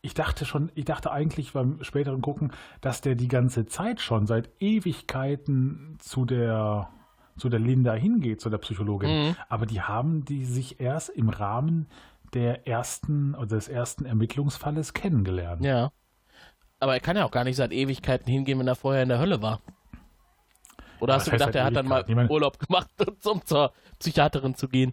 Ich 0.00 0.14
dachte 0.14 0.44
schon, 0.44 0.70
ich 0.74 0.84
dachte 0.84 1.12
eigentlich 1.12 1.52
beim 1.52 1.82
späteren 1.82 2.20
Gucken, 2.20 2.52
dass 2.80 3.00
der 3.00 3.14
die 3.14 3.28
ganze 3.28 3.66
Zeit 3.66 4.00
schon 4.00 4.26
seit 4.26 4.50
Ewigkeiten 4.60 5.96
zu 6.00 6.24
der 6.24 6.88
zu 7.36 7.48
der 7.48 7.58
Linda 7.58 7.94
hingeht, 7.94 8.40
zu 8.40 8.48
der 8.48 8.58
Psychologin. 8.58 9.10
Mhm. 9.10 9.36
Aber 9.48 9.66
die 9.66 9.82
haben 9.82 10.24
die 10.24 10.44
sich 10.44 10.80
erst 10.80 11.08
im 11.08 11.28
Rahmen 11.28 11.88
der 12.34 12.66
ersten 12.66 13.34
oder 13.34 13.46
des 13.46 13.68
ersten 13.68 14.04
Ermittlungsfalles 14.04 14.92
kennengelernt. 14.92 15.64
Ja. 15.64 15.92
Aber 16.80 16.94
er 16.94 17.00
kann 17.00 17.16
ja 17.16 17.24
auch 17.24 17.30
gar 17.30 17.44
nicht 17.44 17.56
seit 17.56 17.72
Ewigkeiten 17.72 18.30
hingehen, 18.30 18.58
wenn 18.58 18.68
er 18.68 18.74
vorher 18.74 19.02
in 19.02 19.08
der 19.08 19.18
Hölle 19.18 19.40
war. 19.40 19.60
Oder 21.00 21.14
hast 21.14 21.26
du 21.26 21.30
gedacht, 21.30 21.54
er 21.54 21.64
seit 21.64 21.64
hat 21.64 21.76
dann 21.76 21.88
mal 21.88 22.30
Urlaub 22.30 22.58
gemacht, 22.58 22.88
um 23.24 23.44
zur 23.44 23.72
Psychiaterin 23.98 24.54
zu 24.54 24.68
gehen? 24.68 24.92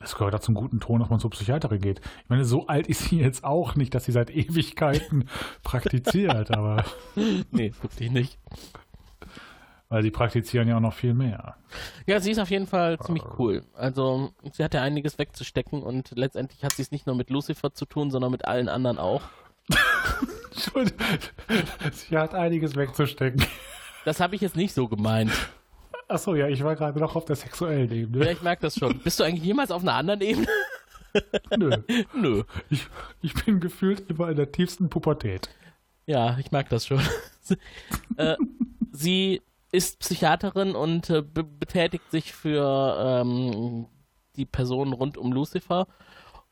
Es 0.00 0.14
gehört 0.14 0.34
da 0.34 0.40
zum 0.40 0.54
guten 0.54 0.80
Ton, 0.80 1.00
dass 1.00 1.10
man 1.10 1.20
zur 1.20 1.30
Psychiaterin 1.30 1.80
geht. 1.80 2.00
Ich 2.24 2.28
meine, 2.28 2.44
so 2.44 2.66
alt 2.66 2.88
ist 2.88 3.04
sie 3.04 3.20
jetzt 3.20 3.44
auch 3.44 3.76
nicht, 3.76 3.94
dass 3.94 4.04
sie 4.04 4.12
seit 4.12 4.30
Ewigkeiten 4.30 5.28
praktiziert, 5.62 6.50
aber 6.50 6.84
Nee, 7.50 7.72
wirklich 7.80 8.10
nicht. 8.10 8.38
Weil 9.92 10.02
die 10.02 10.10
praktizieren 10.10 10.68
ja 10.68 10.78
auch 10.78 10.80
noch 10.80 10.94
viel 10.94 11.12
mehr. 11.12 11.54
Ja, 12.06 12.18
sie 12.18 12.30
ist 12.30 12.38
auf 12.38 12.48
jeden 12.48 12.66
Fall 12.66 12.98
ziemlich 13.00 13.24
cool. 13.38 13.62
Also, 13.74 14.32
sie 14.50 14.64
hat 14.64 14.72
ja 14.72 14.80
einiges 14.80 15.18
wegzustecken 15.18 15.82
und 15.82 16.12
letztendlich 16.16 16.64
hat 16.64 16.72
sie 16.72 16.80
es 16.80 16.92
nicht 16.92 17.06
nur 17.06 17.14
mit 17.14 17.28
Lucifer 17.28 17.74
zu 17.74 17.84
tun, 17.84 18.10
sondern 18.10 18.30
mit 18.30 18.46
allen 18.46 18.70
anderen 18.70 18.96
auch. 18.96 19.20
Entschuldigung. 20.50 21.06
Sie 21.92 22.16
hat 22.16 22.34
einiges 22.34 22.74
wegzustecken. 22.74 23.44
Das 24.06 24.18
habe 24.18 24.34
ich 24.34 24.40
jetzt 24.40 24.56
nicht 24.56 24.72
so 24.72 24.88
gemeint. 24.88 25.30
Achso, 26.08 26.34
ja, 26.34 26.48
ich 26.48 26.64
war 26.64 26.74
gerade 26.74 26.98
noch 26.98 27.14
auf 27.14 27.26
der 27.26 27.36
sexuellen 27.36 27.90
Ja, 27.90 27.96
Ebene. 27.96 28.32
ich 28.32 28.40
merke 28.42 28.62
das 28.62 28.76
schon. 28.76 28.98
Bist 29.00 29.20
du 29.20 29.24
eigentlich 29.24 29.44
jemals 29.44 29.70
auf 29.70 29.82
einer 29.82 29.94
anderen 29.94 30.22
Ebene? 30.22 30.46
Nö. 31.58 31.76
Nö. 32.14 32.42
Ich, 32.70 32.86
ich 33.20 33.34
bin 33.44 33.60
gefühlt 33.60 34.08
immer 34.08 34.30
in 34.30 34.36
der 34.36 34.50
tiefsten 34.52 34.88
Pubertät. 34.88 35.50
Ja, 36.06 36.38
ich 36.38 36.50
mag 36.50 36.70
das 36.70 36.86
schon. 36.86 37.02
äh, 38.16 38.36
sie 38.90 39.42
ist 39.72 39.98
Psychiaterin 40.00 40.74
und 40.76 41.10
äh, 41.10 41.22
be 41.22 41.42
betätigt 41.42 42.10
sich 42.10 42.32
für 42.32 43.22
ähm, 43.22 43.86
die 44.36 44.44
Personen 44.44 44.92
rund 44.92 45.16
um 45.16 45.32
Lucifer. 45.32 45.86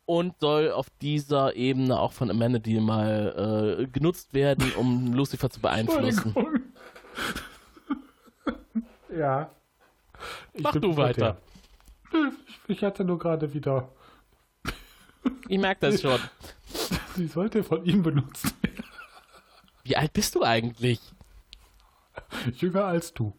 und 0.05 0.37
soll 0.39 0.71
auf 0.71 0.87
dieser 1.01 1.55
Ebene 1.55 1.99
auch 1.99 2.11
von 2.11 2.29
Amenity 2.29 2.79
mal 2.79 3.79
äh, 3.81 3.87
genutzt 3.87 4.33
werden, 4.33 4.73
um 4.75 5.13
Lucifer 5.13 5.49
zu 5.49 5.61
beeinflussen. 5.61 6.35
ja. 9.15 9.49
Ich 10.53 10.63
Mach 10.63 10.73
du 10.73 10.97
weiter. 10.97 11.37
Ich, 12.67 12.77
ich 12.77 12.83
hatte 12.83 13.05
nur 13.05 13.17
gerade 13.19 13.53
wieder. 13.53 13.89
Ich 15.47 15.59
merke 15.59 15.89
das 15.89 16.01
schon. 16.01 16.19
Sie 17.15 17.27
sollte 17.27 17.63
von 17.63 17.85
ihm 17.85 18.03
benutzt 18.03 18.53
werden. 18.63 18.83
Wie 19.83 19.95
alt 19.95 20.13
bist 20.13 20.35
du 20.35 20.43
eigentlich? 20.43 20.99
Jünger 22.57 22.85
als 22.85 23.13
du. 23.13 23.33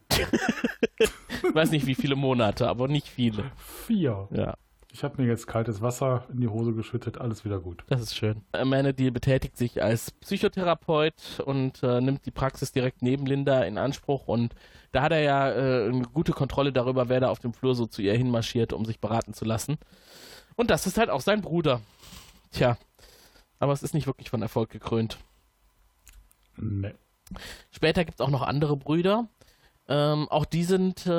Ich 0.99 1.55
weiß 1.55 1.71
nicht, 1.71 1.85
wie 1.85 1.95
viele 1.95 2.15
Monate, 2.15 2.67
aber 2.67 2.87
nicht 2.87 3.07
viele. 3.07 3.51
Vier. 3.57 4.27
Ja, 4.31 4.55
Ich 4.91 5.03
habe 5.03 5.21
mir 5.21 5.27
jetzt 5.27 5.47
kaltes 5.47 5.81
Wasser 5.81 6.25
in 6.31 6.41
die 6.41 6.47
Hose 6.47 6.73
geschüttet, 6.73 7.17
alles 7.17 7.43
wieder 7.45 7.59
gut. 7.59 7.83
das 7.87 8.01
ist 8.01 8.15
schön. 8.15 8.41
Amenity 8.51 9.11
betätigt 9.11 9.57
sich 9.57 9.81
als 9.83 10.11
Psychotherapeut 10.11 11.41
und 11.45 11.81
äh, 11.83 11.99
nimmt 12.01 12.25
die 12.25 12.31
Praxis 12.31 12.71
direkt 12.71 13.01
neben 13.01 13.25
Linda 13.25 13.63
in 13.63 13.77
Anspruch 13.77 14.27
und 14.27 14.53
da 14.91 15.01
hat 15.01 15.11
er 15.11 15.21
ja 15.21 15.51
äh, 15.51 15.89
eine 15.89 16.03
gute 16.03 16.31
Kontrolle 16.33 16.71
darüber, 16.71 17.09
wer 17.09 17.19
da 17.19 17.29
auf 17.29 17.39
dem 17.39 17.53
Flur 17.53 17.75
so 17.75 17.85
zu 17.87 18.01
ihr 18.01 18.13
hinmarschiert, 18.15 18.73
um 18.73 18.85
sich 18.85 18.99
beraten 18.99 19.33
zu 19.33 19.45
lassen. 19.45 19.77
Und 20.55 20.69
das 20.69 20.85
ist 20.85 20.97
halt 20.99 21.09
auch 21.09 21.21
sein 21.21 21.41
Bruder. 21.41 21.81
Tja, 22.51 22.77
aber 23.59 23.73
es 23.73 23.81
ist 23.81 23.95
nicht 23.95 24.05
wirklich 24.05 24.29
von 24.29 24.41
Erfolg 24.43 24.69
gekrönt. 24.69 25.17
Nee. 26.55 26.93
Später 27.71 28.05
gibt 28.05 28.19
es 28.19 28.25
auch 28.25 28.29
noch 28.29 28.41
andere 28.41 28.77
Brüder. 28.77 29.27
Ähm, 29.87 30.27
auch 30.29 30.45
die 30.45 30.63
sind 30.63 31.05
äh, 31.07 31.11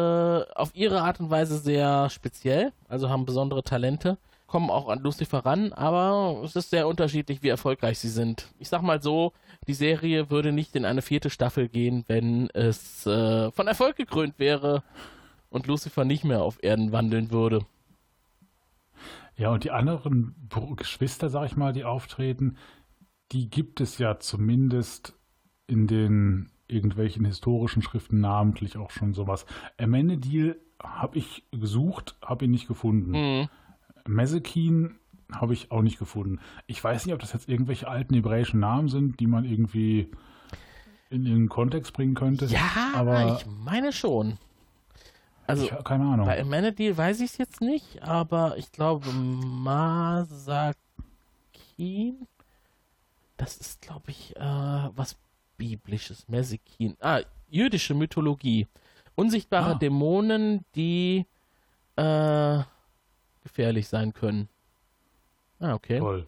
auf 0.54 0.74
ihre 0.74 1.02
Art 1.02 1.20
und 1.20 1.30
Weise 1.30 1.58
sehr 1.58 2.08
speziell, 2.08 2.72
also 2.88 3.10
haben 3.10 3.26
besondere 3.26 3.62
Talente, 3.62 4.16
kommen 4.46 4.70
auch 4.70 4.88
an 4.88 5.00
Lucifer 5.00 5.44
ran, 5.44 5.74
aber 5.74 6.40
es 6.44 6.56
ist 6.56 6.70
sehr 6.70 6.88
unterschiedlich, 6.88 7.42
wie 7.42 7.50
erfolgreich 7.50 7.98
sie 7.98 8.08
sind. 8.08 8.48
Ich 8.58 8.70
sag 8.70 8.80
mal 8.80 9.02
so, 9.02 9.32
die 9.66 9.74
Serie 9.74 10.30
würde 10.30 10.52
nicht 10.52 10.76
in 10.76 10.86
eine 10.86 11.02
vierte 11.02 11.28
Staffel 11.28 11.68
gehen, 11.68 12.04
wenn 12.06 12.48
es 12.50 13.06
äh, 13.06 13.50
von 13.50 13.66
Erfolg 13.66 13.96
gekrönt 13.96 14.38
wäre 14.38 14.82
und 15.50 15.66
Lucifer 15.66 16.06
nicht 16.06 16.24
mehr 16.24 16.42
auf 16.42 16.62
Erden 16.62 16.90
wandeln 16.90 17.30
würde. 17.30 17.66
Ja, 19.36 19.50
und 19.50 19.64
die 19.64 19.72
anderen 19.72 20.48
Geschwister, 20.76 21.28
sag 21.28 21.46
ich 21.46 21.56
mal, 21.56 21.72
die 21.72 21.84
auftreten, 21.84 22.56
die 23.32 23.50
gibt 23.50 23.80
es 23.80 23.98
ja 23.98 24.18
zumindest 24.20 25.14
in 25.66 25.86
den 25.86 26.50
irgendwelchen 26.68 27.24
historischen 27.24 27.82
Schriften 27.82 28.20
namentlich 28.20 28.76
auch 28.76 28.90
schon 28.90 29.14
sowas. 29.14 29.46
Amenadiel 29.78 30.60
habe 30.82 31.18
ich 31.18 31.44
gesucht, 31.50 32.16
habe 32.22 32.46
ihn 32.46 32.50
nicht 32.50 32.68
gefunden. 32.68 33.10
Mhm. 33.10 33.48
Mesekin 34.06 34.96
habe 35.32 35.54
ich 35.54 35.70
auch 35.70 35.82
nicht 35.82 35.98
gefunden. 35.98 36.40
Ich 36.66 36.82
weiß 36.82 37.06
nicht, 37.06 37.14
ob 37.14 37.20
das 37.20 37.32
jetzt 37.32 37.48
irgendwelche 37.48 37.88
alten 37.88 38.14
hebräischen 38.14 38.60
Namen 38.60 38.88
sind, 38.88 39.20
die 39.20 39.26
man 39.26 39.44
irgendwie 39.44 40.10
in 41.10 41.24
den 41.24 41.48
Kontext 41.48 41.92
bringen 41.92 42.14
könnte. 42.14 42.46
Ja, 42.46 42.92
aber 42.94 43.36
ich 43.36 43.46
meine 43.46 43.92
schon. 43.92 44.38
Also, 45.46 45.64
ich 45.64 45.84
keine 45.84 46.04
Ahnung. 46.04 46.26
Bei 46.26 46.40
Amenity 46.40 46.96
weiß 46.96 47.20
ich 47.20 47.32
es 47.32 47.38
jetzt 47.38 47.60
nicht, 47.60 48.02
aber 48.02 48.56
ich 48.56 48.72
glaube 48.72 49.10
Masakin, 49.12 50.76
das 53.36 53.58
ist 53.58 53.82
glaube 53.82 54.10
ich 54.10 54.34
äh, 54.36 54.40
was 54.40 55.16
biblisches, 55.56 56.28
Masakin. 56.28 56.96
Ah, 57.00 57.20
jüdische 57.48 57.94
Mythologie. 57.94 58.66
Unsichtbare 59.14 59.72
Ah. 59.72 59.78
Dämonen, 59.78 60.64
die 60.74 61.26
äh, 61.96 62.58
gefährlich 63.42 63.88
sein 63.88 64.12
können. 64.12 64.48
Ah, 65.60 65.74
okay. 65.74 65.98
Toll. 65.98 66.26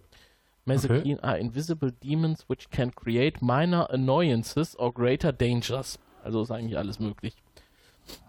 Masakin 0.64 1.20
are 1.20 1.38
invisible 1.38 1.92
demons 1.92 2.48
which 2.48 2.70
can 2.70 2.92
create 2.94 3.40
minor 3.40 3.88
annoyances 3.90 4.76
or 4.78 4.92
greater 4.92 5.32
dangers. 5.32 5.98
Also 6.24 6.42
ist 6.42 6.50
eigentlich 6.50 6.76
alles 6.76 6.98
möglich. 6.98 7.36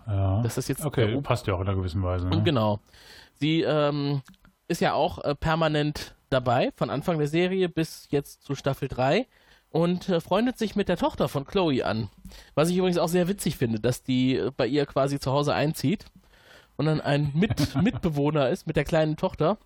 Ja. 0.05 0.41
Das 0.43 0.57
ist 0.57 0.67
jetzt 0.69 0.85
okay, 0.85 1.19
passt 1.21 1.47
ja 1.47 1.55
auch 1.55 1.61
in 1.61 1.67
einer 1.67 1.75
gewissen 1.77 2.03
Weise. 2.03 2.27
Ne? 2.27 2.43
Genau. 2.43 2.79
Sie 3.33 3.61
ähm, 3.61 4.21
ist 4.67 4.81
ja 4.81 4.93
auch 4.93 5.19
äh, 5.23 5.35
permanent 5.35 6.15
dabei, 6.29 6.71
von 6.75 6.89
Anfang 6.89 7.17
der 7.17 7.27
Serie 7.27 7.69
bis 7.69 8.07
jetzt 8.11 8.43
zu 8.43 8.53
Staffel 8.55 8.87
3 8.87 9.27
und 9.72 10.09
äh, 10.09 10.20
freundet 10.22 10.57
sich 10.57 10.76
mit 10.76 10.89
der 10.89 10.97
Tochter 10.97 11.28
von 11.30 11.45
Chloe 11.45 11.84
an. 11.84 12.09
Was 12.55 12.70
ich 12.70 12.78
übrigens 12.78 12.97
auch 12.97 13.09
sehr 13.09 13.28
witzig 13.28 13.57
finde, 13.57 13.80
dass 13.80 14.03
die 14.03 14.36
äh, 14.36 14.51
bei 14.55 14.68
ihr 14.68 14.86
quasi 14.86 15.20
zu 15.20 15.32
Hause 15.32 15.53
einzieht 15.53 16.05
und 16.78 16.86
dann 16.86 17.01
ein 17.01 17.32
mit 17.34 17.76
Mitbewohner 17.82 18.49
ist 18.49 18.68
mit 18.68 18.76
der 18.76 18.86
kleinen 18.86 19.18
Tochter, 19.18 19.57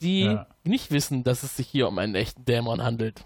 die 0.00 0.22
Ja. 0.22 0.46
nicht 0.64 0.90
wissen, 0.90 1.24
dass 1.24 1.42
es 1.42 1.56
sich 1.56 1.68
hier 1.68 1.88
um 1.88 1.98
einen 1.98 2.14
echten 2.14 2.44
Dämon 2.44 2.82
handelt. 2.82 3.24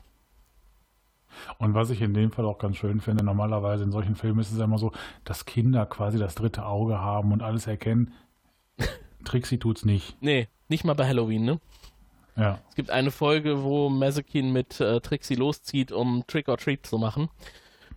Und 1.59 1.75
was 1.75 1.91
ich 1.91 2.01
in 2.01 2.15
dem 2.15 2.33
Fall 2.33 2.45
auch 2.47 2.59
ganz 2.59 2.77
schön 2.79 3.01
finde, 3.01 3.25
normalerweise 3.25 3.85
in 3.85 3.93
solchen 3.93 4.17
Filmen 4.17 4.41
ist 4.41 4.51
es 4.51 4.59
ja 4.59 4.65
immer 4.65 4.79
so, 4.79 4.93
dass 5.25 5.45
Kinder 5.45 5.87
quasi 5.87 6.19
das 6.19 6.35
dritte 6.35 6.67
Auge 6.67 6.99
haben 6.99 7.33
und 7.33 7.43
alles 7.43 7.67
erkennen. 7.67 8.13
Trixie 9.25 9.59
tut's 9.59 9.85
nicht. 9.85 10.17
Nee, 10.21 10.49
nicht 10.69 10.85
mal 10.85 10.95
bei 10.95 11.07
Halloween, 11.07 11.45
ne? 11.45 11.61
Ja. 12.39 12.61
Es 12.69 12.75
gibt 12.77 12.91
eine 12.91 13.11
Folge, 13.11 13.63
wo 13.65 13.89
Mazakin 13.89 14.53
mit 14.53 14.81
äh, 14.81 15.01
Trixie 15.01 15.35
loszieht, 15.35 15.91
um 15.93 16.25
Trick 16.27 16.49
or 16.49 16.57
Treat 16.57 16.87
zu 16.87 16.97
machen. 16.99 17.29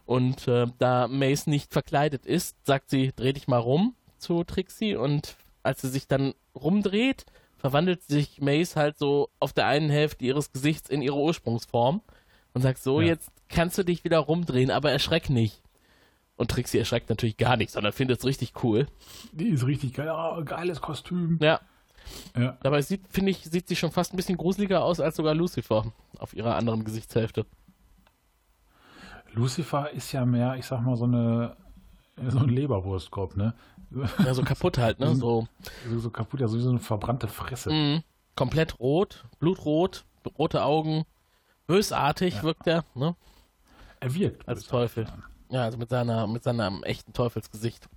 Und 0.06 0.48
äh, 0.48 0.66
da 0.80 1.08
Mace 1.08 1.48
nicht 1.48 1.72
verkleidet 1.72 2.26
ist, 2.26 2.58
sagt 2.66 2.90
sie, 2.90 3.14
dreh 3.16 3.34
dich 3.34 3.48
mal 3.48 3.60
rum 3.60 3.96
zu 4.18 4.44
Trixie. 4.44 4.96
Und 4.96 5.36
als 5.64 5.82
sie 5.82 5.90
sich 5.90 6.08
dann 6.08 6.34
rumdreht, 6.56 7.26
verwandelt 7.58 8.02
sich 8.04 8.42
Mace 8.42 8.76
halt 8.76 8.98
so 8.98 9.30
auf 9.40 9.54
der 9.54 9.68
einen 9.68 9.90
Hälfte 9.92 10.26
ihres 10.26 10.52
Gesichts 10.52 10.90
in 10.90 11.02
ihre 11.04 11.18
Ursprungsform 11.20 12.02
und 12.54 12.62
sagt 12.62 12.80
so, 12.80 13.00
Ja. 13.00 13.08
jetzt 13.10 13.30
kannst 13.48 13.78
du 13.78 13.84
dich 13.84 14.04
wieder 14.04 14.18
rumdrehen, 14.20 14.72
aber 14.72 14.92
erschreck 14.92 15.30
nicht. 15.30 15.62
Und 16.36 16.50
Trixie 16.50 16.80
erschreckt 16.80 17.10
natürlich 17.10 17.38
gar 17.38 17.56
nicht, 17.58 17.70
sondern 17.72 17.94
findet 17.94 18.18
es 18.20 18.26
richtig 18.26 18.54
cool. 18.64 18.88
Die 19.32 19.50
ist 19.50 19.68
richtig 19.68 19.94
geil. 19.94 20.10
Oh, 20.12 20.44
geiles 20.44 20.82
Kostüm. 20.82 21.38
Ja, 21.40 21.60
Ja. 22.38 22.58
dabei 22.64 22.82
sieht, 22.82 23.02
finde 23.10 23.32
ich, 23.32 23.44
sieht 23.44 23.68
sie 23.68 23.76
schon 23.76 23.92
fast 23.92 24.14
ein 24.14 24.18
bisschen 24.18 24.38
gruseliger 24.38 24.84
aus 24.84 25.00
als 25.00 25.16
sogar 25.16 25.34
Lucifer 25.36 25.92
auf 26.20 26.34
ihrer 26.34 26.56
anderen 26.56 26.84
Gesichtshälfte. 26.84 27.46
Lucifer 29.34 29.92
ist 29.92 30.12
ja 30.12 30.26
mehr, 30.26 30.56
ich 30.56 30.66
sag 30.66 30.82
mal, 30.82 30.96
so 30.98 31.06
eine 31.06 31.56
so 32.28 32.40
ein 32.40 32.50
Leberwurstkopf, 32.50 33.36
ne? 33.36 33.54
Ja, 34.24 34.34
so 34.34 34.44
kaputt 34.44 34.78
halt, 34.78 35.00
ne? 35.00 35.16
So 35.16 35.48
So, 35.90 36.00
so 36.00 36.10
kaputt, 36.10 36.40
ja, 36.42 36.48
so 36.48 36.58
wie 36.58 36.62
so 36.62 36.70
eine 36.70 36.80
verbrannte 36.80 37.28
Fresse. 37.28 37.72
mh, 37.72 38.04
komplett 38.36 38.80
rot, 38.80 39.26
blutrot, 39.40 40.06
rote 40.38 40.64
Augen, 40.64 41.06
bösartig 41.68 42.44
wirkt 42.44 42.68
er, 42.68 42.84
ne? 42.94 43.16
Er 44.00 44.14
wirkt. 44.14 44.48
Als. 44.48 44.66
Teufel. 44.66 45.08
Ja, 45.50 45.64
also 45.64 45.78
mit 45.78 45.90
seiner, 45.90 46.28
mit 46.28 46.44
seinem 46.44 46.84
echten 46.84 47.14
Teufelsgesicht. 47.14 47.88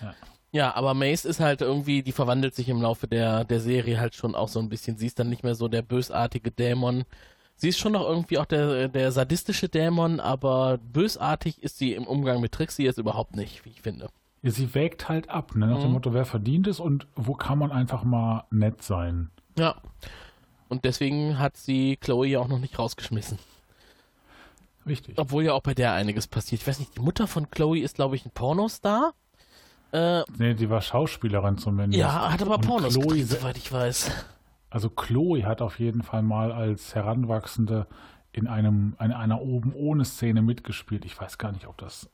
Ja. 0.00 0.14
Ja, 0.54 0.74
aber 0.74 0.92
Mace 0.92 1.24
ist 1.24 1.40
halt 1.40 1.62
irgendwie, 1.62 2.02
die 2.02 2.12
verwandelt 2.12 2.54
sich 2.54 2.68
im 2.68 2.82
Laufe 2.82 3.08
der, 3.08 3.44
der 3.44 3.58
Serie 3.60 3.98
halt 3.98 4.14
schon 4.14 4.34
auch 4.34 4.48
so 4.48 4.60
ein 4.60 4.68
bisschen. 4.68 4.98
Sie 4.98 5.06
ist 5.06 5.18
dann 5.18 5.30
nicht 5.30 5.42
mehr 5.42 5.54
so 5.54 5.66
der 5.66 5.80
bösartige 5.82 6.50
Dämon. 6.50 7.04
Sie 7.56 7.68
ist 7.70 7.78
schon 7.78 7.92
noch 7.92 8.02
irgendwie 8.06 8.38
auch 8.38 8.44
der, 8.44 8.88
der 8.88 9.12
sadistische 9.12 9.68
Dämon, 9.70 10.20
aber 10.20 10.78
bösartig 10.78 11.62
ist 11.62 11.78
sie 11.78 11.94
im 11.94 12.06
Umgang 12.06 12.40
mit 12.42 12.52
Trixie 12.52 12.84
jetzt 12.84 12.98
überhaupt 12.98 13.34
nicht, 13.34 13.64
wie 13.64 13.70
ich 13.70 13.80
finde. 13.80 14.08
Ja, 14.42 14.50
sie 14.50 14.74
wägt 14.74 15.08
halt 15.08 15.30
ab, 15.30 15.54
ne? 15.54 15.68
Nach 15.68 15.78
dem 15.78 15.86
Mhm. 15.86 15.92
Motto, 15.94 16.12
wer 16.12 16.24
verdient 16.26 16.66
es 16.66 16.80
und 16.80 17.06
wo 17.14 17.32
kann 17.34 17.58
man 17.58 17.70
einfach 17.72 18.02
mal 18.04 18.44
nett 18.50 18.82
sein. 18.82 19.30
Ja. 19.56 19.76
Und 20.68 20.84
deswegen 20.84 21.38
hat 21.38 21.56
sie 21.56 21.96
Chloe 21.96 22.26
ja 22.26 22.40
auch 22.40 22.48
noch 22.48 22.58
nicht 22.58 22.78
rausgeschmissen. 22.78 23.38
Richtig. 24.86 25.16
Obwohl 25.18 25.44
ja 25.44 25.52
auch 25.52 25.62
bei 25.62 25.74
der 25.74 25.92
einiges 25.92 26.26
passiert. 26.26 26.60
Ich 26.62 26.66
weiß 26.66 26.80
nicht, 26.80 26.96
die 26.96 27.00
Mutter 27.02 27.26
von 27.28 27.50
Chloe 27.50 27.78
ist, 27.80 27.94
glaube 27.94 28.16
ich, 28.16 28.26
ein 28.26 28.32
Pornostar. 28.32 29.14
Äh, 29.92 30.22
Nee, 30.38 30.54
die 30.54 30.68
war 30.70 30.80
Schauspielerin 30.80 31.58
zumindest. 31.58 31.98
ja, 32.00 32.32
hat 32.32 32.42
aber 32.42 32.56
Und 32.56 32.66
Pornos 32.66 32.94
Chloe, 32.94 33.08
gedreht, 33.08 33.28
soweit 33.28 33.56
ich 33.58 33.70
weiß. 33.72 34.10
Also 34.70 34.88
Chloe 34.90 35.44
hat 35.44 35.60
auf 35.60 35.78
jeden 35.78 36.02
Fall 36.02 36.22
mal 36.22 36.50
als 36.50 36.94
Heranwachsende 36.94 37.86
in 38.32 38.46
einem, 38.48 38.96
in 39.00 39.12
einer 39.12 39.42
oben 39.42 39.74
ohne 39.74 40.04
Szene 40.06 40.40
mitgespielt. 40.40 41.04
Ich 41.04 41.20
weiß 41.20 41.36
gar 41.36 41.52
nicht, 41.52 41.66
ob 41.66 41.76
das. 41.78 42.08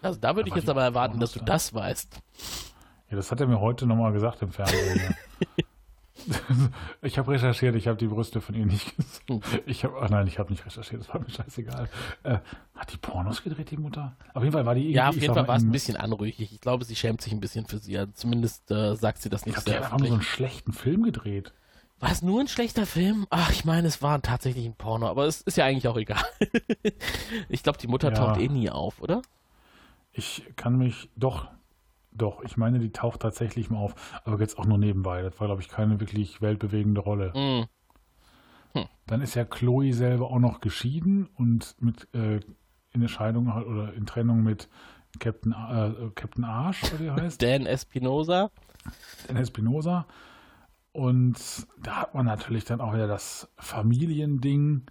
Also 0.00 0.18
da 0.18 0.34
würde 0.34 0.48
ich 0.48 0.54
jetzt 0.56 0.70
aber 0.70 0.82
erwarten, 0.82 1.20
dass 1.20 1.32
du 1.32 1.40
das 1.44 1.74
weißt. 1.74 2.20
Ja, 3.10 3.16
das 3.16 3.30
hat 3.30 3.40
er 3.40 3.46
mir 3.46 3.60
heute 3.60 3.86
nochmal 3.86 4.12
gesagt 4.12 4.40
im 4.40 4.50
Fernsehen. 4.50 5.14
ich 7.02 7.18
habe 7.18 7.32
recherchiert, 7.32 7.74
ich 7.76 7.88
habe 7.88 7.96
die 7.98 8.06
Brüste 8.06 8.40
von 8.40 8.54
ihr 8.54 8.66
nicht 8.66 8.96
gesehen. 8.96 9.42
Ich 9.66 9.84
habe, 9.84 9.94
ach 10.00 10.10
nein, 10.10 10.26
ich 10.26 10.38
habe 10.38 10.50
nicht 10.50 10.64
recherchiert, 10.64 11.00
das 11.02 11.08
war 11.12 11.20
mir 11.20 11.30
scheißegal. 11.30 11.88
Äh, 12.22 12.38
hat 12.74 12.92
die 12.92 12.96
Pornos 12.96 13.42
gedreht, 13.42 13.70
die 13.70 13.76
Mutter? 13.76 14.16
Auf 14.34 14.42
jeden 14.42 14.52
Fall 14.52 14.66
war 14.66 14.74
die 14.74 14.90
Ja, 14.90 15.08
auf 15.08 15.16
ich 15.16 15.22
jeden 15.22 15.34
Fall 15.34 15.46
war 15.48 15.56
es 15.56 15.62
ein 15.62 15.72
bisschen 15.72 15.96
anrüchig. 15.96 16.52
Ich 16.52 16.60
glaube, 16.60 16.84
sie 16.84 16.96
schämt 16.96 17.20
sich 17.20 17.32
ein 17.32 17.40
bisschen 17.40 17.66
für 17.66 17.78
sie. 17.78 17.96
Also 17.98 18.12
zumindest 18.14 18.70
äh, 18.70 18.94
sagt 18.96 19.22
sie 19.22 19.28
das 19.28 19.46
nicht 19.46 19.56
Hat 19.56 19.66
die 19.66 19.70
sehr 19.70 19.82
einfach 19.84 19.98
nur 19.98 20.08
so 20.08 20.14
einen 20.14 20.22
schlechten 20.22 20.72
Film 20.72 21.02
gedreht? 21.02 21.52
War 22.00 22.10
es 22.10 22.20
nur 22.20 22.40
ein 22.40 22.48
schlechter 22.48 22.84
Film? 22.84 23.26
Ach, 23.30 23.50
ich 23.52 23.64
meine, 23.64 23.86
es 23.86 24.02
war 24.02 24.20
tatsächlich 24.22 24.66
ein 24.66 24.74
Porno, 24.74 25.06
aber 25.06 25.26
es 25.26 25.40
ist 25.42 25.56
ja 25.56 25.64
eigentlich 25.66 25.86
auch 25.86 25.96
egal. 25.96 26.22
ich 27.48 27.62
glaube, 27.62 27.78
die 27.78 27.86
Mutter 27.86 28.10
Ja. 28.10 28.14
taucht 28.16 28.40
eh 28.40 28.48
nie 28.48 28.70
auf, 28.70 29.00
oder? 29.00 29.22
Ich 30.12 30.42
kann 30.56 30.76
mich 30.78 31.08
doch, 31.16 31.46
Doch, 32.14 32.42
ich 32.42 32.56
meine, 32.56 32.78
die 32.78 32.92
taucht 32.92 33.20
tatsächlich 33.20 33.70
mal 33.70 33.78
auf, 33.78 33.94
aber 34.24 34.38
jetzt 34.40 34.58
auch 34.58 34.66
nur 34.66 34.78
nebenbei. 34.78 35.22
Das 35.22 35.40
war, 35.40 35.46
glaube 35.48 35.62
ich, 35.62 35.68
keine 35.68 35.98
wirklich 36.00 36.42
weltbewegende 36.42 37.00
Rolle. 37.00 37.32
Mhm. 37.34 37.66
Dann 39.06 39.20
ist 39.20 39.34
ja 39.34 39.44
Chloe 39.44 39.92
selber 39.92 40.30
auch 40.30 40.38
noch 40.38 40.60
geschieden 40.60 41.28
und 41.36 41.76
mit 41.80 42.08
äh, 42.14 42.40
in 42.92 43.00
der 43.00 43.08
Scheidung 43.08 43.52
halt 43.52 43.66
oder 43.66 43.92
in 43.94 44.06
Trennung 44.06 44.42
mit 44.42 44.68
Captain, 45.18 45.52
äh, 45.52 46.10
Captain 46.14 46.44
Arsch, 46.44 46.84
oder 46.84 47.00
wie 47.00 47.06
er 47.06 47.16
heißt, 47.16 47.42
Dan 47.42 47.66
Espinosa. 47.66 48.50
Dan 49.26 49.36
Espinosa. 49.36 50.06
Und 50.92 51.66
da 51.82 52.02
hat 52.02 52.14
man 52.14 52.26
natürlich 52.26 52.64
dann 52.64 52.80
auch 52.80 52.94
wieder 52.94 53.06
das 53.06 53.50
Familiending. 53.56 54.86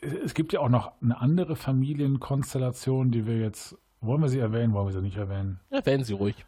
Es 0.00 0.34
gibt 0.34 0.52
ja 0.52 0.60
auch 0.60 0.68
noch 0.68 0.92
eine 1.02 1.20
andere 1.20 1.56
Familienkonstellation, 1.56 3.10
die 3.10 3.26
wir 3.26 3.38
jetzt. 3.38 3.76
Wollen 4.06 4.22
wir 4.22 4.28
sie 4.28 4.38
erwähnen? 4.38 4.72
Wollen 4.72 4.86
wir 4.86 4.92
sie 4.92 5.02
nicht 5.02 5.16
erwähnen? 5.16 5.60
Erwähnen 5.70 6.04
Sie 6.04 6.12
ruhig. 6.14 6.44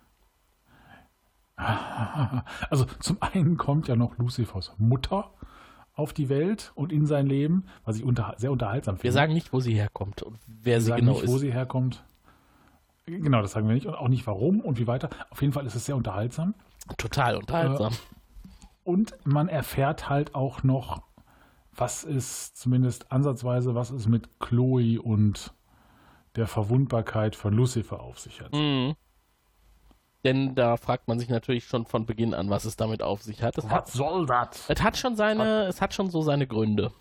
Also 2.71 2.85
zum 3.01 3.17
einen 3.21 3.57
kommt 3.57 3.89
ja 3.89 3.97
noch 3.97 4.17
Lucifers 4.19 4.73
Mutter 4.79 5.33
auf 5.95 6.13
die 6.13 6.29
Welt 6.29 6.71
und 6.77 6.93
in 6.93 7.07
sein 7.07 7.27
Leben, 7.27 7.65
was 7.85 7.97
ich 7.97 8.05
unter, 8.05 8.35
sehr 8.37 8.53
unterhaltsam 8.53 8.95
finde. 8.95 9.03
Wir 9.05 9.13
sagen 9.13 9.33
nicht, 9.35 9.53
wo 9.53 9.59
sie 9.59 9.75
herkommt 9.75 10.23
und 10.23 10.39
wer 10.47 10.75
Wir 10.77 10.81
sie 10.81 10.87
sagen 10.89 11.01
genau 11.01 11.13
nicht, 11.15 11.25
ist. 11.25 11.33
wo 11.33 11.39
sie 11.39 11.53
herkommt. 11.53 12.05
Genau, 13.07 13.43
das 13.43 13.53
sagen 13.53 13.67
wir 13.67 13.75
nicht 13.75 13.87
und 13.87 13.95
auch 13.95 14.07
nicht 14.09 14.27
warum 14.27 14.61
und 14.61 14.79
wie 14.79 14.87
weiter. 14.87 15.11
Auf 15.31 15.41
jeden 15.41 15.53
Fall 15.53 15.67
ist 15.67 15.75
es 15.75 15.87
sehr 15.87 15.97
unterhaltsam. 15.97 16.55
Total 16.97 17.37
unterhaltsam. 17.37 17.93
Und 18.85 19.15
man 19.25 19.49
erfährt 19.49 20.09
halt 20.09 20.35
auch 20.37 20.63
noch, 20.63 21.03
was 21.75 22.05
ist 22.05 22.57
zumindest 22.57 23.11
ansatzweise, 23.11 23.75
was 23.75 23.91
es 23.91 24.07
mit 24.07 24.39
Chloe 24.39 25.01
und 25.01 25.53
der 26.39 26.47
Verwundbarkeit 26.47 27.37
von 27.37 27.53
Lucifer 27.53 28.01
auf 28.01 28.19
sich 28.19 28.41
hat. 28.41 28.53
Mhm. 28.53 28.95
Denn 30.25 30.55
da 30.55 30.77
fragt 30.77 31.07
man 31.07 31.19
sich 31.19 31.29
natürlich 31.29 31.65
schon 31.65 31.87
von 31.87 32.05
Beginn 32.05 32.35
an, 32.35 32.51
was 32.51 32.65
es 32.65 32.77
damit 32.77 33.03
auf 33.03 33.23
sich 33.23 33.43
hat. 33.43 33.57
Es 33.57 33.69
hat, 33.69 33.89
soll 33.89 34.27
das? 34.27 34.69
es 34.69 34.83
hat 34.83 34.97
schon 34.97 35.15
seine, 35.17 35.67
es 35.67 35.81
hat 35.81 35.95
schon 35.95 36.11
so 36.11 36.23
seine 36.23 36.47
Gründe. 36.47 36.93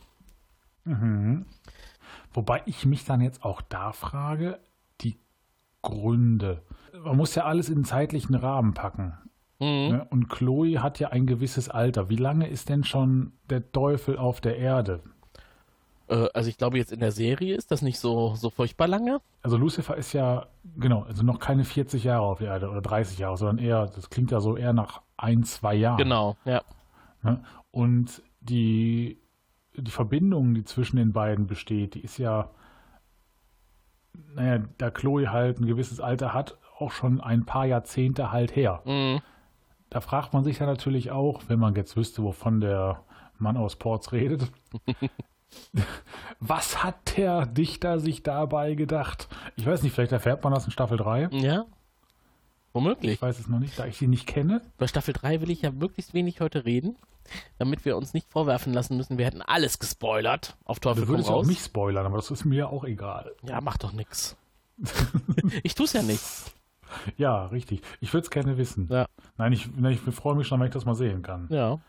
Wobei 2.34 2.62
ich 2.66 2.86
mich 2.86 3.06
dann 3.06 3.22
jetzt 3.22 3.44
auch 3.44 3.62
da 3.62 3.92
frage, 3.92 4.60
die 5.02 5.18
Gründe. 5.82 6.64
Man 7.04 7.18
muss 7.18 7.34
ja 7.36 7.46
alles 7.46 7.70
in 7.70 7.76
den 7.76 7.86
zeitlichen 7.86 8.36
Rahmen 8.36 8.74
packen. 8.74 9.18
Mhm. 9.60 9.66
Ne? 9.66 10.08
Und 10.12 10.30
Chloe 10.30 10.80
hat 10.82 11.00
ja 11.00 11.10
ein 11.10 11.26
gewisses 11.26 11.70
Alter. 11.70 12.10
Wie 12.10 12.16
lange 12.16 12.48
ist 12.48 12.70
denn 12.70 12.84
schon 12.84 13.34
der 13.50 13.72
Teufel 13.72 14.18
auf 14.18 14.42
der 14.42 14.58
Erde? 14.58 15.02
Äh, 16.08 16.28
also 16.34 16.50
ich 16.50 16.58
glaube 16.58 16.78
jetzt 16.78 16.92
in 16.92 17.00
der 17.00 17.12
Serie 17.12 17.56
ist 17.56 17.72
das 17.72 17.82
nicht 17.82 18.00
so, 18.00 18.36
so 18.36 18.50
furchtbar 18.50 18.88
lange. 18.88 19.20
Also 19.42 19.58
Lucifer 19.58 19.96
ist 19.96 20.14
ja, 20.14 20.48
genau, 20.78 21.04
also 21.04 21.24
noch 21.24 21.40
keine 21.40 21.64
40 21.64 22.04
Jahre 22.04 22.26
auf 22.26 22.40
der 22.40 22.50
Erde 22.50 22.70
oder 22.70 22.82
30 22.82 23.20
Jahre, 23.20 23.38
sondern 23.38 23.60
eher, 23.60 23.86
das 23.88 24.10
klingt 24.10 24.32
ja 24.32 24.40
so 24.40 24.58
eher 24.58 24.74
nach 24.74 25.02
ein, 25.18 25.44
zwei 25.44 25.76
Jahren. 25.76 25.98
Genau, 25.98 26.36
ja. 26.46 26.62
Ne? 27.24 27.44
Und 27.72 28.22
die, 28.42 29.20
die 29.76 29.92
Verbindung, 29.92 30.54
die 30.54 30.64
zwischen 30.64 30.98
den 30.98 31.14
beiden 31.14 31.48
besteht, 31.48 31.96
die 31.96 32.02
ist 32.02 32.18
ja, 32.18 32.50
naja, 34.34 34.64
da 34.78 34.90
Chloe 34.90 35.32
halt 35.32 35.60
ein 35.60 35.68
gewisses 35.68 36.00
Alter 36.00 36.34
hat, 36.34 36.58
auch 36.80 36.92
schon 36.92 37.22
ein 37.22 37.46
paar 37.46 37.66
Jahrzehnte 37.66 38.32
halt 38.32 38.56
her. 38.56 38.82
Mhm. 38.86 39.22
Da 39.90 40.02
fragt 40.02 40.34
man 40.34 40.44
sich 40.44 40.60
ja 40.60 40.66
natürlich 40.66 41.12
auch, 41.12 41.44
wenn 41.48 41.60
man 41.60 41.76
jetzt 41.76 41.96
wüsste, 41.96 42.24
wovon 42.24 42.60
der 42.60 43.04
Mann 43.38 43.58
aus 43.58 43.76
Ports 43.76 44.12
redet, 44.12 44.52
was 46.40 46.84
hat 46.84 47.18
der 47.18 47.46
Dichter 47.46 48.00
sich 48.00 48.24
dabei 48.24 48.76
gedacht? 48.76 49.28
Ich 49.56 49.66
weiß 49.66 49.84
nicht, 49.84 49.94
vielleicht 49.94 50.12
erfährt 50.12 50.44
man 50.44 50.54
das 50.54 50.66
in 50.66 50.72
Staffel 50.72 50.98
3. 50.98 51.30
Ja. 51.32 51.66
Womöglich. 52.74 53.14
Ich 53.14 53.22
weiß 53.22 53.40
es 53.40 53.48
noch 53.48 53.60
nicht, 53.60 53.78
da 53.80 53.86
ich 53.86 53.98
sie 53.98 54.08
nicht 54.08 54.28
kenne. 54.28 54.62
Bei 54.78 54.88
Staffel 54.88 55.14
3 55.14 55.42
will 55.42 55.50
ich 55.50 55.62
ja 55.64 55.72
möglichst 55.72 56.14
wenig 56.14 56.42
heute 56.42 56.66
reden, 56.66 56.96
damit 57.58 57.86
wir 57.86 57.98
uns 57.98 58.14
nicht 58.14 58.30
vorwerfen 58.30 58.74
lassen 58.74 58.98
müssen, 58.98 59.18
wir 59.18 59.26
hätten 59.26 59.42
alles 59.42 59.80
gespoilert. 59.80 60.56
Auf 60.66 60.80
Teufel 60.80 61.02
Du 61.02 61.06
komm 61.08 61.14
würdest 61.16 61.30
ja 61.30 61.36
auch 61.36 61.40
raus. 61.40 61.48
nicht 61.48 61.64
spoilern, 61.64 62.06
aber 62.06 62.18
das 62.18 62.30
ist 62.30 62.46
mir 62.46 62.70
auch 62.70 62.84
egal. 62.84 63.32
Ja, 63.44 63.62
mach 63.62 63.78
doch 63.78 63.94
nix. 63.94 64.36
ich 65.64 65.74
tu's 65.74 65.94
ja 65.94 66.04
nicht. 66.04 66.22
Ja, 67.18 67.48
richtig. 67.48 67.82
Ich 68.00 68.14
würde 68.14 68.26
es 68.26 68.30
gerne 68.32 68.58
wissen. 68.58 68.88
Ja. 68.92 69.08
Nein, 69.38 69.54
ich, 69.54 69.70
ich 69.76 70.00
freue 70.16 70.36
mich 70.36 70.48
schon, 70.48 70.60
wenn 70.60 70.68
ich 70.68 70.74
das 70.74 70.86
mal 70.86 70.96
sehen 70.96 71.22
kann. 71.22 71.48
Ja. 71.50 71.80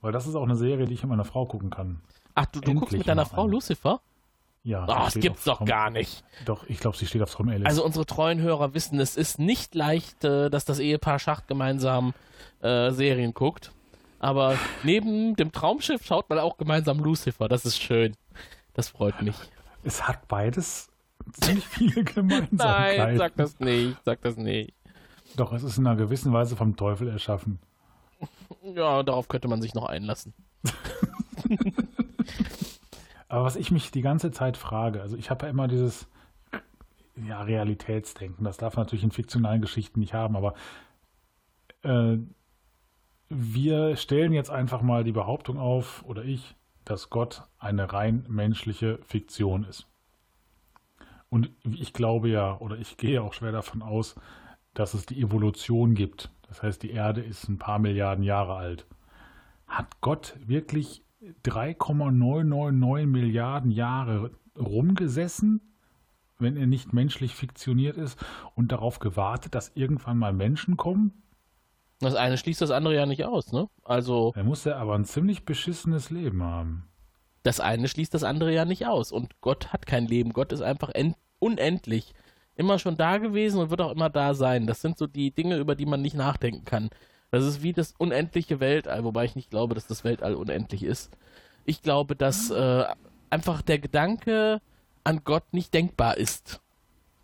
Weil 0.00 0.12
das 0.12 0.26
ist 0.26 0.34
auch 0.34 0.44
eine 0.44 0.56
Serie, 0.56 0.86
die 0.86 0.94
ich 0.94 1.02
mit 1.02 1.10
meiner 1.10 1.24
Frau 1.24 1.46
gucken 1.46 1.70
kann. 1.70 2.00
Ach, 2.38 2.46
du, 2.46 2.60
du 2.60 2.74
guckst 2.74 2.96
mit 2.96 3.08
deiner 3.08 3.26
Frau 3.26 3.42
eine. 3.42 3.52
Lucifer? 3.52 4.00
Ja. 4.62 4.82
Sie 4.86 4.92
das 4.92 5.14
gibt's 5.14 5.44
doch 5.44 5.64
gar 5.64 5.90
nicht. 5.90 6.24
Doch, 6.44 6.64
ich 6.68 6.78
glaube, 6.78 6.96
sie 6.96 7.06
steht 7.06 7.22
auf 7.22 7.34
Tom 7.34 7.48
Ellis. 7.48 7.66
Also 7.66 7.84
unsere 7.84 8.06
treuen 8.06 8.40
Hörer 8.40 8.74
wissen, 8.74 9.00
es 9.00 9.16
ist 9.16 9.38
nicht 9.38 9.74
leicht, 9.74 10.24
äh, 10.24 10.50
dass 10.50 10.64
das 10.64 10.78
Ehepaar 10.78 11.18
Schacht 11.18 11.48
gemeinsam 11.48 12.12
äh, 12.60 12.90
Serien 12.90 13.34
guckt. 13.34 13.72
Aber 14.20 14.58
neben 14.82 15.36
dem 15.36 15.52
Traumschiff 15.52 16.04
schaut 16.04 16.28
man 16.28 16.38
auch 16.38 16.56
gemeinsam 16.58 16.98
Lucifer. 16.98 17.48
Das 17.48 17.64
ist 17.64 17.80
schön. 17.80 18.16
Das 18.74 18.88
freut 18.88 19.22
mich. 19.22 19.36
es 19.84 20.06
hat 20.06 20.28
beides 20.28 20.88
ziemlich 21.32 21.66
viele 21.66 21.94
Nein, 22.02 22.14
Gemeinsamkeiten. 22.14 23.18
sag 23.18 23.36
das 23.36 23.60
nicht. 23.60 23.96
Sag 24.04 24.20
das 24.22 24.36
nicht. 24.36 24.74
Doch, 25.36 25.52
es 25.52 25.62
ist 25.62 25.78
in 25.78 25.86
einer 25.86 25.96
gewissen 25.96 26.32
Weise 26.32 26.56
vom 26.56 26.76
Teufel 26.76 27.08
erschaffen. 27.08 27.58
Ja, 28.62 29.02
darauf 29.02 29.28
könnte 29.28 29.48
man 29.48 29.62
sich 29.62 29.74
noch 29.74 29.86
einlassen. 29.86 30.34
Aber 33.28 33.44
was 33.44 33.56
ich 33.56 33.70
mich 33.70 33.90
die 33.90 34.00
ganze 34.00 34.30
Zeit 34.30 34.56
frage, 34.56 35.02
also 35.02 35.16
ich 35.16 35.30
habe 35.30 35.46
ja 35.46 35.50
immer 35.50 35.68
dieses 35.68 36.08
ja, 37.16 37.42
Realitätsdenken, 37.42 38.44
das 38.44 38.56
darf 38.56 38.76
man 38.76 38.86
natürlich 38.86 39.04
in 39.04 39.10
fiktionalen 39.10 39.60
Geschichten 39.60 40.00
nicht 40.00 40.14
haben, 40.14 40.36
aber 40.36 40.54
äh, 41.82 42.18
wir 43.28 43.96
stellen 43.96 44.32
jetzt 44.32 44.50
einfach 44.50 44.80
mal 44.80 45.04
die 45.04 45.12
Behauptung 45.12 45.58
auf, 45.58 46.02
oder 46.06 46.24
ich, 46.24 46.56
dass 46.84 47.10
Gott 47.10 47.42
eine 47.58 47.92
rein 47.92 48.24
menschliche 48.28 48.98
Fiktion 49.06 49.64
ist. 49.64 49.86
Und 51.28 51.50
ich 51.64 51.92
glaube 51.92 52.30
ja, 52.30 52.56
oder 52.58 52.78
ich 52.78 52.96
gehe 52.96 53.22
auch 53.22 53.34
schwer 53.34 53.52
davon 53.52 53.82
aus, 53.82 54.14
dass 54.72 54.94
es 54.94 55.04
die 55.04 55.20
Evolution 55.20 55.94
gibt. 55.94 56.30
Das 56.48 56.62
heißt, 56.62 56.82
die 56.82 56.90
Erde 56.90 57.20
ist 57.20 57.48
ein 57.48 57.58
paar 57.58 57.78
Milliarden 57.78 58.24
Jahre 58.24 58.54
alt. 58.54 58.86
Hat 59.66 60.00
Gott 60.00 60.36
wirklich 60.40 61.02
3,999 61.42 63.06
Milliarden 63.06 63.70
Jahre 63.70 64.30
rumgesessen, 64.56 65.60
wenn 66.38 66.56
er 66.56 66.66
nicht 66.66 66.92
menschlich 66.92 67.34
fiktioniert 67.34 67.96
ist 67.96 68.18
und 68.54 68.70
darauf 68.72 68.98
gewartet, 68.98 69.54
dass 69.54 69.72
irgendwann 69.74 70.18
mal 70.18 70.32
Menschen 70.32 70.76
kommen? 70.76 71.22
Das 72.00 72.14
eine 72.14 72.38
schließt 72.38 72.60
das 72.60 72.70
andere 72.70 72.94
ja 72.94 73.06
nicht 73.06 73.24
aus, 73.24 73.50
ne? 73.52 73.68
Also, 73.82 74.32
Er 74.36 74.44
muss 74.44 74.62
ja 74.64 74.76
aber 74.76 74.94
ein 74.94 75.04
ziemlich 75.04 75.44
beschissenes 75.44 76.10
Leben 76.10 76.42
haben. 76.42 76.84
das 77.42 77.58
eine 77.60 77.88
schließt 77.88 78.14
das 78.14 78.22
andere 78.24 78.52
ja 78.52 78.64
nicht 78.64 78.86
aus. 78.86 79.10
Und 79.10 79.40
Gott 79.40 79.72
hat 79.72 79.86
kein 79.86 80.06
Leben. 80.06 80.32
Gott 80.32 80.52
ist 80.52 80.60
einfach 80.60 80.90
end 80.90 81.16
unendlich. 81.40 82.14
Immer 82.54 82.78
schon 82.78 82.96
da 82.96 83.18
gewesen 83.18 83.60
und 83.60 83.70
wird 83.70 83.80
auch 83.80 83.92
immer 83.92 84.10
da 84.10 84.34
sein. 84.34 84.66
Das 84.66 84.80
sind 84.80 84.98
so 84.98 85.06
die 85.06 85.30
Dinge, 85.32 85.56
über 85.58 85.74
die 85.74 85.86
man 85.86 86.02
nicht 86.02 86.14
nachdenken 86.14 86.64
kann. 86.64 86.90
Das 87.30 87.44
ist 87.44 87.62
wie 87.62 87.72
das 87.72 87.94
unendliche 87.98 88.60
Weltall, 88.60 89.04
wobei 89.04 89.24
ich 89.24 89.36
nicht 89.36 89.50
glaube, 89.50 89.74
dass 89.74 89.86
das 89.86 90.04
Weltall 90.04 90.34
unendlich 90.34 90.82
ist. 90.82 91.10
Ich 91.64 91.82
glaube, 91.82 92.16
dass 92.16 92.50
äh, 92.50 92.84
einfach 93.30 93.62
der 93.62 93.78
Gedanke 93.78 94.60
an 95.04 95.22
Gott 95.24 95.44
nicht 95.52 95.74
denkbar 95.74 96.16
ist. 96.16 96.60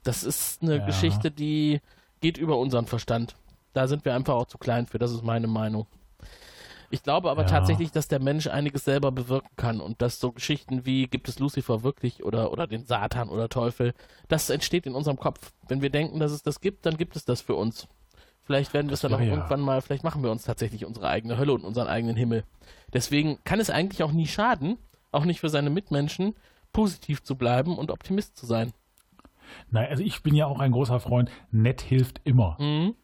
Das 0.03 0.23
ist 0.25 0.63
eine 0.63 0.75
Ja. 0.77 0.81
Geschichte, 0.81 1.31
die 1.31 1.81
geht 2.21 2.37
über 2.39 2.59
unseren 2.59 2.87
Verstand. 2.87 3.37
Da 3.73 3.89
sind 3.89 4.05
wir 4.05 4.15
einfach 4.15 4.35
auch 4.35 4.47
zu 4.47 4.59
klein 4.59 4.87
für, 4.87 4.99
das 4.99 5.13
ist 5.13 5.23
meine 5.25 5.47
Meinung. 5.47 5.87
Ich 6.91 7.03
glaube 7.03 7.31
aber 7.31 7.43
Ja. 7.43 7.47
tatsächlich, 7.47 7.91
dass 7.91 8.09
der 8.09 8.21
Mensch 8.21 8.47
einiges 8.47 8.85
selber 8.85 9.11
bewirken 9.11 9.57
kann 9.57 9.81
und 9.81 10.01
dass 10.03 10.21
so 10.21 10.33
Geschichten 10.33 10.85
wie 10.87 11.07
gibt 11.09 11.29
es 11.29 11.39
Lucifer 11.39 11.83
wirklich 11.83 12.23
oder, 12.25 12.53
oder 12.53 12.67
den 12.67 12.85
Satan 12.85 13.29
oder 13.31 13.49
Teufel, 13.49 13.95
das 14.29 14.51
entsteht 14.51 14.87
in 14.87 14.95
unserem 14.95 15.19
Kopf. 15.19 15.53
Wenn 15.69 15.83
wir 15.83 15.91
denken, 15.91 16.21
dass 16.21 16.33
es 16.33 16.43
das 16.43 16.61
gibt, 16.61 16.87
dann 16.87 16.97
gibt 16.97 17.17
es 17.17 17.25
das 17.25 17.41
für 17.41 17.55
uns. 17.55 17.89
Vielleicht 18.45 18.75
werden 18.75 18.89
wir 18.89 18.95
es 18.95 19.01
dann 19.01 19.15
auch 19.15 19.21
ja- 19.21 19.27
irgendwann 19.27 19.61
mal, 19.61 19.81
vielleicht 19.81 20.05
machen 20.05 20.23
wir 20.23 20.31
uns 20.31 20.45
tatsächlich 20.45 20.85
unsere 20.85 21.09
eigene 21.09 21.39
Hölle 21.39 21.53
und 21.55 21.65
unseren 21.65 21.89
eigenen 21.89 22.17
Himmel. 22.17 22.45
Deswegen 22.93 23.39
kann 23.45 23.59
es 23.61 23.71
eigentlich 23.71 24.03
auch 24.03 24.13
nie 24.13 24.27
schaden, 24.27 24.77
auch 25.13 25.25
nicht 25.25 25.41
für 25.41 25.49
seine 25.49 25.71
Mitmenschen, 25.71 26.35
positiv 26.73 27.23
zu 27.23 27.37
bleiben 27.37 27.79
und 27.79 27.91
Optimist 27.91 28.37
zu 28.37 28.47
sein. 28.47 28.73
Nein, 29.71 29.89
also 29.89 30.03
ich 30.03 30.23
bin 30.23 30.35
ja 30.35 30.47
auch 30.47 30.59
ein 30.61 30.73
großer 30.73 31.01
Freund, 31.01 31.31
nett 31.51 31.81
hilft 31.81 32.21
immer. 32.25 32.57
Mhm. 32.61 32.95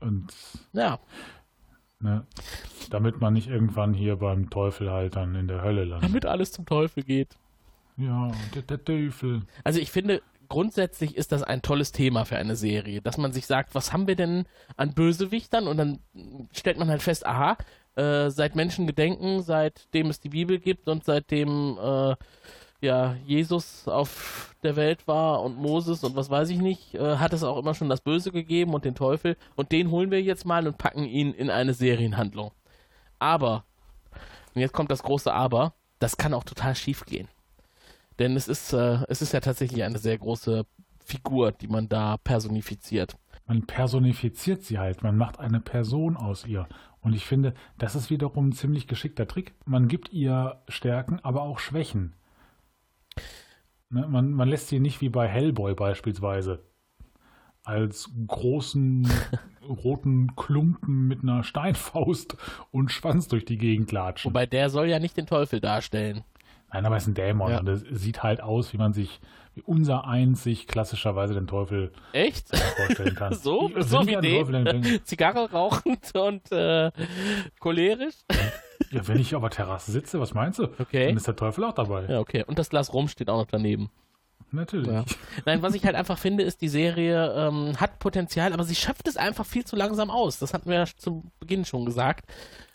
Und 0.00 0.32
Ja, 0.72 0.98
ne, 2.00 2.26
damit 2.90 3.20
man 3.20 3.32
nicht 3.34 3.48
irgendwann 3.48 3.94
hier 3.94 4.16
beim 4.16 4.50
Teufel 4.50 4.90
halt 4.90 5.16
dann 5.16 5.34
in 5.34 5.48
der 5.48 5.62
Hölle 5.62 5.84
landet. 5.84 6.08
damit 6.10 6.26
alles 6.26 6.52
zum 6.52 6.66
Teufel 6.66 7.02
geht. 7.02 7.36
Ja, 7.96 8.30
der, 8.54 8.62
der 8.62 8.84
Teufel. 8.84 9.42
Also 9.62 9.78
ich 9.80 9.90
finde, 9.90 10.20
grundsätzlich 10.54 11.16
ist 11.16 11.32
das 11.32 11.42
ein 11.42 11.62
tolles 11.62 11.90
Thema 11.90 12.24
für 12.24 12.36
eine 12.36 12.54
Serie, 12.54 13.02
dass 13.02 13.18
man 13.18 13.32
sich 13.32 13.44
sagt, 13.44 13.74
was 13.74 13.92
haben 13.92 14.06
wir 14.06 14.14
denn 14.14 14.44
an 14.76 14.94
Bösewichtern 14.94 15.66
und 15.66 15.78
dann 15.78 15.98
stellt 16.52 16.78
man 16.78 16.88
halt 16.88 17.02
fest, 17.02 17.26
aha, 17.26 17.58
äh, 17.96 18.30
seit 18.30 18.54
Menschen 18.54 18.86
gedenken, 18.86 19.42
seitdem 19.42 20.10
es 20.10 20.20
die 20.20 20.28
Bibel 20.28 20.60
gibt 20.60 20.88
und 20.88 21.02
seitdem 21.04 21.76
äh, 21.76 22.14
ja 22.80 23.16
Jesus 23.26 23.88
auf 23.88 24.54
der 24.62 24.76
Welt 24.76 25.08
war 25.08 25.42
und 25.42 25.56
Moses 25.56 26.04
und 26.04 26.14
was 26.14 26.30
weiß 26.30 26.50
ich 26.50 26.58
nicht, 26.58 26.94
äh, 26.94 27.16
hat 27.16 27.32
es 27.32 27.42
auch 27.42 27.58
immer 27.58 27.74
schon 27.74 27.88
das 27.88 28.00
Böse 28.00 28.30
gegeben 28.30 28.74
und 28.74 28.84
den 28.84 28.94
Teufel. 28.94 29.36
Und 29.56 29.72
den 29.72 29.90
holen 29.90 30.12
wir 30.12 30.22
jetzt 30.22 30.46
mal 30.46 30.68
und 30.68 30.78
packen 30.78 31.04
ihn 31.04 31.34
in 31.34 31.50
eine 31.50 31.74
Serienhandlung. 31.74 32.52
Aber, 33.18 33.64
und 34.54 34.60
jetzt 34.60 34.72
kommt 34.72 34.92
das 34.92 35.02
große 35.02 35.34
Aber, 35.34 35.74
das 35.98 36.16
kann 36.16 36.32
auch 36.32 36.44
total 36.44 36.76
schief 36.76 37.06
gehen. 37.06 37.26
Denn 38.18 38.36
es 38.36 38.48
ist, 38.48 38.72
äh, 38.72 38.98
es 39.08 39.22
ist 39.22 39.32
ja 39.32 39.40
tatsächlich 39.40 39.82
eine 39.82 39.98
sehr 39.98 40.18
große 40.18 40.66
Figur, 41.04 41.52
die 41.52 41.68
man 41.68 41.88
da 41.88 42.16
personifiziert. 42.16 43.16
Man 43.46 43.66
personifiziert 43.66 44.62
sie 44.62 44.78
halt, 44.78 45.02
man 45.02 45.16
macht 45.16 45.38
eine 45.38 45.60
Person 45.60 46.16
aus 46.16 46.46
ihr. 46.46 46.66
Und 47.00 47.12
ich 47.12 47.26
finde, 47.26 47.52
das 47.78 47.94
ist 47.94 48.08
wiederum 48.08 48.48
ein 48.48 48.52
ziemlich 48.52 48.86
geschickter 48.86 49.28
Trick. 49.28 49.54
Man 49.66 49.88
gibt 49.88 50.12
ihr 50.12 50.62
Stärken, 50.68 51.20
aber 51.22 51.42
auch 51.42 51.58
Schwächen. 51.58 52.14
Ne, 53.90 54.06
man, 54.08 54.32
man 54.32 54.48
lässt 54.48 54.68
sie 54.68 54.80
nicht 54.80 55.02
wie 55.02 55.10
bei 55.10 55.28
Hellboy 55.28 55.74
beispielsweise 55.74 56.64
als 57.62 58.10
großen 58.26 59.10
roten 59.68 60.34
Klumpen 60.36 61.08
mit 61.08 61.22
einer 61.22 61.44
Steinfaust 61.44 62.36
und 62.70 62.90
Schwanz 62.90 63.28
durch 63.28 63.44
die 63.44 63.58
Gegend 63.58 63.92
latschen. 63.92 64.30
Wobei 64.30 64.46
der 64.46 64.70
soll 64.70 64.88
ja 64.88 64.98
nicht 64.98 65.16
den 65.16 65.26
Teufel 65.26 65.60
darstellen. 65.60 66.24
Nein, 66.74 66.84
aber 66.86 66.96
es 66.96 67.04
ist 67.04 67.08
ein 67.08 67.14
Dämon 67.14 67.50
Ja. 67.52 67.60
und 67.60 67.68
es 67.68 67.82
sieht 67.90 68.22
halt 68.22 68.42
aus, 68.42 68.72
wie 68.72 68.76
man 68.76 68.92
sich, 68.92 69.20
wie 69.54 69.62
unser 69.62 70.06
eins 70.06 70.42
sich 70.42 70.66
klassischerweise 70.66 71.32
den 71.32 71.46
Teufel 71.46 71.92
Echt? 72.12 72.54
vorstellen 72.76 73.14
kann. 73.14 73.32
So? 73.34 73.70
Wenn 73.74 73.82
so 73.84 74.00
ich 74.02 74.08
wie 74.08 74.38
Teufel 74.38 74.64
den? 74.64 75.00
Zigarre 75.04 75.50
rauchend 75.50 76.14
und 76.14 76.50
äh, 76.52 76.90
cholerisch? 77.60 78.16
Ja, 78.90 79.06
wenn 79.06 79.18
ich 79.20 79.34
auf 79.34 79.40
der 79.40 79.50
Terrasse 79.50 79.92
sitze, 79.92 80.20
was 80.20 80.34
meinst 80.34 80.58
du? 80.58 80.64
Okay. 80.78 81.06
Dann 81.06 81.16
ist 81.16 81.26
der 81.28 81.36
Teufel 81.36 81.64
auch 81.64 81.72
dabei. 81.72 82.06
Ja, 82.08 82.18
okay. 82.20 82.44
Und 82.44 82.58
das 82.58 82.70
Glas 82.70 82.92
Rum 82.92 83.06
steht 83.08 83.30
auch 83.30 83.38
noch 83.38 83.46
daneben. 83.46 83.88
Natürlich. 84.50 84.88
Ja. 84.88 85.04
Nein, 85.46 85.62
was 85.62 85.74
ich 85.74 85.84
halt 85.84 85.94
einfach 85.96 86.18
finde, 86.18 86.42
ist, 86.44 86.60
die 86.60 86.68
Serie 86.68 87.32
ähm, 87.36 87.80
hat 87.80 87.98
Potenzial, 88.00 88.52
aber 88.52 88.64
sie 88.64 88.74
schöpft 88.74 89.06
es 89.08 89.16
einfach 89.16 89.46
viel 89.46 89.64
zu 89.64 89.74
langsam 89.76 90.10
aus. 90.10 90.38
Das 90.40 90.52
hatten 90.54 90.68
wir 90.68 90.76
ja 90.78 90.86
zu 90.86 91.24
Beginn 91.40 91.64
schon 91.64 91.84
gesagt. 91.86 92.26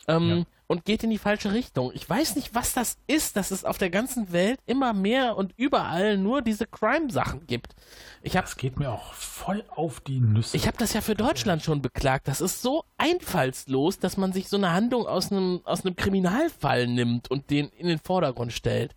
Ähm, 0.08 0.30
Ja. 0.30 0.44
Und 0.72 0.86
geht 0.86 1.04
in 1.04 1.10
die 1.10 1.18
falsche 1.18 1.52
Richtung. 1.52 1.92
Ich 1.96 2.08
weiß 2.08 2.36
nicht, 2.36 2.54
was 2.54 2.74
das 2.76 2.98
ist, 3.08 3.36
dass 3.36 3.50
es 3.50 3.66
auf 3.66 3.80
der 3.80 3.90
ganzen 3.90 4.32
Welt 4.32 4.60
immer 4.68 4.94
mehr 4.94 5.36
und 5.36 5.52
überall 5.58 6.16
nur 6.16 6.44
diese 6.44 6.68
Crime-Sachen 6.68 7.48
gibt. 7.48 7.74
Ich 8.22 8.38
habe 8.38 8.46
Das 8.46 8.56
geht 8.56 8.78
mir 8.78 8.92
auch 8.92 9.14
voll 9.14 9.66
auf 9.76 10.00
die 10.00 10.20
Nüsse. 10.20 10.56
ich 10.56 10.68
hab 10.68 10.78
das 10.78 10.94
ja 10.94 11.02
für 11.02 11.16
Deutschland 11.16 11.64
schon 11.64 11.82
beklagt. 11.82 12.28
Das 12.28 12.40
ist 12.40 12.62
so 12.62 12.84
einfallslos, 12.98 13.98
dass 13.98 14.16
man 14.16 14.32
sich 14.32 14.48
so 14.48 14.58
eine 14.58 14.72
Handlung 14.72 15.08
aus 15.08 15.32
einem, 15.32 15.62
aus 15.64 15.84
einem 15.84 15.96
Kriminalfall 15.96 16.86
nimmt 16.86 17.32
und 17.32 17.50
den 17.50 17.70
in 17.70 17.88
den 17.88 17.98
Vordergrund 17.98 18.54
stellt. 18.54 18.96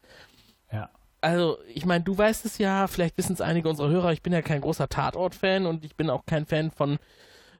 ja. 0.71 0.91
Also, 1.23 1.57
ich 1.73 1.87
meine, 1.87 2.05
du 2.05 2.19
weißt 2.19 2.45
es 2.45 2.59
ja, 2.59 2.87
vielleicht 2.87 3.17
wissen 3.17 3.33
es 3.33 3.41
einige 3.41 3.71
unserer 3.71 3.89
Hörer, 3.89 4.13
ich 4.13 4.23
bin 4.23 4.35
ja 4.35 4.43
kein 4.43 4.61
großer 4.61 4.89
Tatort-Fan 4.91 5.65
und 5.65 5.87
ich 5.87 5.97
bin 5.97 6.11
auch 6.11 6.27
kein 6.27 6.45
Fan 6.45 6.71
von, 6.71 6.99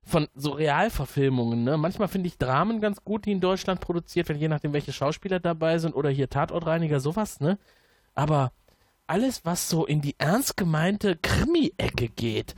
von 0.05 0.29
so 0.35 0.53
Realverfilmungen. 0.53 1.65
Ne? 1.65 1.77
Manchmal 1.77 2.09
finde 2.09 2.29
ich 2.29 2.39
Dramen 2.39 2.81
ganz 2.81 3.05
gut, 3.05 3.25
die 3.25 3.33
in 3.33 3.41
Deutschland 3.41 3.81
produziert 3.81 4.29
werden, 4.29 4.41
je 4.41 4.49
nachdem, 4.49 4.73
welche 4.73 4.93
Schauspieler 4.93 5.41
dabei 5.41 5.79
sind 5.79 5.95
oder 5.95 6.11
hier 6.11 6.29
Tatortreiniger, 6.29 7.01
sowas, 7.01 7.41
ne? 7.41 7.59
Aber 8.15 8.53
alles, 9.07 9.45
was 9.45 9.69
so 9.69 9.87
in 9.87 10.01
die 10.01 10.15
ernst 10.19 10.57
gemeinte 10.57 11.17
Krimi-Ecke 11.17 12.09
geht, 12.09 12.55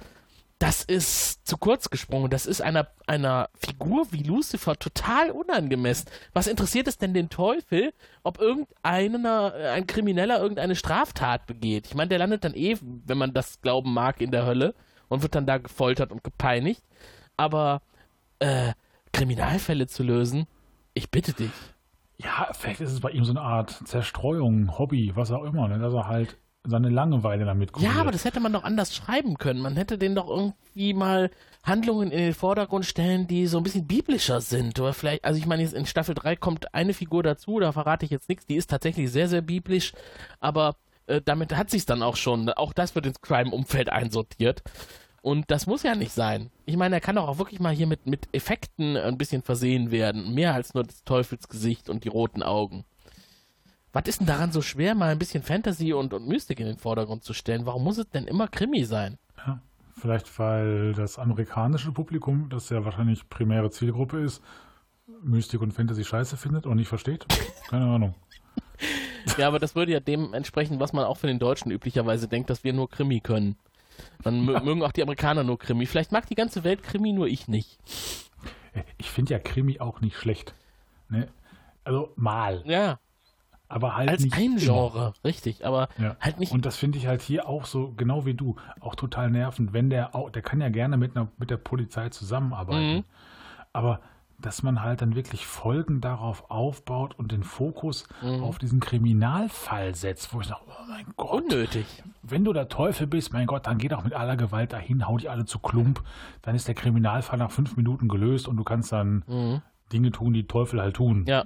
das 0.59 0.83
ist 0.83 1.47
zu 1.47 1.57
kurz 1.59 1.91
gesprungen. 1.91 2.31
Das 2.31 2.47
ist 2.47 2.63
einer, 2.63 2.89
einer 3.07 3.51
Figur 3.55 4.07
wie 4.13 4.23
Lucifer 4.23 4.79
total 4.79 5.31
unangemessen. 5.31 6.09
Was 6.33 6.47
interessiert 6.47 6.89
es 6.89 6.97
denn 6.97 7.13
den 7.13 7.29
Teufel, 7.29 7.93
ob 8.23 8.41
irgendeiner, 8.41 9.55
äh, 9.55 9.69
ein 9.71 9.87
Krimineller 9.87 10.41
irgendeine 10.41 10.77
Straftat 10.77 11.47
begeht? 11.47 11.89
Ich 11.89 11.95
meine, 11.95 12.09
der 12.09 12.19
landet 12.19 12.45
dann 12.45 12.55
eh, 12.55 12.77
wenn 12.81 13.19
man 13.19 13.35
das 13.35 13.61
glauben 13.61 13.93
mag, 13.93 14.21
in 14.21 14.31
der 14.31 14.47
Hölle 14.47 14.75
und 15.09 15.23
wird 15.23 15.35
dann 15.35 15.47
da 15.47 15.59
gefoltert 15.59 16.13
und 16.13 16.25
gepeinigt. 16.25 16.83
Aber 17.37 17.83
äh, 18.39 18.73
Kriminalfälle 19.13 19.87
zu 19.87 20.03
lösen, 20.03 20.47
ich 20.93 21.11
bitte 21.11 21.33
dich. 21.33 21.51
ja, 22.19 22.49
vielleicht 22.53 22.81
ist 22.81 22.93
es 22.93 23.01
bei 23.01 23.11
ihm 23.11 23.25
so 23.25 23.33
eine 23.33 23.41
Art 23.43 23.71
Zerstreuung, 23.87 24.79
Hobby, 24.79 25.13
was 25.15 25.31
auch 25.31 25.45
immer, 25.45 25.69
ne? 25.69 25.79
dass 25.79 25.95
er 25.95 26.07
halt 26.09 26.37
seine 26.67 26.89
Langeweile 26.89 27.45
damit 27.45 27.71
Ja, 27.71 27.75
kuriert. 27.75 27.97
aber 27.97 28.11
das 28.11 28.25
hätte 28.25 28.41
man 28.41 28.53
doch 28.53 28.65
anders 28.65 28.95
schreiben 28.95 29.37
können. 29.37 29.61
Man 29.61 29.77
hätte 29.77 29.99
den 29.99 30.15
doch 30.15 30.29
irgendwie 30.29 30.95
mal 30.95 31.31
Handlungen 31.63 32.11
in 32.11 32.19
den 32.19 32.35
Vordergrund 32.35 32.87
stellen, 32.87 33.27
die 33.27 33.47
so 33.47 33.59
ein 33.59 33.63
bisschen 33.65 33.87
biblischer 33.87 34.41
sind. 34.41 34.81
Oder 34.81 34.95
vielleicht, 34.95 35.25
also 35.25 35.39
ich 35.39 35.47
meine, 35.47 35.63
jetzt 35.63 35.75
in 35.75 35.85
Staffel 35.85 36.15
3 36.15 36.37
kommt 36.37 36.73
eine 36.75 36.95
Figur 36.95 37.23
dazu, 37.23 37.61
da 37.61 37.73
verrate 37.73 38.07
ich 38.07 38.11
jetzt 38.11 38.29
nichts, 38.31 38.47
die 38.47 38.57
ist 38.57 38.71
tatsächlich 38.71 39.11
sehr, 39.13 39.29
sehr 39.29 39.43
biblisch, 39.43 39.93
aber 40.41 40.77
äh, 41.07 41.21
damit 41.23 41.55
hat 41.55 41.69
sich's 41.71 41.85
dann 41.87 42.03
auch 42.03 42.17
schon. 42.17 42.49
Auch 42.51 42.73
das 42.73 42.95
wird 42.95 43.05
ins 43.07 43.21
Crime-Umfeld 43.21 43.91
einsortiert. 43.91 44.63
Und 45.25 45.51
das 45.51 45.67
muss 45.67 45.83
ja 45.83 45.95
nicht 45.95 46.13
sein. 46.13 46.51
Ich 46.67 46.77
meine, 46.77 46.97
er 46.97 47.01
kann 47.01 47.17
doch 47.17 47.27
auch 47.27 47.39
wirklich 47.39 47.59
mal 47.59 47.73
hier 47.73 47.87
mit, 47.87 48.07
mit 48.07 48.29
Effekten 48.33 48.99
ein 48.99 49.17
bisschen 49.17 49.41
versehen 49.41 49.91
werden. 49.91 50.35
Mehr 50.35 50.53
als 50.53 50.75
nur 50.75 50.85
das 50.85 51.03
Teufelsgesicht 51.03 51.89
und 51.89 52.05
die 52.05 52.11
roten 52.11 52.43
Augen. 52.43 52.85
Was 53.95 54.03
ist 54.05 54.21
denn 54.21 54.27
daran 54.27 54.53
so 54.53 54.61
schwer, 54.61 54.95
mal 54.95 55.11
ein 55.11 55.19
bisschen 55.19 55.43
Fantasy 55.43 55.95
und, 55.95 56.13
und 56.13 56.29
Mystik 56.29 56.61
in 56.61 56.67
den 56.67 56.77
Vordergrund 56.77 57.25
zu 57.25 57.33
stellen? 57.33 57.65
Warum 57.65 57.85
muss 57.85 57.97
es 57.97 58.11
denn 58.11 58.27
immer 58.27 58.49
Krimi 58.49 58.85
sein? 58.85 59.17
Ja, 59.47 59.63
vielleicht 59.97 60.39
weil 60.39 60.93
das 60.93 61.19
amerikanische 61.19 61.93
Publikum, 61.93 62.51
das 62.51 62.69
ja 62.69 62.85
wahrscheinlich 62.85 63.27
primäre 63.31 63.71
Zielgruppe 63.71 64.21
ist, 64.21 64.43
Mystik 65.23 65.63
und 65.63 65.73
Fantasy 65.73 66.05
scheiße 66.05 66.37
findet 66.37 66.67
und 66.67 66.77
nicht 66.77 66.89
versteht. 66.89 67.25
Keine 67.71 67.87
Ahnung. 67.87 68.15
Ja, 69.39 69.49
aber 69.49 69.59
das 69.59 69.75
würde 69.75 69.93
ja 69.93 70.01
dem 70.01 70.35
entsprechen, 70.35 70.81
was 70.81 70.93
man 70.93 71.07
auch 71.07 71.17
für 71.17 71.29
den 71.29 71.39
Deutschen 71.39 71.71
üblicherweise 71.71 72.29
denkt, 72.29 72.51
dass 72.51 72.63
wir 72.63 72.75
nur 72.75 72.91
Krimi 72.91 73.21
können. 73.21 73.57
Dann 74.23 74.47
mö- 74.49 74.63
mögen 74.63 74.83
auch 74.83 74.93
die 74.93 75.03
Amerikaner 75.03 75.45
nur 75.45 75.59
Krimi. 75.59 75.87
Vielleicht 75.87 76.13
mag 76.13 76.27
die 76.27 76.35
ganze 76.35 76.65
Welt 76.65 76.83
Krimi, 76.83 77.13
nur 77.13 77.27
ich 77.29 77.49
nicht. 77.49 77.79
Ich 78.99 79.11
finde 79.11 79.33
ja 79.33 79.39
Krimi 79.39 79.81
auch 79.81 80.01
nicht 80.01 80.17
schlecht. 80.17 80.55
Ne? 81.09 81.29
Also 81.85 82.13
mal, 82.17 82.63
Ja, 82.67 82.99
aber 83.69 83.97
halt 83.97 84.09
als 84.09 84.23
nicht 84.23 84.35
ein 84.35 84.53
immer. 84.53 84.61
Genre, 84.61 85.13
richtig, 85.25 85.65
aber 85.67 85.89
Ja. 85.99 86.17
halt 86.21 86.39
nicht. 86.41 86.53
Und 86.53 86.65
das 86.67 86.77
finde 86.77 86.99
ich 86.99 87.07
halt 87.07 87.21
hier 87.23 87.49
auch 87.49 87.67
so, 87.67 87.93
genau 87.97 88.25
wie 88.27 88.35
du, 88.35 88.57
auch 88.81 88.95
total 88.95 89.31
nervend, 89.31 89.73
wenn 89.73 89.91
der 89.91 90.15
auch, 90.15 90.31
der 90.31 90.43
kann 90.43 90.61
ja 90.61 90.71
gerne 90.71 90.97
mit, 90.97 91.17
einer, 91.17 91.29
mit 91.37 91.51
der 91.51 91.57
Polizei 91.59 92.09
zusammenarbeiten. 92.09 92.97
Mhm. 92.97 93.05
Aber 93.73 94.01
dass 94.45 94.63
man 94.63 94.83
halt 94.83 95.01
dann 95.03 95.15
wirklich 95.15 95.47
Folgen 95.47 96.01
darauf 96.01 96.51
aufbaut 96.51 97.15
und 97.19 97.33
den 97.33 97.43
Fokus 97.43 98.07
Mhm. 98.23 98.43
auf 98.45 98.59
diesen 98.59 98.81
Kriminalfall 98.81 99.95
setzt, 99.95 100.35
wo 100.35 100.41
ich 100.41 100.47
sage, 100.49 100.61
oh 100.67 100.89
mein 100.89 101.07
Gott, 101.17 101.43
unnötig. 101.45 101.87
wenn 102.23 102.45
du 102.45 102.53
der 102.53 102.69
Teufel 102.69 103.07
bist, 103.07 103.33
mein 103.33 103.47
Gott, 103.47 103.67
dann 103.67 103.79
geh 103.79 103.89
doch 103.89 104.05
mit 104.05 104.13
aller 104.13 104.37
Gewalt 104.37 104.73
dahin, 104.73 105.07
hau 105.07 105.17
die 105.19 105.29
alle 105.29 105.45
zu 105.45 105.59
Klump, 105.59 106.03
dann 106.43 106.55
ist 106.55 106.69
der 106.69 106.75
Kriminalfall 106.75 107.39
nach 107.39 107.51
fünf 107.51 107.77
Minuten 107.77 108.09
gelöst 108.09 108.49
und 108.49 108.57
du 108.57 108.65
kannst 108.65 108.93
dann 108.93 109.63
Dinge 109.93 110.11
tun, 110.11 110.33
die 110.33 110.47
Teufel 110.47 110.81
halt 110.81 110.97
tun. 110.97 111.21
Mhm. 111.21 111.27
Ja. 111.27 111.45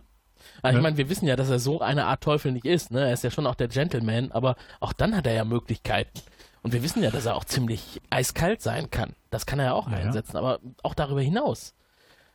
Also 0.63 0.77
ich 0.77 0.77
Ne? 0.77 0.83
meine, 0.83 0.97
wir 0.97 1.09
wissen 1.11 1.27
ja, 1.27 1.35
dass 1.37 1.51
er 1.51 1.59
so 1.59 1.81
eine 1.81 2.07
Art 2.07 2.23
Teufel 2.23 2.53
nicht 2.53 2.65
ist, 2.65 2.91
ne? 2.93 3.01
Er 3.07 3.13
ist 3.13 3.25
ja 3.25 3.31
schon 3.31 3.47
auch 3.47 3.57
der 3.57 3.67
Gentleman, 3.69 4.31
aber 4.31 4.55
auch 4.79 4.93
dann 4.93 5.17
hat 5.17 5.27
er 5.27 5.35
ja 5.35 5.45
Möglichkeiten. 5.45 6.21
Und 6.63 6.73
wir 6.73 6.83
wissen 6.83 7.03
ja, 7.03 7.11
dass 7.11 7.27
er 7.27 7.35
auch 7.37 7.45
ziemlich 7.45 8.01
eiskalt 8.11 8.63
sein 8.63 8.91
kann. 8.91 9.15
Das 9.31 9.47
kann 9.47 9.59
er 9.59 9.67
ja 9.67 9.73
auch 9.73 9.91
Ja, 9.91 9.99
ja. 9.99 10.05
einsetzen, 10.07 10.37
aber 10.37 10.61
auch 10.85 10.95
darüber 10.95 11.21
hinaus. 11.23 11.75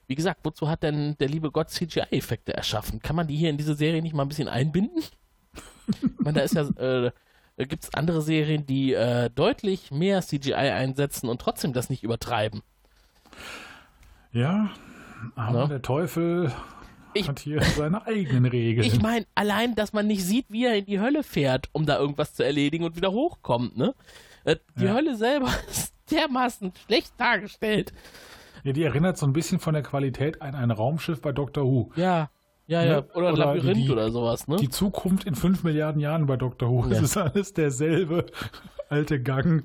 Wie 0.07 0.15
gesagt, 0.15 0.41
wozu 0.43 0.69
hat 0.69 0.83
denn 0.83 1.15
der 1.19 1.29
liebe 1.29 1.49
Gott 1.51 1.69
CGI-Effekte 1.69 2.53
erschaffen? 2.53 2.99
Kann 2.99 3.15
man 3.15 3.27
die 3.27 3.35
hier 3.35 3.49
in 3.49 3.57
diese 3.57 3.75
Serie 3.75 4.01
nicht 4.01 4.13
mal 4.13 4.23
ein 4.23 4.27
bisschen 4.29 4.47
einbinden? 4.49 5.01
ich 5.87 6.01
meine, 6.19 6.39
da 6.39 6.41
ist 6.43 6.55
ja, 6.55 6.63
äh, 7.07 7.11
gibt 7.65 7.83
es 7.83 7.93
andere 7.93 8.21
Serien, 8.21 8.65
die 8.65 8.93
äh, 8.93 9.29
deutlich 9.29 9.91
mehr 9.91 10.21
CGI 10.21 10.53
einsetzen 10.53 11.29
und 11.29 11.39
trotzdem 11.41 11.73
das 11.73 11.89
nicht 11.89 12.03
übertreiben. 12.03 12.61
Ja, 14.31 14.69
aber 15.35 15.59
Ja. 15.61 15.67
der 15.67 15.81
Teufel 15.81 16.51
Ich- 17.13 17.27
hat 17.27 17.39
hier 17.39 17.61
seine 17.61 18.05
eigenen 18.07 18.45
Regeln. 18.45 18.85
Ich 18.85 19.01
meine, 19.01 19.25
allein, 19.35 19.75
dass 19.75 19.93
man 19.93 20.07
nicht 20.07 20.23
sieht, 20.25 20.47
wie 20.49 20.65
er 20.65 20.75
in 20.75 20.85
die 20.85 20.99
Hölle 20.99 21.23
fährt, 21.23 21.69
um 21.71 21.85
da 21.85 21.97
irgendwas 21.99 22.33
zu 22.33 22.43
erledigen 22.43 22.83
und 22.83 22.95
wieder 22.95 23.11
hochkommt, 23.11 23.77
ne? 23.77 23.93
Äh, 24.45 24.55
Die 24.79 24.85
Ja. 24.85 24.93
Hölle 24.93 25.15
selber 25.15 25.47
ist 25.69 25.93
dermaßen 26.11 26.73
schlecht 26.85 27.13
dargestellt. 27.17 27.93
Ja, 28.63 28.73
die 28.73 28.83
erinnert 28.83 29.17
so 29.17 29.25
ein 29.25 29.33
bisschen 29.33 29.59
von 29.59 29.73
der 29.73 29.83
Qualität 29.83 30.41
an 30.41 30.55
ein 30.55 30.71
Raumschiff 30.71 31.21
bei 31.21 31.31
Doctor 31.31 31.65
Who. 31.65 31.91
Ja, 31.95 32.29
ja, 32.67 32.81
Ne? 32.81 32.87
ja. 32.87 32.97
Oder 33.15 33.27
ein 33.29 33.33
Oder 33.33 33.45
Labyrinth 33.45 33.77
die- 33.77 33.89
oder 33.91 34.09
sowas, 34.11 34.47
ne? 34.47 34.55
Die 34.57 34.69
Zukunft 34.69 35.25
in 35.25 35.35
fünf 35.35 35.63
Milliarden 35.63 35.99
Jahren 35.99 36.25
bei 36.25 36.37
Doctor 36.37 36.69
Who. 36.69 36.85
Ja. 36.87 36.91
Es 36.97 37.01
ist 37.01 37.17
alles 37.17 37.53
derselbe 37.53 38.25
alte 38.89 39.19
Gang. 39.21 39.63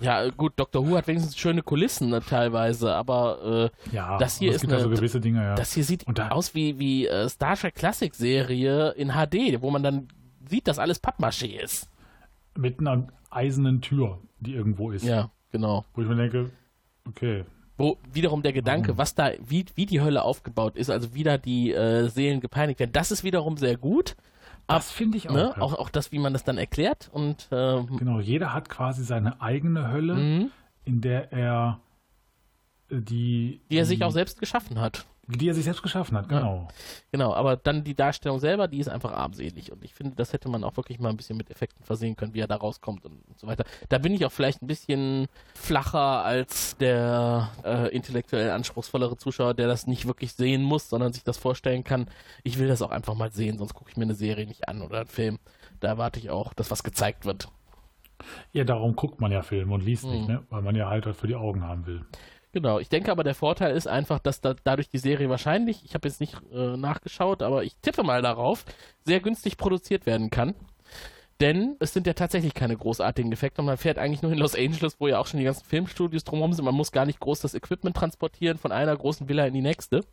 Ja, 0.00 0.30
gut, 0.30 0.54
Dr. 0.56 0.88
Who 0.88 0.96
hat 0.96 1.06
wenigstens 1.06 1.36
schöne 1.36 1.62
Kulissen 1.62 2.08
ne, 2.10 2.20
teilweise, 2.22 2.94
aber 2.94 3.70
äh, 3.90 3.94
Ja, 3.94 4.16
das 4.18 4.38
hier 4.38 4.52
ist 4.52 4.62
gibt 4.62 4.72
eine, 4.72 4.82
so 4.82 4.88
gewisse 4.88 5.20
Dinge, 5.20 5.42
ja. 5.42 5.54
das 5.54 5.74
hier 5.74 5.84
sieht 5.84 6.06
Und 6.06 6.18
da- 6.18 6.28
aus 6.30 6.54
wie, 6.54 6.78
wie 6.78 7.06
äh, 7.06 7.28
Star 7.28 7.56
Trek 7.56 7.74
Classic 7.74 8.14
Serie 8.14 8.90
in 8.92 9.10
HD, 9.10 9.60
wo 9.60 9.70
man 9.70 9.82
dann 9.82 10.08
sieht, 10.48 10.66
dass 10.66 10.78
alles 10.78 11.02
Pappmaché 11.02 11.60
ist. 11.62 11.88
Mit 12.56 12.80
einer 12.80 13.06
eisernen 13.30 13.80
Tür, 13.82 14.18
die 14.40 14.54
irgendwo 14.54 14.90
ist. 14.90 15.04
Ja, 15.04 15.30
genau. 15.52 15.84
Wo 15.94 16.00
ich 16.02 16.08
mir 16.08 16.16
denke, 16.16 16.50
okay, 17.06 17.44
Wo 17.80 17.98
wiederum 18.12 18.42
der 18.42 18.52
Gedanke, 18.52 18.98
was 18.98 19.14
da, 19.14 19.30
wie, 19.44 19.64
wie 19.74 19.86
die 19.86 20.00
Hölle 20.00 20.22
aufgebaut 20.22 20.76
ist, 20.76 20.90
also 20.90 21.14
wie 21.14 21.22
da 21.24 21.38
die 21.38 21.72
äh, 21.72 22.08
Seelen 22.08 22.40
gepeinigt 22.40 22.78
werden, 22.80 22.92
das 22.92 23.10
ist 23.10 23.24
wiederum 23.24 23.56
sehr 23.56 23.76
gut. 23.76 24.16
Das 24.66 24.90
finde 24.92 25.16
ich 25.18 25.28
auch. 25.28 25.34
Ne? 25.34 25.54
auch. 25.60 25.74
Auch 25.74 25.90
das, 25.90 26.12
wie 26.12 26.18
man 26.18 26.32
das 26.32 26.44
dann 26.44 26.56
erklärt. 26.58 27.10
Und 27.12 27.48
ähm, 27.50 27.96
Genau, 27.98 28.20
jeder 28.20 28.54
hat 28.54 28.68
quasi 28.68 29.02
seine 29.04 29.40
eigene 29.40 29.90
Hölle, 29.90 30.14
Mhm. 30.14 30.50
in 30.84 31.00
der 31.00 31.32
er 31.32 31.80
äh, 32.90 33.00
die, 33.00 33.60
die 33.70 33.76
er 33.78 33.84
sich 33.84 34.04
auch 34.04 34.12
selbst 34.12 34.38
geschaffen 34.38 34.80
hat. 34.80 35.06
Die 35.36 35.48
er 35.48 35.54
sich 35.54 35.64
selbst 35.64 35.82
geschaffen 35.82 36.16
hat, 36.16 36.28
genau. 36.28 36.68
Genau, 37.12 37.32
aber 37.34 37.56
dann 37.56 37.84
die 37.84 37.94
Darstellung 37.94 38.38
selber, 38.38 38.68
die 38.68 38.78
ist 38.78 38.88
einfach 38.88 39.12
armselig. 39.12 39.72
Und 39.72 39.84
ich 39.84 39.94
finde, 39.94 40.16
das 40.16 40.32
hätte 40.32 40.48
man 40.48 40.64
auch 40.64 40.76
wirklich 40.76 40.98
mal 40.98 41.08
ein 41.10 41.16
bisschen 41.16 41.36
mit 41.36 41.50
Effekten 41.50 41.84
versehen 41.84 42.16
können, 42.16 42.34
wie 42.34 42.40
er 42.40 42.46
da 42.48 42.56
rauskommt 42.56 43.04
und, 43.04 43.12
und 43.26 43.38
so 43.38 43.46
weiter. 43.46 43.64
Da 43.88 43.98
bin 43.98 44.12
ich 44.14 44.24
auch 44.24 44.32
vielleicht 44.32 44.62
ein 44.62 44.66
bisschen 44.66 45.26
flacher 45.54 46.24
als 46.24 46.76
der 46.78 47.50
äh, 47.64 47.88
intellektuell 47.94 48.50
anspruchsvollere 48.50 49.16
Zuschauer, 49.16 49.54
der 49.54 49.66
das 49.68 49.86
nicht 49.86 50.06
wirklich 50.06 50.32
sehen 50.34 50.62
muss, 50.62 50.88
sondern 50.88 51.12
sich 51.12 51.24
das 51.24 51.38
vorstellen 51.38 51.84
kann. 51.84 52.06
Ich 52.42 52.58
will 52.58 52.68
das 52.68 52.82
auch 52.82 52.90
einfach 52.90 53.14
mal 53.14 53.32
sehen, 53.32 53.58
sonst 53.58 53.74
gucke 53.74 53.90
ich 53.90 53.96
mir 53.96 54.04
eine 54.04 54.14
Serie 54.14 54.46
nicht 54.46 54.68
an 54.68 54.82
oder 54.82 54.98
einen 55.00 55.06
Film. 55.08 55.38
Da 55.80 55.88
erwarte 55.88 56.18
ich 56.18 56.30
auch, 56.30 56.52
dass 56.54 56.70
was 56.70 56.82
gezeigt 56.82 57.24
wird. 57.24 57.48
Ja, 58.52 58.64
darum 58.64 58.96
guckt 58.96 59.20
man 59.20 59.32
ja 59.32 59.42
Filme 59.42 59.72
und 59.74 59.82
liest 59.84 60.04
Mhm. 60.04 60.10
nicht, 60.10 60.28
ne? 60.28 60.42
weil 60.50 60.60
man 60.62 60.76
ja 60.76 60.88
halt 60.90 61.06
was 61.06 61.16
für 61.16 61.26
die 61.26 61.36
Augen 61.36 61.62
haben 61.64 61.86
will. 61.86 62.04
Genau, 62.52 62.80
ich 62.80 62.88
denke 62.88 63.12
aber, 63.12 63.22
der 63.22 63.34
Vorteil 63.36 63.76
ist 63.76 63.86
einfach, 63.86 64.18
dass 64.18 64.40
da, 64.40 64.54
dadurch 64.64 64.88
die 64.88 64.98
Serie 64.98 65.30
wahrscheinlich, 65.30 65.84
ich 65.84 65.94
habe 65.94 66.08
jetzt 66.08 66.20
nicht 66.20 66.36
äh, 66.52 66.76
nachgeschaut, 66.76 67.42
aber 67.42 67.62
ich 67.62 67.76
tippe 67.76 68.02
mal 68.02 68.22
darauf, 68.22 68.64
sehr 69.04 69.20
günstig 69.20 69.56
produziert 69.56 70.04
werden 70.06 70.30
kann. 70.30 70.54
Denn 71.40 71.76
es 71.78 71.94
sind 71.94 72.06
ja 72.06 72.12
tatsächlich 72.12 72.52
keine 72.52 72.76
großartigen 72.76 73.32
Effekte 73.32 73.62
und 73.62 73.66
man 73.66 73.78
fährt 73.78 73.98
eigentlich 73.98 74.20
nur 74.20 74.32
in 74.32 74.38
Los 74.38 74.54
Angeles, 74.54 74.96
wo 74.98 75.08
ja 75.08 75.18
auch 75.18 75.26
schon 75.26 75.38
die 75.38 75.44
ganzen 75.44 75.64
Filmstudios 75.64 76.24
drumherum 76.24 76.52
sind. 76.52 76.64
Man 76.64 76.74
muss 76.74 76.92
gar 76.92 77.06
nicht 77.06 77.20
groß 77.20 77.40
das 77.40 77.54
Equipment 77.54 77.96
transportieren 77.96 78.58
von 78.58 78.72
einer 78.72 78.94
großen 78.94 79.26
Villa 79.28 79.46
in 79.46 79.54
die 79.54 79.62
nächste, 79.62 80.04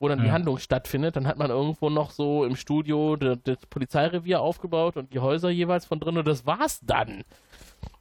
wo 0.00 0.08
dann 0.08 0.18
die 0.20 0.26
Ja. 0.26 0.32
Handlung 0.32 0.58
stattfindet. 0.58 1.14
Dann 1.14 1.28
hat 1.28 1.38
man 1.38 1.50
irgendwo 1.50 1.90
noch 1.90 2.10
so 2.10 2.44
im 2.44 2.56
Studio 2.56 3.14
das 3.14 3.38
Polizeirevier 3.70 4.40
aufgebaut 4.40 4.96
und 4.96 5.12
die 5.12 5.20
Häuser 5.20 5.50
jeweils 5.50 5.84
von 5.84 6.00
drin 6.00 6.18
und 6.18 6.26
das 6.26 6.44
war's 6.44 6.80
dann. 6.82 7.22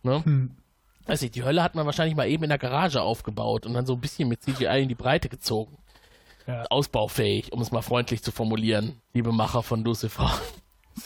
Ne? 0.01 0.25
Hm. 0.25 0.51
Weiß 1.07 1.21
ich, 1.21 1.31
die 1.31 1.43
Hölle 1.43 1.63
hat 1.63 1.75
man 1.75 1.85
wahrscheinlich 1.85 2.15
mal 2.15 2.27
eben 2.27 2.43
in 2.43 2.49
der 2.49 2.57
Garage 2.57 3.01
aufgebaut 3.01 3.65
und 3.65 3.73
dann 3.73 3.85
so 3.85 3.93
ein 3.93 4.01
bisschen 4.01 4.27
mit 4.27 4.43
CGI 4.43 4.83
in 4.83 4.89
die 4.89 4.95
Breite 4.95 5.29
gezogen. 5.29 5.77
Ja. 6.45 6.63
Ausbaufähig, 6.69 7.51
um 7.51 7.61
es 7.61 7.71
mal 7.71 7.81
freundlich 7.81 8.23
zu 8.23 8.31
formulieren, 8.31 9.01
liebe 9.13 9.31
Macher 9.31 9.63
von 9.63 9.83
Lucifer. 9.83 10.31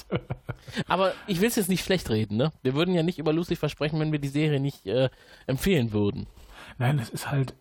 Aber 0.87 1.13
ich 1.27 1.41
will 1.41 1.47
es 1.47 1.55
jetzt 1.55 1.69
nicht 1.69 1.83
schlecht 1.83 2.09
reden, 2.09 2.37
ne? 2.37 2.51
Wir 2.61 2.75
würden 2.75 2.93
ja 2.93 3.03
nicht 3.03 3.19
über 3.19 3.33
Lucifer 3.33 3.69
sprechen, 3.69 3.99
wenn 3.99 4.11
wir 4.11 4.19
die 4.19 4.27
Serie 4.27 4.59
nicht 4.59 4.85
äh, 4.85 5.09
empfehlen 5.47 5.91
würden. 5.91 6.27
Nein, 6.77 6.99
es 6.99 7.09
ist 7.09 7.29
halt, 7.29 7.55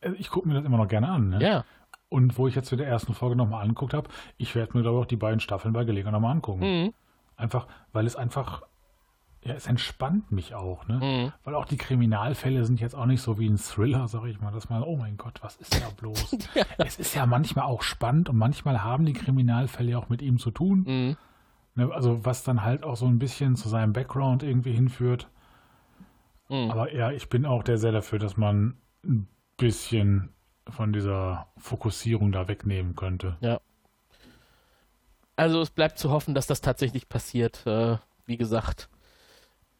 äh, 0.00 0.12
ich 0.12 0.30
gucke 0.30 0.48
mir 0.48 0.54
das 0.54 0.64
immer 0.64 0.76
noch 0.76 0.88
gerne 0.88 1.08
an. 1.08 1.30
Ne? 1.30 1.42
Ja. 1.42 1.64
Und 2.08 2.36
wo 2.36 2.48
ich 2.48 2.54
jetzt 2.54 2.70
mit 2.72 2.80
der 2.80 2.88
ersten 2.88 3.14
Folge 3.14 3.36
nochmal 3.36 3.62
angeguckt 3.62 3.94
habe, 3.94 4.10
ich 4.36 4.54
werde 4.54 4.76
mir, 4.76 4.82
glaube 4.82 4.98
ich, 4.98 5.02
auch 5.04 5.08
die 5.08 5.16
beiden 5.16 5.40
Staffeln 5.40 5.72
bei 5.72 5.84
Gelegenheit 5.84 6.12
nochmal 6.12 6.32
angucken. 6.32 6.60
Mhm. 6.60 6.94
Einfach, 7.36 7.68
weil 7.92 8.06
es 8.06 8.16
einfach, 8.16 8.62
ja, 9.42 9.54
es 9.54 9.66
entspannt 9.66 10.30
mich 10.30 10.54
auch, 10.54 10.86
ne? 10.86 10.96
Mhm. 10.96 11.32
Weil 11.44 11.54
auch 11.54 11.64
die 11.64 11.78
Kriminalfälle 11.78 12.64
sind 12.64 12.80
jetzt 12.80 12.94
auch 12.94 13.06
nicht 13.06 13.22
so 13.22 13.38
wie 13.38 13.48
ein 13.48 13.56
Thriller, 13.56 14.06
sag 14.06 14.26
ich 14.26 14.40
mal, 14.40 14.52
dass 14.52 14.68
man, 14.68 14.82
oh 14.82 14.96
mein 14.96 15.16
Gott, 15.16 15.42
was 15.42 15.56
ist 15.56 15.74
da 15.74 15.88
bloß? 15.96 16.36
Es 16.78 16.98
ist 16.98 17.14
ja 17.14 17.24
manchmal 17.24 17.64
auch 17.64 17.82
spannend 17.82 18.28
und 18.28 18.36
manchmal 18.36 18.82
haben 18.82 19.06
die 19.06 19.14
Kriminalfälle 19.14 19.96
auch 19.96 20.10
mit 20.10 20.20
ihm 20.20 20.38
zu 20.38 20.50
tun. 20.50 20.84
Mhm. 20.86 21.16
Ne? 21.74 21.92
Also 21.92 22.24
was 22.24 22.44
dann 22.44 22.62
halt 22.62 22.84
auch 22.84 22.96
so 22.96 23.06
ein 23.06 23.18
bisschen 23.18 23.56
zu 23.56 23.68
seinem 23.68 23.94
Background 23.94 24.42
irgendwie 24.42 24.72
hinführt. 24.72 25.28
Mhm. 26.50 26.70
Aber 26.70 26.92
ja, 26.92 27.10
ich 27.10 27.30
bin 27.30 27.46
auch 27.46 27.62
der 27.62 27.78
sehr 27.78 27.92
dafür, 27.92 28.18
dass 28.18 28.36
man 28.36 28.76
ein 29.04 29.26
bisschen 29.56 30.34
von 30.68 30.92
dieser 30.92 31.46
Fokussierung 31.56 32.30
da 32.32 32.46
wegnehmen 32.46 32.94
könnte. 32.94 33.36
Also 35.36 35.62
es 35.62 35.70
bleibt 35.70 35.98
zu 35.98 36.10
hoffen, 36.10 36.34
dass 36.34 36.46
das 36.46 36.60
tatsächlich 36.60 37.08
passiert. 37.08 37.66
Äh, 37.66 37.96
wie 38.26 38.36
gesagt, 38.36 38.90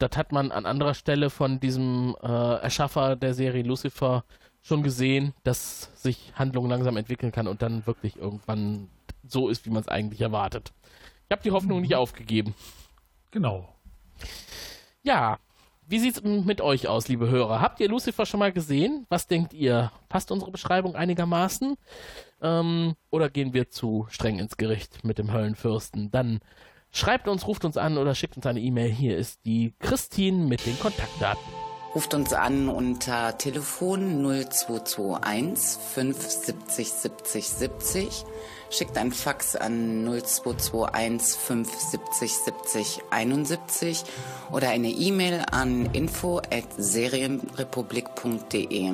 das 0.01 0.17
hat 0.17 0.31
man 0.31 0.51
an 0.51 0.65
anderer 0.65 0.93
Stelle 0.93 1.29
von 1.29 1.59
diesem 1.59 2.15
äh, 2.21 2.27
Erschaffer 2.27 3.15
der 3.15 3.33
Serie 3.33 3.63
Lucifer 3.63 4.23
schon 4.61 4.83
gesehen, 4.83 5.33
dass 5.43 5.89
sich 6.01 6.33
Handlung 6.35 6.69
langsam 6.69 6.97
entwickeln 6.97 7.31
kann 7.31 7.47
und 7.47 7.61
dann 7.61 7.85
wirklich 7.85 8.17
irgendwann 8.17 8.89
so 9.27 9.49
ist, 9.49 9.65
wie 9.65 9.69
man 9.69 9.81
es 9.81 9.87
eigentlich 9.87 10.21
erwartet. 10.21 10.71
Ich 11.27 11.31
habe 11.31 11.43
die 11.43 11.51
Hoffnung 11.51 11.81
nicht 11.81 11.95
aufgegeben. 11.95 12.55
Genau. 13.31 13.73
Ja, 15.03 15.39
wie 15.87 15.99
sieht's 15.99 16.23
mit 16.23 16.61
euch 16.61 16.87
aus, 16.87 17.07
liebe 17.07 17.29
Hörer? 17.29 17.59
Habt 17.59 17.79
ihr 17.79 17.89
Lucifer 17.89 18.25
schon 18.25 18.39
mal 18.39 18.51
gesehen? 18.51 19.05
Was 19.09 19.27
denkt 19.27 19.53
ihr? 19.53 19.91
Passt 20.09 20.31
unsere 20.31 20.51
Beschreibung 20.51 20.95
einigermaßen? 20.95 21.75
Ähm, 22.41 22.95
oder 23.09 23.29
gehen 23.29 23.53
wir 23.53 23.69
zu 23.69 24.07
streng 24.09 24.39
ins 24.39 24.57
Gericht 24.57 25.03
mit 25.03 25.17
dem 25.17 25.33
Höllenfürsten? 25.33 26.11
Dann 26.11 26.39
schreibt 26.91 27.27
uns, 27.27 27.47
ruft 27.47 27.65
uns 27.65 27.77
an 27.77 27.97
oder 27.97 28.15
schickt 28.15 28.37
uns 28.37 28.45
eine 28.45 28.59
E-Mail. 28.59 28.91
Hier 28.91 29.17
ist 29.17 29.39
die 29.45 29.73
Christine 29.79 30.45
mit 30.45 30.65
den 30.65 30.79
Kontaktdaten. 30.79 31.43
Ruft 31.93 32.13
uns 32.13 32.31
an 32.31 32.69
unter 32.69 33.37
Telefon 33.37 34.23
0221 34.23 35.77
570 35.93 36.89
70 36.89 37.49
70. 37.49 38.23
Schickt 38.69 38.97
ein 38.97 39.11
Fax 39.11 39.57
an 39.57 40.05
0221 40.05 41.37
570 41.37 42.31
70 42.31 43.01
71 43.09 44.05
oder 44.53 44.69
eine 44.69 44.87
E-Mail 44.87 45.43
an 45.51 45.87
info 45.87 46.37
at 46.37 46.63
serienrepublik.de. 46.77 48.93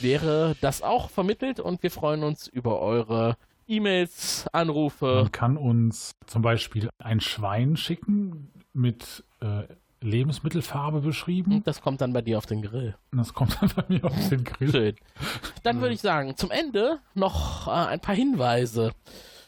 Wäre 0.00 0.56
das 0.62 0.80
auch 0.80 1.10
vermittelt 1.10 1.60
und 1.60 1.82
wir 1.82 1.90
freuen 1.90 2.24
uns 2.24 2.46
über 2.46 2.80
eure 2.80 3.36
E-Mails, 3.66 4.46
Anrufe. 4.52 5.22
Man 5.22 5.32
kann 5.32 5.56
uns 5.56 6.12
zum 6.26 6.42
Beispiel 6.42 6.90
ein 6.98 7.20
Schwein 7.20 7.76
schicken 7.76 8.50
mit 8.72 9.24
äh, 9.40 9.64
Lebensmittelfarbe 10.00 11.00
beschrieben. 11.00 11.62
Das 11.64 11.80
kommt 11.80 12.00
dann 12.00 12.12
bei 12.12 12.22
dir 12.22 12.38
auf 12.38 12.46
den 12.46 12.62
Grill. 12.62 12.96
Das 13.12 13.34
kommt 13.34 13.58
dann 13.60 13.70
bei 13.74 13.84
mir 13.88 14.04
auf 14.04 14.28
den 14.28 14.44
Grill. 14.44 14.70
Schön. 14.70 14.96
Dann 15.62 15.80
würde 15.80 15.94
ich 15.94 16.00
sagen, 16.00 16.36
zum 16.36 16.50
Ende 16.50 16.98
noch 17.14 17.68
äh, 17.68 17.70
ein 17.70 18.00
paar 18.00 18.14
Hinweise. 18.14 18.92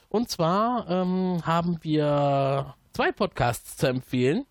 Und 0.08 0.28
zwar 0.28 0.88
ähm, 0.88 1.44
haben 1.44 1.78
wir 1.82 2.74
zwei 2.92 3.10
Podcasts 3.10 3.76
zu 3.76 3.88
empfehlen. 3.88 4.46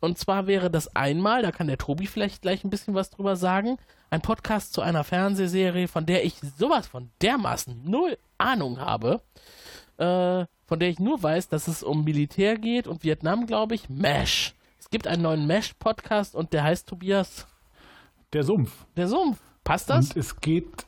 Und 0.00 0.18
zwar 0.18 0.46
wäre 0.46 0.70
das 0.70 0.94
einmal, 0.94 1.42
da 1.42 1.50
kann 1.50 1.68
der 1.68 1.78
Tobi 1.78 2.06
vielleicht 2.06 2.42
gleich 2.42 2.64
ein 2.64 2.70
bisschen 2.70 2.94
was 2.94 3.10
drüber 3.10 3.36
sagen, 3.36 3.78
ein 4.10 4.20
Podcast 4.20 4.74
zu 4.74 4.82
einer 4.82 5.02
Fernsehserie, 5.02 5.88
von 5.88 6.04
der 6.04 6.24
ich 6.24 6.34
sowas 6.58 6.86
von 6.86 7.10
dermaßen 7.22 7.82
null 7.84 8.18
Ahnung 8.44 8.78
habe, 8.78 9.20
äh, 9.96 10.44
von 10.66 10.78
der 10.78 10.88
ich 10.88 10.98
nur 11.00 11.22
weiß, 11.22 11.48
dass 11.48 11.68
es 11.68 11.82
um 11.82 12.04
Militär 12.04 12.56
geht 12.58 12.86
und 12.86 13.02
Vietnam, 13.04 13.46
glaube 13.46 13.74
ich, 13.74 13.88
MASH. 13.88 14.54
Es 14.78 14.90
gibt 14.90 15.06
einen 15.06 15.22
neuen 15.22 15.46
MASH-Podcast 15.46 16.34
und 16.34 16.52
der 16.52 16.62
heißt 16.64 16.88
Tobias 16.88 17.46
Der 18.32 18.42
Sumpf. 18.44 18.86
der 18.96 19.08
Sumpf. 19.08 19.38
Passt 19.64 19.88
das? 19.90 20.10
Und 20.10 20.16
es 20.18 20.40
geht, 20.40 20.86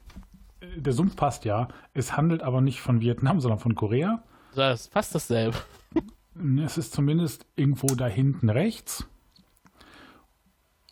äh, 0.61 0.67
der 0.81 0.93
Sumpf 0.93 1.17
passt 1.17 1.45
ja. 1.45 1.69
Es 1.95 2.17
handelt 2.17 2.43
aber 2.43 2.61
nicht 2.61 2.81
von 2.81 3.01
Vietnam, 3.01 3.41
sondern 3.41 3.59
von 3.59 3.75
Korea. 3.75 4.23
Das 4.55 4.83
ist 4.83 4.93
fast 4.93 5.15
dasselbe. 5.15 5.57
Es 6.65 6.77
ist 6.77 6.93
zumindest 6.93 7.47
irgendwo 7.57 7.87
da 7.95 8.07
hinten 8.07 8.51
rechts. 8.51 9.07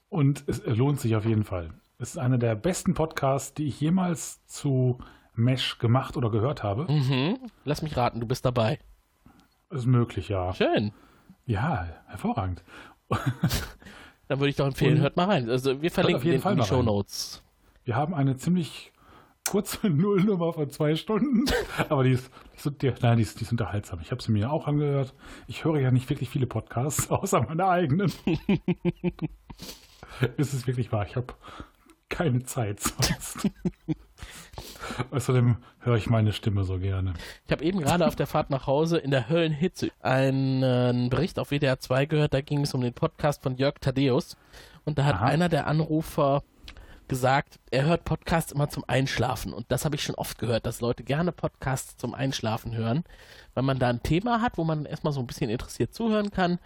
Und 0.08 0.44
es 0.46 0.64
lohnt 0.64 1.00
sich 1.00 1.16
auf 1.16 1.24
jeden 1.26 1.44
Fall. 1.44 1.70
Es 1.98 2.10
ist 2.10 2.18
einer 2.18 2.38
der 2.38 2.54
besten 2.54 2.94
Podcasts, 2.94 3.52
die 3.54 3.66
ich 3.66 3.80
jemals 3.80 4.44
zu 4.46 4.98
Mesh 5.34 5.78
gemacht 5.78 6.16
oder 6.16 6.30
gehört 6.30 6.62
habe. 6.62 6.90
Mhm. 6.90 7.38
Lass 7.64 7.82
mich 7.82 7.96
raten, 7.96 8.20
du 8.20 8.26
bist 8.26 8.44
dabei. 8.44 8.78
Ist 9.70 9.86
möglich, 9.86 10.28
ja. 10.28 10.52
Schön. 10.54 10.92
Ja, 11.46 11.88
hervorragend. 12.06 12.62
Dann 14.28 14.38
würde 14.40 14.48
ich 14.50 14.56
doch 14.56 14.66
empfehlen, 14.66 14.94
Und- 14.96 15.00
hört 15.02 15.16
mal 15.16 15.26
rein. 15.26 15.50
Also 15.50 15.82
wir 15.82 15.90
verlinken 15.90 16.18
auf 16.20 16.24
jeden 16.24 16.36
den 16.36 16.42
Fall 16.42 16.52
in 16.54 16.60
die. 16.60 16.64
Show 16.66 16.82
Notes. 16.82 17.42
Wir 17.84 17.96
haben 17.96 18.14
eine 18.14 18.36
ziemlich 18.36 18.92
kurze 19.46 19.90
Nullnummer 19.90 20.52
von 20.54 20.70
zwei 20.70 20.96
Stunden, 20.96 21.44
aber 21.90 22.04
die 22.04 22.12
ist, 22.12 22.30
die 22.80 22.92
nein, 23.02 23.16
die 23.18 23.22
ist, 23.24 23.40
die 23.40 23.44
ist 23.44 23.52
unterhaltsam. 23.52 24.00
Ich 24.00 24.10
habe 24.10 24.22
sie 24.22 24.32
mir 24.32 24.50
auch 24.50 24.66
angehört. 24.66 25.14
Ich 25.48 25.64
höre 25.64 25.78
ja 25.80 25.90
nicht 25.90 26.08
wirklich 26.08 26.30
viele 26.30 26.46
Podcasts, 26.46 27.10
außer 27.10 27.42
meine 27.42 27.66
eigenen. 27.66 28.10
es 30.38 30.54
ist 30.54 30.66
wirklich 30.66 30.92
wahr, 30.92 31.06
ich 31.06 31.16
habe 31.16 31.34
keine 32.08 32.44
Zeit 32.44 32.80
sonst. 32.80 33.50
Außerdem 35.10 35.56
höre 35.80 35.96
ich 35.96 36.08
meine 36.08 36.32
Stimme 36.32 36.64
so 36.64 36.78
gerne. 36.78 37.14
Ich 37.46 37.52
habe 37.52 37.64
eben 37.64 37.80
gerade 37.80 38.06
auf 38.06 38.16
der 38.16 38.26
Fahrt 38.26 38.50
nach 38.50 38.66
Hause 38.66 38.98
in 38.98 39.10
der 39.10 39.28
Höllenhitze 39.28 39.90
einen 40.00 41.10
Bericht 41.10 41.38
auf 41.38 41.50
WDR 41.50 41.78
2 41.78 42.06
gehört, 42.06 42.34
da 42.34 42.40
ging 42.40 42.62
es 42.62 42.74
um 42.74 42.80
den 42.80 42.92
Podcast 42.92 43.42
von 43.42 43.56
Jörg 43.56 43.74
Thaddeus. 43.80 44.36
Und 44.84 44.98
da 44.98 45.04
hat 45.04 45.16
Aha. 45.16 45.26
einer 45.26 45.48
der 45.48 45.66
Anrufer 45.66 46.42
gesagt, 47.08 47.58
er 47.70 47.84
hört 47.84 48.04
Podcasts 48.04 48.52
immer 48.52 48.68
zum 48.68 48.84
Einschlafen. 48.86 49.52
Und 49.52 49.66
das 49.68 49.84
habe 49.84 49.96
ich 49.96 50.02
schon 50.02 50.14
oft 50.14 50.38
gehört, 50.38 50.66
dass 50.66 50.80
Leute 50.80 51.02
gerne 51.02 51.32
Podcasts 51.32 51.96
zum 51.96 52.14
Einschlafen 52.14 52.74
hören, 52.74 53.04
weil 53.54 53.62
man 53.62 53.78
da 53.78 53.88
ein 53.88 54.02
Thema 54.02 54.40
hat, 54.40 54.56
wo 54.58 54.64
man 54.64 54.86
erstmal 54.86 55.12
so 55.12 55.20
ein 55.20 55.26
bisschen 55.26 55.50
interessiert 55.50 55.94
zuhören 55.94 56.30
kann. 56.30 56.58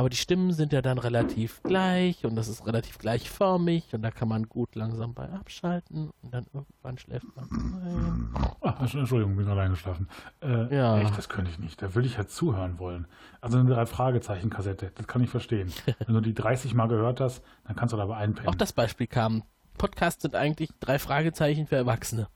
Aber 0.00 0.08
die 0.08 0.16
Stimmen 0.16 0.54
sind 0.54 0.72
ja 0.72 0.80
dann 0.80 0.96
relativ 0.96 1.62
gleich 1.62 2.24
und 2.24 2.34
das 2.34 2.48
ist 2.48 2.66
relativ 2.66 2.96
gleichförmig 2.96 3.92
und 3.92 4.00
da 4.00 4.10
kann 4.10 4.28
man 4.28 4.44
gut 4.48 4.74
langsam 4.74 5.12
bei 5.12 5.28
abschalten 5.28 6.08
und 6.22 6.32
dann 6.32 6.46
irgendwann 6.54 6.96
schläft 6.96 7.26
man 7.36 7.44
ein. 7.84 8.34
Ach, 8.62 8.80
Entschuldigung, 8.80 9.36
bin 9.36 9.44
gerade 9.44 9.60
eingeschlafen. 9.60 10.08
Äh, 10.40 10.74
Ja. 10.74 10.98
Echt, 11.00 11.18
das 11.18 11.28
könnte 11.28 11.50
ich 11.50 11.58
nicht. 11.58 11.82
Da 11.82 11.94
will 11.94 12.06
ich 12.06 12.16
ja 12.16 12.26
zuhören 12.26 12.78
wollen. 12.78 13.08
Also 13.42 13.58
eine 13.58 13.68
Drei-Fragezeichen-Kassette, 13.68 14.92
das 14.94 15.06
kann 15.06 15.22
ich 15.22 15.28
verstehen. 15.28 15.70
Wenn 16.06 16.14
du 16.14 16.22
die 16.22 16.32
30 16.32 16.72
Mal 16.72 16.88
gehört 16.88 17.20
hast, 17.20 17.42
dann 17.66 17.76
kannst 17.76 17.92
du 17.92 17.98
dabei 17.98 18.16
einpennen. 18.16 18.48
Auch 18.48 18.54
das 18.54 18.72
Beispiel 18.72 19.06
kam. 19.06 19.42
Podcasts 19.76 20.22
sind 20.22 20.34
eigentlich 20.34 20.70
drei 20.80 20.98
Fragezeichen 20.98 21.66
für 21.66 21.76
Erwachsene. 21.76 22.28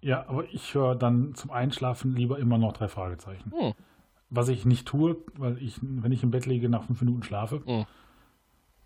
Ja, 0.00 0.26
aber 0.28 0.46
ich 0.50 0.72
höre 0.72 0.94
dann 0.94 1.34
zum 1.34 1.50
Einschlafen 1.50 2.16
lieber 2.16 2.38
immer 2.38 2.56
noch 2.56 2.72
drei 2.72 2.88
Fragezeichen. 2.88 3.52
Hm. 3.54 3.74
Was 4.34 4.48
ich 4.48 4.64
nicht 4.64 4.86
tue, 4.88 5.16
weil 5.36 5.58
ich, 5.62 5.76
wenn 5.82 6.10
ich 6.10 6.22
im 6.22 6.30
Bett 6.30 6.46
liege, 6.46 6.68
nach 6.70 6.84
fünf 6.84 7.00
Minuten 7.02 7.22
schlafe. 7.22 7.60
Hm. 7.66 7.84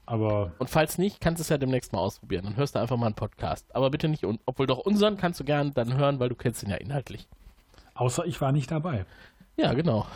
Aber 0.04 0.52
Und 0.58 0.70
falls 0.70 0.98
nicht, 0.98 1.20
kannst 1.20 1.38
du 1.40 1.42
es 1.42 1.48
ja 1.48 1.58
demnächst 1.58 1.92
mal 1.92 1.98
ausprobieren. 2.00 2.44
Dann 2.44 2.56
hörst 2.56 2.74
du 2.74 2.80
einfach 2.80 2.96
mal 2.96 3.06
einen 3.06 3.14
Podcast. 3.14 3.64
Aber 3.74 3.90
bitte 3.90 4.08
nicht, 4.08 4.24
obwohl 4.44 4.66
doch 4.66 4.78
unseren 4.78 5.16
kannst 5.16 5.38
du 5.40 5.44
gern 5.44 5.72
dann 5.74 5.96
hören, 5.96 6.18
weil 6.20 6.28
du 6.28 6.34
kennst 6.34 6.62
ihn 6.62 6.70
ja 6.70 6.76
inhaltlich. 6.76 7.28
außer 7.94 8.24
ich 8.26 8.40
war 8.40 8.50
nicht 8.52 8.70
dabei. 8.70 9.06
Ja, 9.56 9.72
genau. 9.72 10.06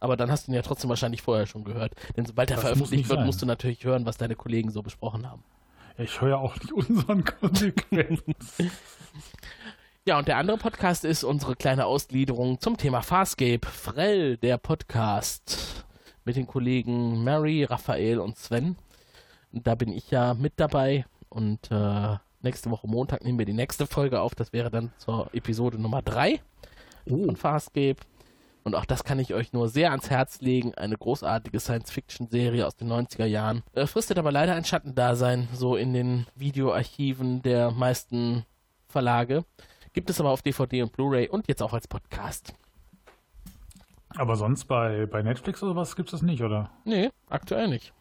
Aber 0.00 0.16
dann 0.16 0.30
hast 0.30 0.46
du 0.46 0.52
ihn 0.52 0.54
ja 0.54 0.62
trotzdem 0.62 0.88
wahrscheinlich 0.90 1.22
vorher 1.22 1.46
schon 1.46 1.64
gehört. 1.64 1.94
Denn 2.16 2.24
sobald 2.26 2.50
er 2.50 2.56
Das 2.56 2.64
veröffentlicht 2.64 3.08
wird, 3.08 3.18
sein. 3.18 3.26
musst 3.26 3.42
du 3.42 3.46
natürlich 3.46 3.84
hören, 3.84 4.06
was 4.06 4.16
deine 4.16 4.34
Kollegen 4.36 4.70
so 4.70 4.82
besprochen 4.82 5.28
haben. 5.30 5.42
Ich 5.98 6.20
höre 6.20 6.30
ja 6.30 6.36
auch 6.38 6.56
nicht 6.56 6.72
unseren 6.72 7.24
konsequent. 7.24 8.22
Ja, 10.06 10.18
und 10.18 10.28
der 10.28 10.38
andere 10.38 10.56
Podcast 10.56 11.04
ist 11.04 11.24
unsere 11.24 11.54
kleine 11.54 11.84
Ausgliederung 11.84 12.58
zum 12.58 12.78
Thema 12.78 13.02
Farscape. 13.02 13.66
Frell, 13.66 14.38
der 14.38 14.56
Podcast. 14.56 15.84
Mit 16.24 16.36
den 16.36 16.46
Kollegen 16.46 17.22
Mary, 17.22 17.64
Raphael 17.64 18.18
und 18.18 18.38
Sven. 18.38 18.76
Und 19.52 19.66
da 19.66 19.74
bin 19.74 19.92
ich 19.92 20.10
ja 20.10 20.32
mit 20.32 20.54
dabei. 20.56 21.04
Und 21.28 21.70
äh, 21.70 22.16
nächste 22.40 22.70
Woche 22.70 22.88
Montag 22.88 23.24
nehmen 23.24 23.38
wir 23.38 23.44
die 23.44 23.52
nächste 23.52 23.86
Folge 23.86 24.22
auf. 24.22 24.34
Das 24.34 24.54
wäre 24.54 24.70
dann 24.70 24.90
zur 24.96 25.28
Episode 25.34 25.78
Nummer 25.78 26.00
3 26.00 26.40
von 27.06 27.36
Farscape. 27.36 27.96
Und 28.64 28.76
auch 28.76 28.86
das 28.86 29.04
kann 29.04 29.18
ich 29.18 29.34
euch 29.34 29.52
nur 29.52 29.68
sehr 29.68 29.90
ans 29.90 30.08
Herz 30.08 30.40
legen. 30.40 30.74
Eine 30.76 30.96
großartige 30.96 31.60
Science-Fiction-Serie 31.60 32.66
aus 32.66 32.74
den 32.74 32.90
90er 32.90 33.26
Jahren. 33.26 33.62
Äh, 33.74 33.86
fristet 33.86 34.18
aber 34.18 34.32
leider 34.32 34.54
ein 34.54 34.64
Schattendasein, 34.64 35.48
so 35.52 35.76
in 35.76 35.92
den 35.92 36.26
Videoarchiven 36.36 37.42
der 37.42 37.70
meisten 37.70 38.46
Verlage. 38.88 39.44
Gibt 39.92 40.10
es 40.10 40.20
aber 40.20 40.30
auf 40.30 40.42
DVD 40.42 40.82
und 40.82 40.92
Blu-ray 40.92 41.28
und 41.28 41.48
jetzt 41.48 41.62
auch 41.62 41.72
als 41.72 41.88
Podcast. 41.88 42.54
Aber 44.16 44.36
sonst 44.36 44.64
bei, 44.64 45.06
bei 45.06 45.22
Netflix 45.22 45.62
oder 45.62 45.76
was 45.76 45.96
gibt 45.96 46.08
es 46.08 46.12
das 46.12 46.22
nicht, 46.22 46.42
oder? 46.42 46.70
Nee, 46.84 47.10
aktuell 47.28 47.68
nicht. 47.68 47.92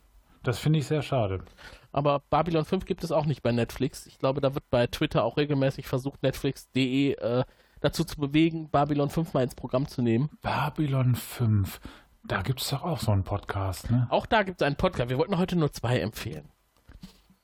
Das 0.44 0.58
finde 0.60 0.80
ich 0.80 0.88
sehr 0.88 1.02
schade. 1.02 1.44
Aber 1.92 2.22
Babylon 2.30 2.66
5 2.66 2.86
gibt 2.86 3.04
es 3.04 3.12
auch 3.12 3.26
nicht 3.26 3.42
bei 3.42 3.52
Netflix. 3.52 4.06
Ich 4.08 4.20
glaube, 4.20 4.42
da 4.42 4.54
wird 4.54 4.70
bei 4.70 4.88
Twitter 4.88 5.24
auch 5.24 5.38
regelmäßig 5.38 5.88
versucht, 5.88 6.24
Netflix.de 6.24 7.14
äh, 7.14 7.44
dazu 7.82 8.04
zu 8.04 8.18
bewegen, 8.18 8.70
Babylon 8.70 9.10
5 9.10 9.34
mal 9.34 9.44
ins 9.44 9.56
Programm 9.56 9.88
zu 9.88 10.02
nehmen. 10.02 10.30
Babylon 10.42 11.16
5. 11.16 11.80
Da 12.24 12.42
gibt 12.42 12.62
es 12.62 12.70
doch 12.70 12.84
auch 12.84 13.00
so 13.00 13.12
einen 13.12 13.24
Podcast, 13.24 13.90
ne? 13.92 14.08
Auch 14.10 14.26
da 14.26 14.44
gibt 14.44 14.62
es 14.62 14.66
einen 14.66 14.76
Podcast. 14.76 15.10
Wir 15.10 15.18
wollten 15.18 15.38
heute 15.38 15.56
nur 15.56 15.72
zwei 15.72 16.00
empfehlen. 16.00 16.50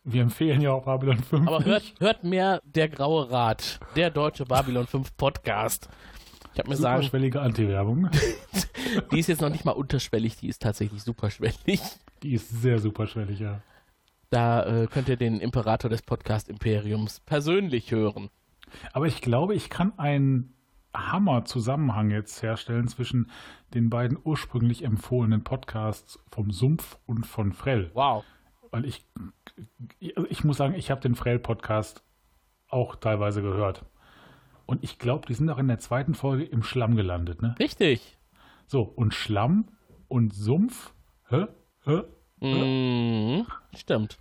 Wir 0.08 0.22
empfehlen 0.22 0.62
ja 0.62 0.72
auch 0.72 0.86
Babylon 0.86 1.18
5. 1.18 1.47
Aber 1.47 1.66
hört, 1.66 1.95
hört 1.99 2.24
mehr 2.24 2.62
Der 2.64 2.89
Graue 2.89 3.32
Rat, 3.32 3.80
der 3.95 4.12
deutsche 4.12 4.45
Babylon 4.45 4.86
5 4.86 5.18
Podcast. 5.18 5.89
Ich 6.53 6.60
habe 6.60 6.70
mir 6.70 6.76
sagen, 6.76 7.01
Superschwellige 7.01 7.41
Anti-Werbung. 7.41 8.12
die 9.12 9.20
ist 9.20 9.28
jetzt 9.28 9.41
noch 9.41 9.49
nicht 9.49 9.66
mal 9.66 9.72
unterschwellig, 9.72 10.38
die 10.38 10.47
ist 10.47 10.62
tatsächlich 10.62 11.01
superschwellig. 11.01 11.82
Die 12.22 12.34
ist 12.34 12.62
sehr 12.62 12.78
superschwellig, 12.78 13.39
ja. 13.39 13.62
Da 14.30 14.84
äh, 14.84 14.86
könnt 14.86 15.10
ihr 15.10 15.18
den 15.18 15.39
Imperator 15.39 15.89
des 15.89 16.03
Podcast-Imperiums 16.03 17.22
persönlich 17.22 17.91
hören. 17.91 18.30
Aber 18.93 19.08
ich 19.08 19.22
glaube, 19.22 19.56
ich 19.56 19.72
kann 19.72 19.97
einen 19.97 20.53
Hammer-Zusammenhang 20.95 22.12
jetzt 22.12 22.43
herstellen 22.43 22.88
zwischen 22.88 23.32
den 23.74 23.89
beiden 23.89 24.20
ursprünglich 24.24 24.84
empfohlenen 24.84 25.43
Podcasts 25.43 26.20
vom 26.30 26.51
Sumpf 26.51 26.99
und 27.08 27.26
von 27.26 27.53
Frell. 27.53 27.89
Wow. 27.95 28.24
Weil 28.70 28.86
ich, 28.86 29.03
ich 29.99 30.43
muss 30.43 30.58
sagen, 30.58 30.74
ich 30.76 30.91
habe 30.91 31.01
den 31.01 31.16
Frell-Podcast 31.16 32.03
auch 32.68 32.95
teilweise 32.95 33.41
gehört. 33.41 33.86
Und 34.66 34.84
ich 34.84 34.97
glaube, 34.97 35.28
die 35.28 35.34
sind 35.34 35.49
auch 35.49 35.60
in 35.60 35.68
der 35.68 35.80
zweiten 35.80 36.16
Folge 36.16 36.43
im 36.43 36.64
Schlamm 36.64 36.95
gelandet, 36.95 37.41
ne? 37.41 37.56
Richtig. 37.60 38.18
So, 38.68 38.82
und 38.82 39.14
Schlamm 39.14 39.66
und 40.08 40.34
Sumpf, 40.34 40.93
hä? 41.30 41.45
Hä? 41.84 42.03
Mhm. 42.39 43.45
Stimmt. 43.76 44.18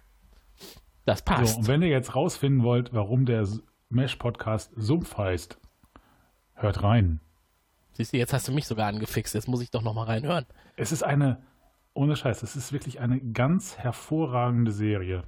Das 1.07 1.23
passt. 1.23 1.55
So, 1.55 1.59
und 1.61 1.69
wenn 1.69 1.83
ihr 1.83 1.89
jetzt 1.89 2.15
rausfinden 2.15 2.63
wollt, 2.63 2.93
warum 2.93 3.27
der 3.27 3.47
Mesh-Podcast 3.89 4.73
Sumpf 4.77 5.17
heißt, 5.17 5.59
hört 6.55 6.83
rein. 6.83 7.21
Siehst 7.93 8.13
du, 8.13 8.17
jetzt 8.17 8.33
hast 8.33 8.49
du 8.49 8.53
mich 8.53 8.67
sogar 8.67 8.89
angefixt. 8.89 9.35
Jetzt 9.35 9.49
muss 9.49 9.63
ich 9.63 9.71
doch 9.71 9.83
noch 9.83 9.95
mal 9.95 10.05
reinhören. 10.05 10.47
Es 10.77 10.93
ist 10.93 11.03
eine, 11.03 11.43
ohne 11.95 12.17
Scheiß, 12.17 12.43
es 12.43 12.57
ist 12.57 12.73
wirklich 12.73 13.01
eine 13.01 13.21
ganz 13.21 13.79
hervorragende 13.79 14.73
Serie. 14.73 15.23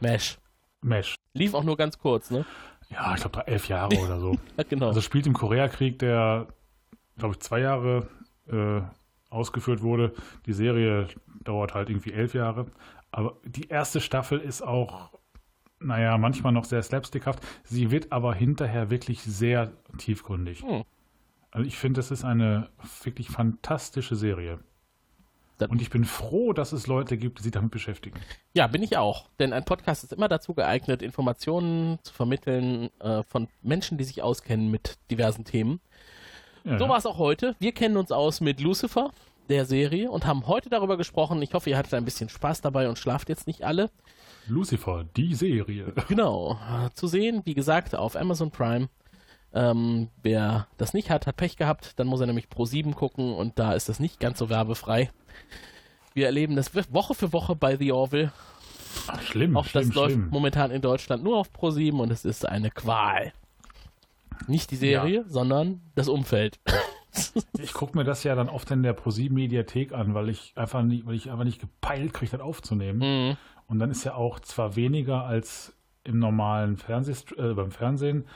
Mesh. 0.00 0.38
Mesh. 0.82 1.16
Lief 1.34 1.54
auch 1.54 1.64
nur 1.64 1.76
ganz 1.76 1.98
kurz, 1.98 2.30
ne? 2.30 2.44
Ja, 2.88 3.14
ich 3.14 3.20
glaube, 3.20 3.46
elf 3.46 3.68
Jahre 3.68 3.96
oder 3.98 4.18
so. 4.20 4.38
Genau. 4.68 4.88
Also 4.88 5.00
spielt 5.00 5.26
im 5.26 5.32
Koreakrieg, 5.32 5.98
der, 5.98 6.46
glaube 7.18 7.34
ich, 7.34 7.40
zwei 7.40 7.60
Jahre 7.60 8.08
äh, 8.48 8.80
ausgeführt 9.28 9.82
wurde. 9.82 10.14
Die 10.46 10.52
Serie 10.52 11.08
dauert 11.42 11.74
halt 11.74 11.90
irgendwie 11.90 12.12
elf 12.12 12.34
Jahre. 12.34 12.66
Aber 13.10 13.36
die 13.44 13.68
erste 13.68 14.00
Staffel 14.00 14.38
ist 14.38 14.62
auch, 14.62 15.10
naja, 15.80 16.16
manchmal 16.18 16.52
noch 16.52 16.64
sehr 16.64 16.82
slapstickhaft. 16.82 17.40
Sie 17.64 17.90
wird 17.90 18.12
aber 18.12 18.34
hinterher 18.34 18.90
wirklich 18.90 19.22
sehr 19.22 19.72
tiefgründig. 19.98 20.62
Hm. 20.62 20.84
Also 21.50 21.66
ich 21.66 21.76
finde, 21.76 21.98
das 21.98 22.10
ist 22.10 22.24
eine 22.24 22.68
wirklich 23.02 23.28
fantastische 23.28 24.16
Serie. 24.16 24.60
Das- 25.58 25.70
Und 25.70 25.80
ich 25.80 25.90
bin 25.90 26.04
froh, 26.04 26.52
dass 26.52 26.72
es 26.72 26.86
Leute 26.86 27.16
gibt, 27.16 27.38
die 27.38 27.42
sich 27.44 27.52
damit 27.52 27.70
beschäftigen. 27.70 28.18
Ja, 28.54 28.66
bin 28.66 28.82
ich 28.82 28.96
auch. 28.98 29.26
Denn 29.38 29.52
ein 29.52 29.64
Podcast 29.64 30.04
ist 30.04 30.12
immer 30.12 30.28
dazu 30.28 30.52
geeignet, 30.54 31.02
Informationen 31.02 31.98
zu 32.02 32.12
vermitteln 32.12 32.90
äh, 33.00 33.22
von 33.22 33.48
Menschen, 33.62 33.96
die 33.98 34.04
sich 34.04 34.22
auskennen 34.22 34.70
mit 34.70 34.98
diversen 35.10 35.44
Themen. 35.44 35.80
Ja, 36.64 36.78
So 36.78 36.88
war 36.88 36.98
es 36.98 37.06
auch 37.06 37.18
heute. 37.18 37.54
Wir 37.58 37.72
kennen 37.72 37.96
uns 37.96 38.12
aus 38.12 38.40
mit 38.40 38.60
Lucifer, 38.60 39.12
der 39.48 39.64
Serie, 39.64 40.10
und 40.10 40.26
haben 40.26 40.46
heute 40.46 40.68
darüber 40.68 40.96
gesprochen. 40.96 41.40
Ich 41.40 41.54
hoffe, 41.54 41.70
ihr 41.70 41.78
hattet 41.78 41.94
ein 41.94 42.04
bisschen 42.04 42.28
Spaß 42.28 42.60
dabei 42.60 42.88
und 42.88 42.98
schlaft 42.98 43.28
jetzt 43.28 43.46
nicht 43.46 43.62
alle. 43.64 43.90
Lucifer, 44.48 45.04
die 45.16 45.34
Serie. 45.34 45.92
Genau. 46.08 46.58
Zu 46.94 47.06
sehen, 47.06 47.42
wie 47.44 47.54
gesagt, 47.54 47.94
auf 47.94 48.14
Amazon 48.16 48.50
Prime. 48.50 48.88
Ähm, 49.56 50.08
wer 50.22 50.68
das 50.76 50.92
nicht 50.92 51.08
hat, 51.08 51.26
hat 51.26 51.36
Pech 51.38 51.56
gehabt. 51.56 51.98
Dann 51.98 52.06
muss 52.06 52.20
er 52.20 52.26
nämlich 52.26 52.50
Pro 52.50 52.66
7 52.66 52.94
gucken 52.94 53.32
und 53.32 53.58
da 53.58 53.72
ist 53.72 53.88
das 53.88 53.98
nicht 54.00 54.20
ganz 54.20 54.38
so 54.38 54.50
werbefrei. 54.50 55.10
Wir 56.12 56.26
erleben 56.26 56.56
das 56.56 56.74
Woche 56.92 57.14
für 57.14 57.32
Woche 57.32 57.56
bei 57.56 57.76
The 57.76 57.92
Orville. 57.92 58.32
Ach, 59.08 59.22
schlimm, 59.22 59.56
Auch 59.56 59.64
schlimm, 59.64 59.88
das 59.88 59.94
läuft 59.94 60.12
schlimm. 60.12 60.28
momentan 60.30 60.70
in 60.70 60.82
Deutschland 60.82 61.24
nur 61.24 61.38
auf 61.38 61.52
Pro 61.54 61.70
7 61.70 61.98
und 62.00 62.10
es 62.10 62.26
ist 62.26 62.46
eine 62.46 62.70
Qual. 62.70 63.32
Nicht 64.46 64.70
die 64.70 64.76
Serie, 64.76 65.24
sondern 65.26 65.80
das 65.94 66.08
Umfeld. 66.08 66.60
Ich 67.58 67.72
gucke 67.72 67.96
mir 67.96 68.04
das 68.04 68.24
ja 68.24 68.34
dann 68.34 68.50
oft 68.50 68.70
in 68.70 68.82
der 68.82 68.92
ProSieben 68.92 69.36
Mediathek 69.36 69.94
an, 69.94 70.12
weil 70.12 70.28
ich 70.28 70.52
einfach 70.54 70.82
nicht, 70.82 71.06
weil 71.06 71.14
ich 71.14 71.30
einfach 71.30 71.44
nicht 71.44 71.62
gepeilt 71.62 72.12
kriege, 72.12 72.30
das 72.32 72.42
aufzunehmen. 72.42 72.98
Mhm. 72.98 73.36
Und 73.68 73.78
dann 73.78 73.90
ist 73.90 74.04
ja 74.04 74.14
auch 74.14 74.38
zwar 74.40 74.76
weniger 74.76 75.24
als 75.24 75.74
im 76.04 76.18
normalen 76.18 76.76
Fernsehst 76.76 77.32
äh, 77.38 77.54
beim 77.54 77.70
Fernsehen 77.70 78.26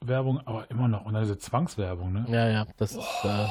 Werbung, 0.00 0.40
aber 0.46 0.70
immer 0.70 0.88
noch. 0.88 1.04
Und 1.04 1.14
dann 1.14 1.22
diese 1.22 1.38
Zwangswerbung, 1.38 2.12
ne? 2.12 2.26
Ja, 2.28 2.48
ja, 2.48 2.66
das 2.76 2.92
ist 2.92 2.98
äh, 2.98 3.02
Und 3.02 3.24
dann 3.24 3.50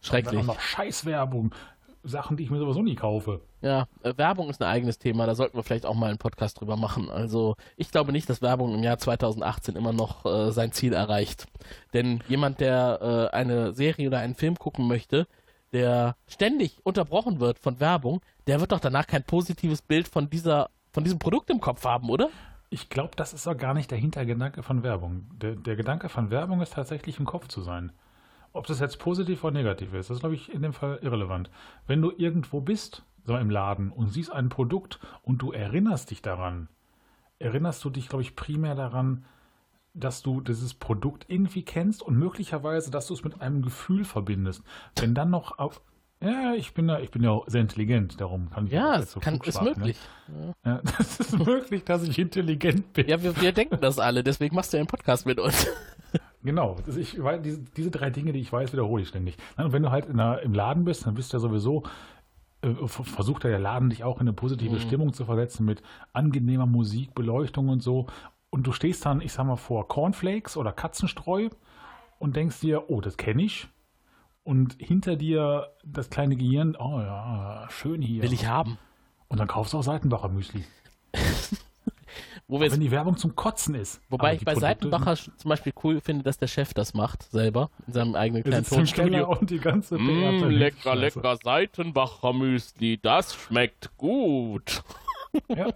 schrecklich. 0.00 0.40
auch 0.40 0.46
noch 0.46 0.60
Scheißwerbung. 0.60 1.54
Sachen, 2.04 2.36
die 2.36 2.42
ich 2.42 2.50
mir 2.50 2.58
sowieso 2.58 2.82
nie 2.82 2.96
kaufe. 2.96 3.42
Ja, 3.60 3.86
äh, 4.02 4.12
Werbung 4.16 4.50
ist 4.50 4.60
ein 4.60 4.68
eigenes 4.68 4.98
Thema, 4.98 5.24
da 5.26 5.34
sollten 5.36 5.56
wir 5.56 5.62
vielleicht 5.62 5.86
auch 5.86 5.94
mal 5.94 6.08
einen 6.08 6.18
Podcast 6.18 6.60
drüber 6.60 6.76
machen. 6.76 7.08
Also 7.10 7.54
ich 7.76 7.92
glaube 7.92 8.10
nicht, 8.10 8.28
dass 8.28 8.42
Werbung 8.42 8.74
im 8.74 8.82
Jahr 8.82 8.98
2018 8.98 9.76
immer 9.76 9.92
noch 9.92 10.26
äh, 10.26 10.50
sein 10.50 10.72
Ziel 10.72 10.94
erreicht. 10.94 11.46
Denn 11.94 12.20
jemand, 12.28 12.58
der 12.58 13.30
äh, 13.32 13.36
eine 13.36 13.72
Serie 13.72 14.08
oder 14.08 14.18
einen 14.18 14.34
Film 14.34 14.58
gucken 14.58 14.88
möchte, 14.88 15.28
der 15.72 16.16
ständig 16.26 16.80
unterbrochen 16.82 17.38
wird 17.38 17.60
von 17.60 17.78
Werbung, 17.78 18.20
der 18.48 18.60
wird 18.60 18.72
doch 18.72 18.80
danach 18.80 19.06
kein 19.06 19.22
positives 19.22 19.80
Bild 19.80 20.08
von 20.08 20.28
dieser, 20.28 20.70
von 20.92 21.04
diesem 21.04 21.20
Produkt 21.20 21.50
im 21.50 21.60
Kopf 21.60 21.84
haben, 21.84 22.10
oder? 22.10 22.30
Ich 22.72 22.88
glaube, 22.88 23.10
das 23.16 23.34
ist 23.34 23.46
auch 23.46 23.56
gar 23.58 23.74
nicht 23.74 23.90
der 23.90 23.98
Hintergedanke 23.98 24.62
von 24.62 24.82
Werbung. 24.82 25.26
Der, 25.36 25.56
der 25.56 25.76
Gedanke 25.76 26.08
von 26.08 26.30
Werbung 26.30 26.62
ist 26.62 26.72
tatsächlich 26.72 27.18
im 27.18 27.26
Kopf 27.26 27.48
zu 27.48 27.60
sein. 27.60 27.92
Ob 28.54 28.66
das 28.66 28.80
jetzt 28.80 28.98
positiv 28.98 29.44
oder 29.44 29.52
negativ 29.52 29.92
ist, 29.92 30.08
das 30.08 30.16
ist, 30.16 30.20
glaube 30.20 30.36
ich, 30.36 30.50
in 30.50 30.62
dem 30.62 30.72
Fall 30.72 30.98
irrelevant. 31.02 31.50
Wenn 31.86 32.00
du 32.00 32.10
irgendwo 32.16 32.62
bist, 32.62 33.04
so 33.26 33.36
im 33.36 33.50
Laden, 33.50 33.90
und 33.90 34.08
siehst 34.08 34.32
ein 34.32 34.48
Produkt 34.48 35.00
und 35.20 35.42
du 35.42 35.52
erinnerst 35.52 36.10
dich 36.10 36.22
daran, 36.22 36.70
erinnerst 37.38 37.84
du 37.84 37.90
dich, 37.90 38.08
glaube 38.08 38.22
ich, 38.22 38.36
primär 38.36 38.74
daran, 38.74 39.26
dass 39.92 40.22
du 40.22 40.40
dieses 40.40 40.72
Produkt 40.72 41.26
irgendwie 41.28 41.66
kennst 41.66 42.00
und 42.00 42.16
möglicherweise, 42.16 42.90
dass 42.90 43.06
du 43.06 43.12
es 43.12 43.22
mit 43.22 43.42
einem 43.42 43.60
Gefühl 43.60 44.06
verbindest. 44.06 44.64
Wenn 44.96 45.14
dann 45.14 45.28
noch 45.28 45.58
auf, 45.58 45.82
Ja, 46.22 46.54
ich 46.54 46.72
bin, 46.74 46.86
da, 46.88 47.00
ich 47.00 47.10
bin 47.10 47.22
ja 47.22 47.30
auch 47.30 47.44
sehr 47.48 47.60
intelligent, 47.60 48.20
darum 48.20 48.48
kann 48.50 48.66
ich 48.66 48.72
Ja, 48.72 48.94
auch 48.94 48.98
es 49.00 49.12
so 49.12 49.20
kann, 49.20 49.40
ist 49.42 49.56
schweigen, 49.58 49.80
möglich. 49.80 49.98
Ne? 50.28 50.54
Ja, 50.64 50.80
das 50.98 51.20
ist 51.20 51.38
möglich, 51.38 51.84
dass 51.84 52.02
ich 52.04 52.18
intelligent 52.18 52.92
bin. 52.92 53.08
Ja, 53.08 53.22
wir, 53.22 53.40
wir 53.40 53.52
denken 53.52 53.78
das 53.80 53.98
alle, 53.98 54.22
deswegen 54.22 54.54
machst 54.54 54.72
du 54.72 54.76
ja 54.76 54.80
einen 54.82 54.88
Podcast 54.88 55.26
mit 55.26 55.38
uns. 55.38 55.66
Genau, 56.44 56.76
das- 56.84 56.96
ich, 56.96 57.18
diese, 57.44 57.60
diese 57.76 57.90
drei 57.92 58.10
Dinge, 58.10 58.32
die 58.32 58.40
ich 58.40 58.52
weiß, 58.52 58.72
wiederhole 58.72 59.02
ich 59.02 59.08
ständig. 59.08 59.36
Und 59.56 59.72
wenn 59.72 59.84
du 59.84 59.92
halt 59.92 60.06
in 60.06 60.16
der, 60.16 60.42
im 60.42 60.52
Laden 60.54 60.84
bist, 60.84 61.06
dann 61.06 61.14
bist 61.14 61.32
du 61.32 61.36
ja 61.36 61.40
sowieso, 61.40 61.84
äh, 62.62 62.74
versucht 62.88 63.44
ja 63.44 63.50
der 63.50 63.60
Laden 63.60 63.90
dich 63.90 64.02
auch 64.02 64.16
in 64.16 64.22
eine 64.22 64.32
positive 64.32 64.80
Stimmung 64.80 65.12
zu 65.12 65.24
versetzen 65.24 65.64
mit 65.64 65.82
angenehmer 66.12 66.66
Musik, 66.66 67.14
Beleuchtung 67.14 67.68
und 67.68 67.80
so. 67.80 68.06
Und 68.50 68.66
du 68.66 68.72
stehst 68.72 69.06
dann, 69.06 69.20
ich 69.20 69.32
sag 69.32 69.46
mal, 69.46 69.54
vor 69.56 69.86
Cornflakes 69.86 70.56
oder 70.56 70.72
Katzenstreu 70.72 71.48
und 72.18 72.34
denkst 72.34 72.58
dir, 72.58 72.90
oh, 72.90 73.00
das 73.00 73.16
kenne 73.16 73.44
ich. 73.44 73.68
Und 74.44 74.74
hinter 74.78 75.16
dir 75.16 75.68
das 75.84 76.10
kleine 76.10 76.36
Gehirn, 76.36 76.76
oh 76.76 77.00
ja, 77.00 77.66
schön 77.70 78.02
hier. 78.02 78.22
Will 78.22 78.32
ich 78.32 78.46
haben. 78.46 78.78
Und 79.28 79.38
dann 79.38 79.48
kaufst 79.48 79.72
du 79.72 79.78
auch 79.78 79.82
Seitenbacher 79.82 80.28
Müsli. 80.28 80.64
Wo 82.48 82.60
Wenn 82.60 82.80
die 82.80 82.90
Werbung 82.90 83.16
zum 83.16 83.34
Kotzen 83.34 83.74
ist. 83.74 84.02
wobei 84.10 84.34
ich 84.34 84.44
bei 84.44 84.52
Produkte- 84.52 84.60
Seitenbacher 84.90 85.16
zum 85.16 85.48
Beispiel 85.48 85.72
cool 85.84 86.00
finde, 86.02 86.22
dass 86.24 86.36
der 86.36 86.48
Chef 86.48 86.74
das 86.74 86.92
macht, 86.92 87.22
selber, 87.30 87.70
in 87.86 87.92
seinem 87.94 88.14
eigenen 88.14 88.42
kleinen 88.42 88.66
Tonstudio. 88.66 89.30
und 89.38 89.48
die 89.48 89.58
ganze 89.58 89.96
Mm, 89.98 90.50
lecker, 90.50 90.94
lecker 90.94 91.36
Seitenbacher 91.42 92.32
Müsli, 92.34 92.98
das 93.00 93.34
schmeckt 93.34 93.96
gut. 93.96 94.82
Ja. 95.48 95.68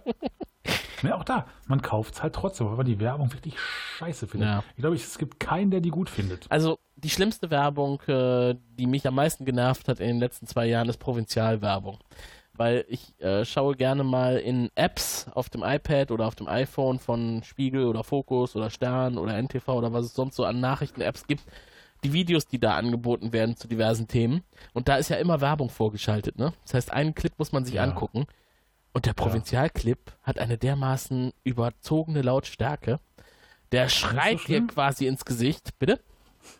Ja, 1.03 1.15
auch 1.15 1.23
da. 1.23 1.47
Man 1.67 1.81
kauft 1.81 2.15
es 2.15 2.23
halt 2.23 2.33
trotzdem, 2.33 2.67
weil 2.69 2.77
man 2.77 2.85
die 2.85 2.99
Werbung 2.99 3.31
wirklich 3.33 3.55
scheiße 3.97 4.27
findet. 4.27 4.47
Ja. 4.49 4.63
Ich 4.75 4.81
glaube, 4.81 4.95
es 4.95 5.17
gibt 5.17 5.39
keinen, 5.39 5.71
der 5.71 5.81
die 5.81 5.89
gut 5.89 6.09
findet. 6.09 6.45
Also 6.49 6.79
die 6.95 7.09
schlimmste 7.09 7.51
Werbung, 7.51 8.01
äh, 8.07 8.55
die 8.77 8.87
mich 8.87 9.07
am 9.07 9.15
meisten 9.15 9.45
genervt 9.45 9.87
hat 9.87 9.99
in 9.99 10.07
den 10.07 10.19
letzten 10.19 10.47
zwei 10.47 10.65
Jahren, 10.65 10.89
ist 10.89 10.97
Provinzialwerbung. 10.97 11.99
Weil 12.53 12.85
ich 12.87 13.13
äh, 13.21 13.45
schaue 13.45 13.75
gerne 13.75 14.03
mal 14.03 14.37
in 14.37 14.71
Apps 14.73 15.27
auf 15.35 15.49
dem 15.49 15.61
iPad 15.63 16.09
oder 16.09 16.25
auf 16.25 16.33
dem 16.33 16.47
iPhone 16.47 16.97
von 16.97 17.43
Spiegel 17.43 17.85
oder 17.85 18.03
Focus 18.03 18.55
oder 18.55 18.71
Stern 18.71 19.19
oder 19.19 19.37
NTV 19.39 19.67
oder 19.69 19.93
was 19.93 20.05
es 20.05 20.15
sonst 20.15 20.35
so 20.35 20.43
an 20.45 20.59
Nachrichten-Apps 20.59 21.27
gibt, 21.27 21.43
die 22.03 22.13
Videos, 22.13 22.47
die 22.47 22.59
da 22.59 22.75
angeboten 22.75 23.31
werden 23.31 23.55
zu 23.55 23.67
diversen 23.67 24.07
Themen. 24.07 24.43
Und 24.73 24.87
da 24.87 24.97
ist 24.97 25.09
ja 25.09 25.17
immer 25.17 25.39
Werbung 25.41 25.69
vorgeschaltet, 25.69 26.39
ne? 26.39 26.53
Das 26.63 26.73
heißt, 26.73 26.91
einen 26.91 27.13
Clip 27.13 27.33
muss 27.37 27.51
man 27.51 27.63
sich 27.65 27.75
Ja. 27.75 27.83
angucken. 27.83 28.25
Und 28.93 29.05
der 29.05 29.13
Provinzialclip 29.13 29.99
hat 30.23 30.39
eine 30.39 30.57
dermaßen 30.57 31.31
überzogene 31.43 32.21
Lautstärke. 32.21 32.99
Der 33.71 33.89
schreit 33.89 34.33
dir 34.33 34.39
schlimm? 34.39 34.67
quasi 34.67 35.07
ins 35.07 35.25
Gesicht. 35.25 35.77
Bitte? 35.77 35.99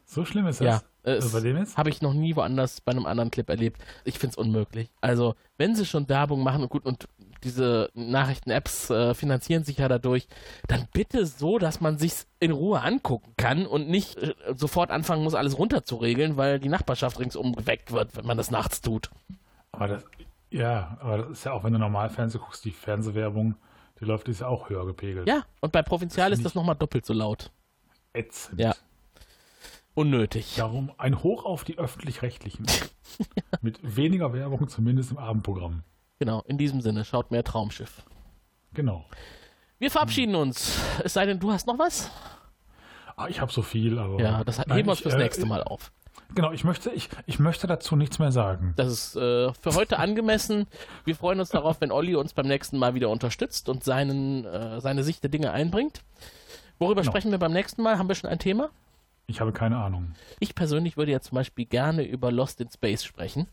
So 0.05 0.25
schlimm 0.25 0.45
ist 0.47 0.59
Ja, 0.61 0.81
das. 1.03 1.17
es 1.19 1.23
Also 1.33 1.39
dem 1.41 1.57
jetzt? 1.57 1.77
habe 1.77 1.89
ich 1.89 2.01
noch 2.01 2.13
nie 2.13 2.35
woanders 2.35 2.81
bei 2.81 2.91
einem 2.91 3.05
anderen 3.05 3.31
Clip 3.31 3.49
erlebt. 3.49 3.81
Ich 4.03 4.19
finde 4.19 4.31
es 4.33 4.37
unmöglich. 4.37 4.89
Also, 5.01 5.35
wenn 5.57 5.75
sie 5.75 5.85
schon 5.85 6.09
Werbung 6.09 6.43
machen 6.43 6.61
und 6.63 6.69
gut, 6.69 6.85
und 6.85 7.07
diese 7.43 7.89
Nachrichten-Apps 7.93 8.89
äh, 8.89 9.13
finanzieren 9.13 9.63
sich 9.63 9.77
ja 9.77 9.87
dadurch, 9.87 10.27
dann 10.67 10.87
bitte 10.91 11.25
so, 11.25 11.57
dass 11.59 11.79
man 11.79 11.97
sich's 11.97 12.27
in 12.39 12.51
Ruhe 12.51 12.81
angucken 12.81 13.33
kann 13.37 13.65
und 13.65 13.87
nicht 13.89 14.17
äh, 14.17 14.33
sofort 14.55 14.91
anfangen 14.91 15.23
muss, 15.23 15.33
alles 15.35 15.57
runterzuregeln, 15.57 16.35
weil 16.35 16.59
die 16.59 16.69
Nachbarschaft 16.69 17.19
ringsum 17.19 17.55
geweckt 17.55 17.91
wird, 17.93 18.15
wenn 18.17 18.25
man 18.25 18.37
das 18.37 18.51
nachts 18.51 18.81
tut. 18.81 19.09
Aber 19.71 19.87
das, 19.87 20.03
ja, 20.49 20.97
aber 20.99 21.17
das 21.19 21.29
ist 21.31 21.43
ja 21.43 21.53
auch, 21.53 21.63
wenn 21.63 21.73
du 21.73 21.79
normal 21.79 22.09
Fernsehen 22.09 22.41
guckst, 22.41 22.63
die 22.65 22.71
Fernsehwerbung, 22.71 23.55
die 23.99 24.05
läuft, 24.05 24.27
die 24.27 24.31
ist 24.31 24.41
ja 24.41 24.47
auch 24.47 24.69
höher 24.69 24.85
gepegelt. 24.85 25.27
Ja, 25.27 25.43
und 25.61 25.71
bei 25.71 25.81
Provinzial 25.81 26.31
ist 26.31 26.39
Find 26.39 26.45
das 26.45 26.55
nochmal 26.55 26.75
doppelt 26.75 27.05
so 27.05 27.13
laut. 27.13 27.51
Ätzend. 28.13 28.59
Ja. 28.59 28.75
Unnötig. 29.93 30.55
Darum 30.57 30.91
ein 30.97 31.23
Hoch 31.23 31.43
auf 31.43 31.63
die 31.63 31.77
Öffentlich-Rechtlichen. 31.77 32.65
Mit 33.61 33.79
weniger 33.83 34.31
Werbung, 34.33 34.67
zumindest 34.67 35.11
im 35.11 35.17
Abendprogramm. 35.17 35.83
Genau, 36.19 36.41
in 36.43 36.57
diesem 36.57 36.81
Sinne, 36.81 37.03
schaut 37.03 37.31
mehr 37.31 37.43
Traumschiff. 37.43 38.03
Genau. 38.73 39.05
Wir 39.79 39.91
verabschieden 39.91 40.35
uns. 40.35 40.79
Es 41.03 41.13
sei 41.13 41.25
denn, 41.25 41.39
du 41.39 41.51
hast 41.51 41.67
noch 41.67 41.79
was? 41.79 42.11
Ah, 43.15 43.27
ich 43.27 43.41
habe 43.41 43.51
so 43.51 43.63
viel, 43.63 43.97
aber. 43.97 44.19
Ja, 44.21 44.43
das 44.43 44.59
heben 44.59 44.85
wir 44.85 44.91
uns 44.91 44.99
fürs 44.99 45.15
äh, 45.15 45.17
nächste 45.17 45.45
Mal 45.45 45.63
auf. 45.63 45.91
Genau, 46.35 46.51
ich 46.51 46.63
möchte, 46.63 46.89
ich, 46.91 47.09
ich 47.25 47.39
möchte 47.39 47.67
dazu 47.67 47.95
nichts 47.95 48.19
mehr 48.19 48.31
sagen. 48.31 48.73
Das 48.75 48.87
ist 48.91 49.15
äh, 49.15 49.51
für 49.53 49.73
heute 49.75 49.97
angemessen. 49.99 50.67
Wir 51.05 51.15
freuen 51.15 51.39
uns 51.39 51.49
darauf, 51.49 51.81
wenn 51.81 51.91
Olli 51.91 52.15
uns 52.15 52.33
beim 52.33 52.47
nächsten 52.47 52.77
Mal 52.77 52.93
wieder 52.95 53.09
unterstützt 53.09 53.69
und 53.69 53.83
seinen, 53.83 54.45
äh, 54.45 54.81
seine 54.81 55.03
Sicht 55.03 55.23
der 55.23 55.29
Dinge 55.29 55.51
einbringt. 55.51 56.01
Worüber 56.79 57.01
Genau. 57.01 57.11
sprechen 57.11 57.31
wir 57.31 57.37
beim 57.39 57.53
nächsten 57.53 57.81
Mal? 57.81 57.97
Haben 57.97 58.07
wir 58.07 58.15
schon 58.15 58.29
ein 58.29 58.39
Thema? 58.39 58.69
Ich 59.25 59.41
habe 59.41 59.51
keine 59.51 59.77
Ahnung. 59.77 60.13
Ich 60.39 60.55
persönlich 60.55 60.95
würde 60.95 61.11
ja 61.11 61.19
zum 61.19 61.35
Beispiel 61.35 61.65
gerne 61.65 62.03
über 62.03 62.31
Lost 62.31 62.61
in 62.61 62.69
Space 62.69 63.03
sprechen. 63.03 63.47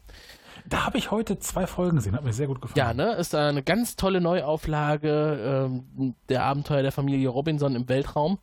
Da 0.66 0.84
habe 0.86 0.98
ich 0.98 1.10
heute 1.10 1.38
zwei 1.40 1.66
Folgen 1.66 1.96
gesehen, 1.96 2.14
hat 2.14 2.22
mir 2.24 2.32
sehr 2.32 2.46
gut 2.46 2.60
gefallen. 2.60 2.76
Ja, 2.76 2.94
ne? 2.94 3.14
Ist 3.14 3.34
eine 3.34 3.62
ganz 3.62 3.96
tolle 3.96 4.20
Neuauflage 4.20 5.68
ähm, 5.68 6.14
der 6.28 6.44
Abenteuer 6.44 6.82
der 6.82 6.92
Familie 6.92 7.28
Robinson 7.28 7.74
im 7.74 7.88
Weltraum. 7.88 8.38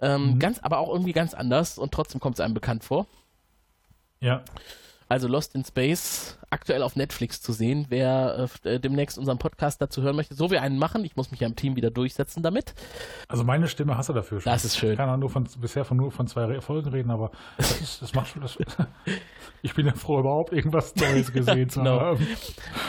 Ähm, 0.00 0.40
Ganz, 0.40 0.58
aber 0.58 0.78
auch 0.78 0.88
irgendwie 0.90 1.12
ganz 1.12 1.32
anders 1.34 1.78
und 1.78 1.92
trotzdem 1.92 2.20
kommt 2.20 2.34
es 2.34 2.40
einem 2.40 2.54
bekannt 2.54 2.82
vor. 2.82 3.06
Ja. 4.22 4.42
Also 5.08 5.28
Lost 5.28 5.54
in 5.54 5.62
Space, 5.62 6.38
aktuell 6.48 6.82
auf 6.82 6.96
Netflix 6.96 7.42
zu 7.42 7.52
sehen. 7.52 7.84
Wer 7.90 8.48
äh, 8.64 8.80
demnächst 8.80 9.18
unseren 9.18 9.36
Podcast 9.36 9.82
dazu 9.82 10.00
hören 10.00 10.16
möchte, 10.16 10.34
so 10.34 10.50
wir 10.50 10.62
einen 10.62 10.78
machen. 10.78 11.04
Ich 11.04 11.16
muss 11.16 11.30
mich 11.30 11.40
ja 11.40 11.46
im 11.48 11.54
Team 11.54 11.76
wieder 11.76 11.90
durchsetzen 11.90 12.42
damit. 12.42 12.72
Also 13.28 13.44
meine 13.44 13.68
Stimme 13.68 13.98
hast 13.98 14.08
du 14.08 14.14
dafür 14.14 14.40
schon. 14.40 14.50
Das 14.50 14.64
ist 14.64 14.78
schön. 14.78 14.92
Ich 14.92 14.96
kann 14.96 15.10
auch 15.10 15.18
nur 15.18 15.28
von, 15.28 15.46
bisher 15.60 15.84
von, 15.84 15.98
nur 15.98 16.12
von 16.12 16.28
zwei 16.28 16.58
Folgen 16.62 16.88
reden, 16.88 17.10
aber 17.10 17.30
das, 17.58 17.78
ist, 17.82 18.00
das 18.00 18.14
macht 18.14 18.28
schon 18.28 18.40
das. 18.40 18.56
ich 19.62 19.74
bin 19.74 19.84
ja 19.84 19.92
froh, 19.92 20.20
überhaupt 20.20 20.54
irgendwas 20.54 20.96
Neues 20.96 21.30
gesehen 21.34 21.68
zu 21.68 21.80
Genau. 21.80 22.00
haben. 22.00 22.26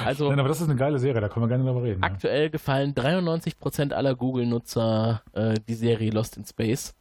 Also 0.06 0.30
Nein, 0.30 0.40
aber 0.40 0.48
das 0.48 0.62
ist 0.62 0.70
eine 0.70 0.78
geile 0.78 1.00
Serie, 1.00 1.20
da 1.20 1.28
können 1.28 1.44
wir 1.44 1.50
gerne 1.50 1.66
drüber 1.66 1.84
reden. 1.84 2.02
Ja. 2.04 2.08
aktuell 2.08 2.50
gefallen 2.50 2.94
93% 2.94 3.92
aller 3.92 4.16
Google-Nutzer 4.16 5.24
äh, 5.34 5.56
die 5.68 5.74
Serie 5.74 6.12
Lost 6.12 6.38
in 6.38 6.46
Space. 6.46 6.96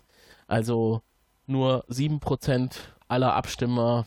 Also 0.49 1.03
nur 1.47 1.85
7% 1.89 2.73
aller 3.07 3.35
Abstimmer 3.35 4.07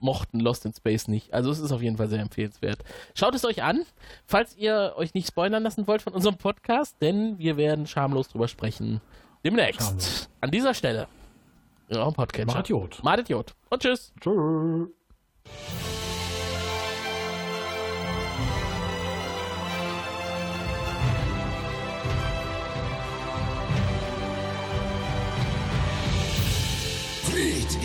mochten 0.00 0.40
Lost 0.40 0.64
in 0.64 0.72
Space 0.72 1.08
nicht. 1.08 1.32
Also 1.32 1.50
es 1.50 1.58
ist 1.58 1.72
auf 1.72 1.82
jeden 1.82 1.96
Fall 1.96 2.08
sehr 2.08 2.20
empfehlenswert. 2.20 2.82
Schaut 3.14 3.34
es 3.34 3.44
euch 3.44 3.62
an, 3.62 3.84
falls 4.26 4.56
ihr 4.56 4.94
euch 4.96 5.14
nicht 5.14 5.28
spoilern 5.28 5.62
lassen 5.62 5.86
wollt 5.86 6.02
von 6.02 6.12
unserem 6.12 6.36
Podcast, 6.36 6.96
denn 7.00 7.38
wir 7.38 7.56
werden 7.56 7.86
schamlos 7.86 8.28
drüber 8.28 8.48
sprechen 8.48 9.00
demnächst. 9.44 9.82
Schamlos. 9.82 10.28
An 10.40 10.50
dieser 10.50 10.74
Stelle. 10.74 11.06
In 11.88 11.96
eurem 11.96 12.14
Podcatcher. 12.14 12.46
Macht 12.46 12.70
Idiot. 12.70 13.02
Macht 13.02 13.20
Idiot. 13.20 13.54
Und 13.68 13.82
tschüss. 13.82 14.12
Tschüss. 14.20 14.88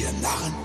Ihr 0.06 0.12
Narren! 0.22 0.65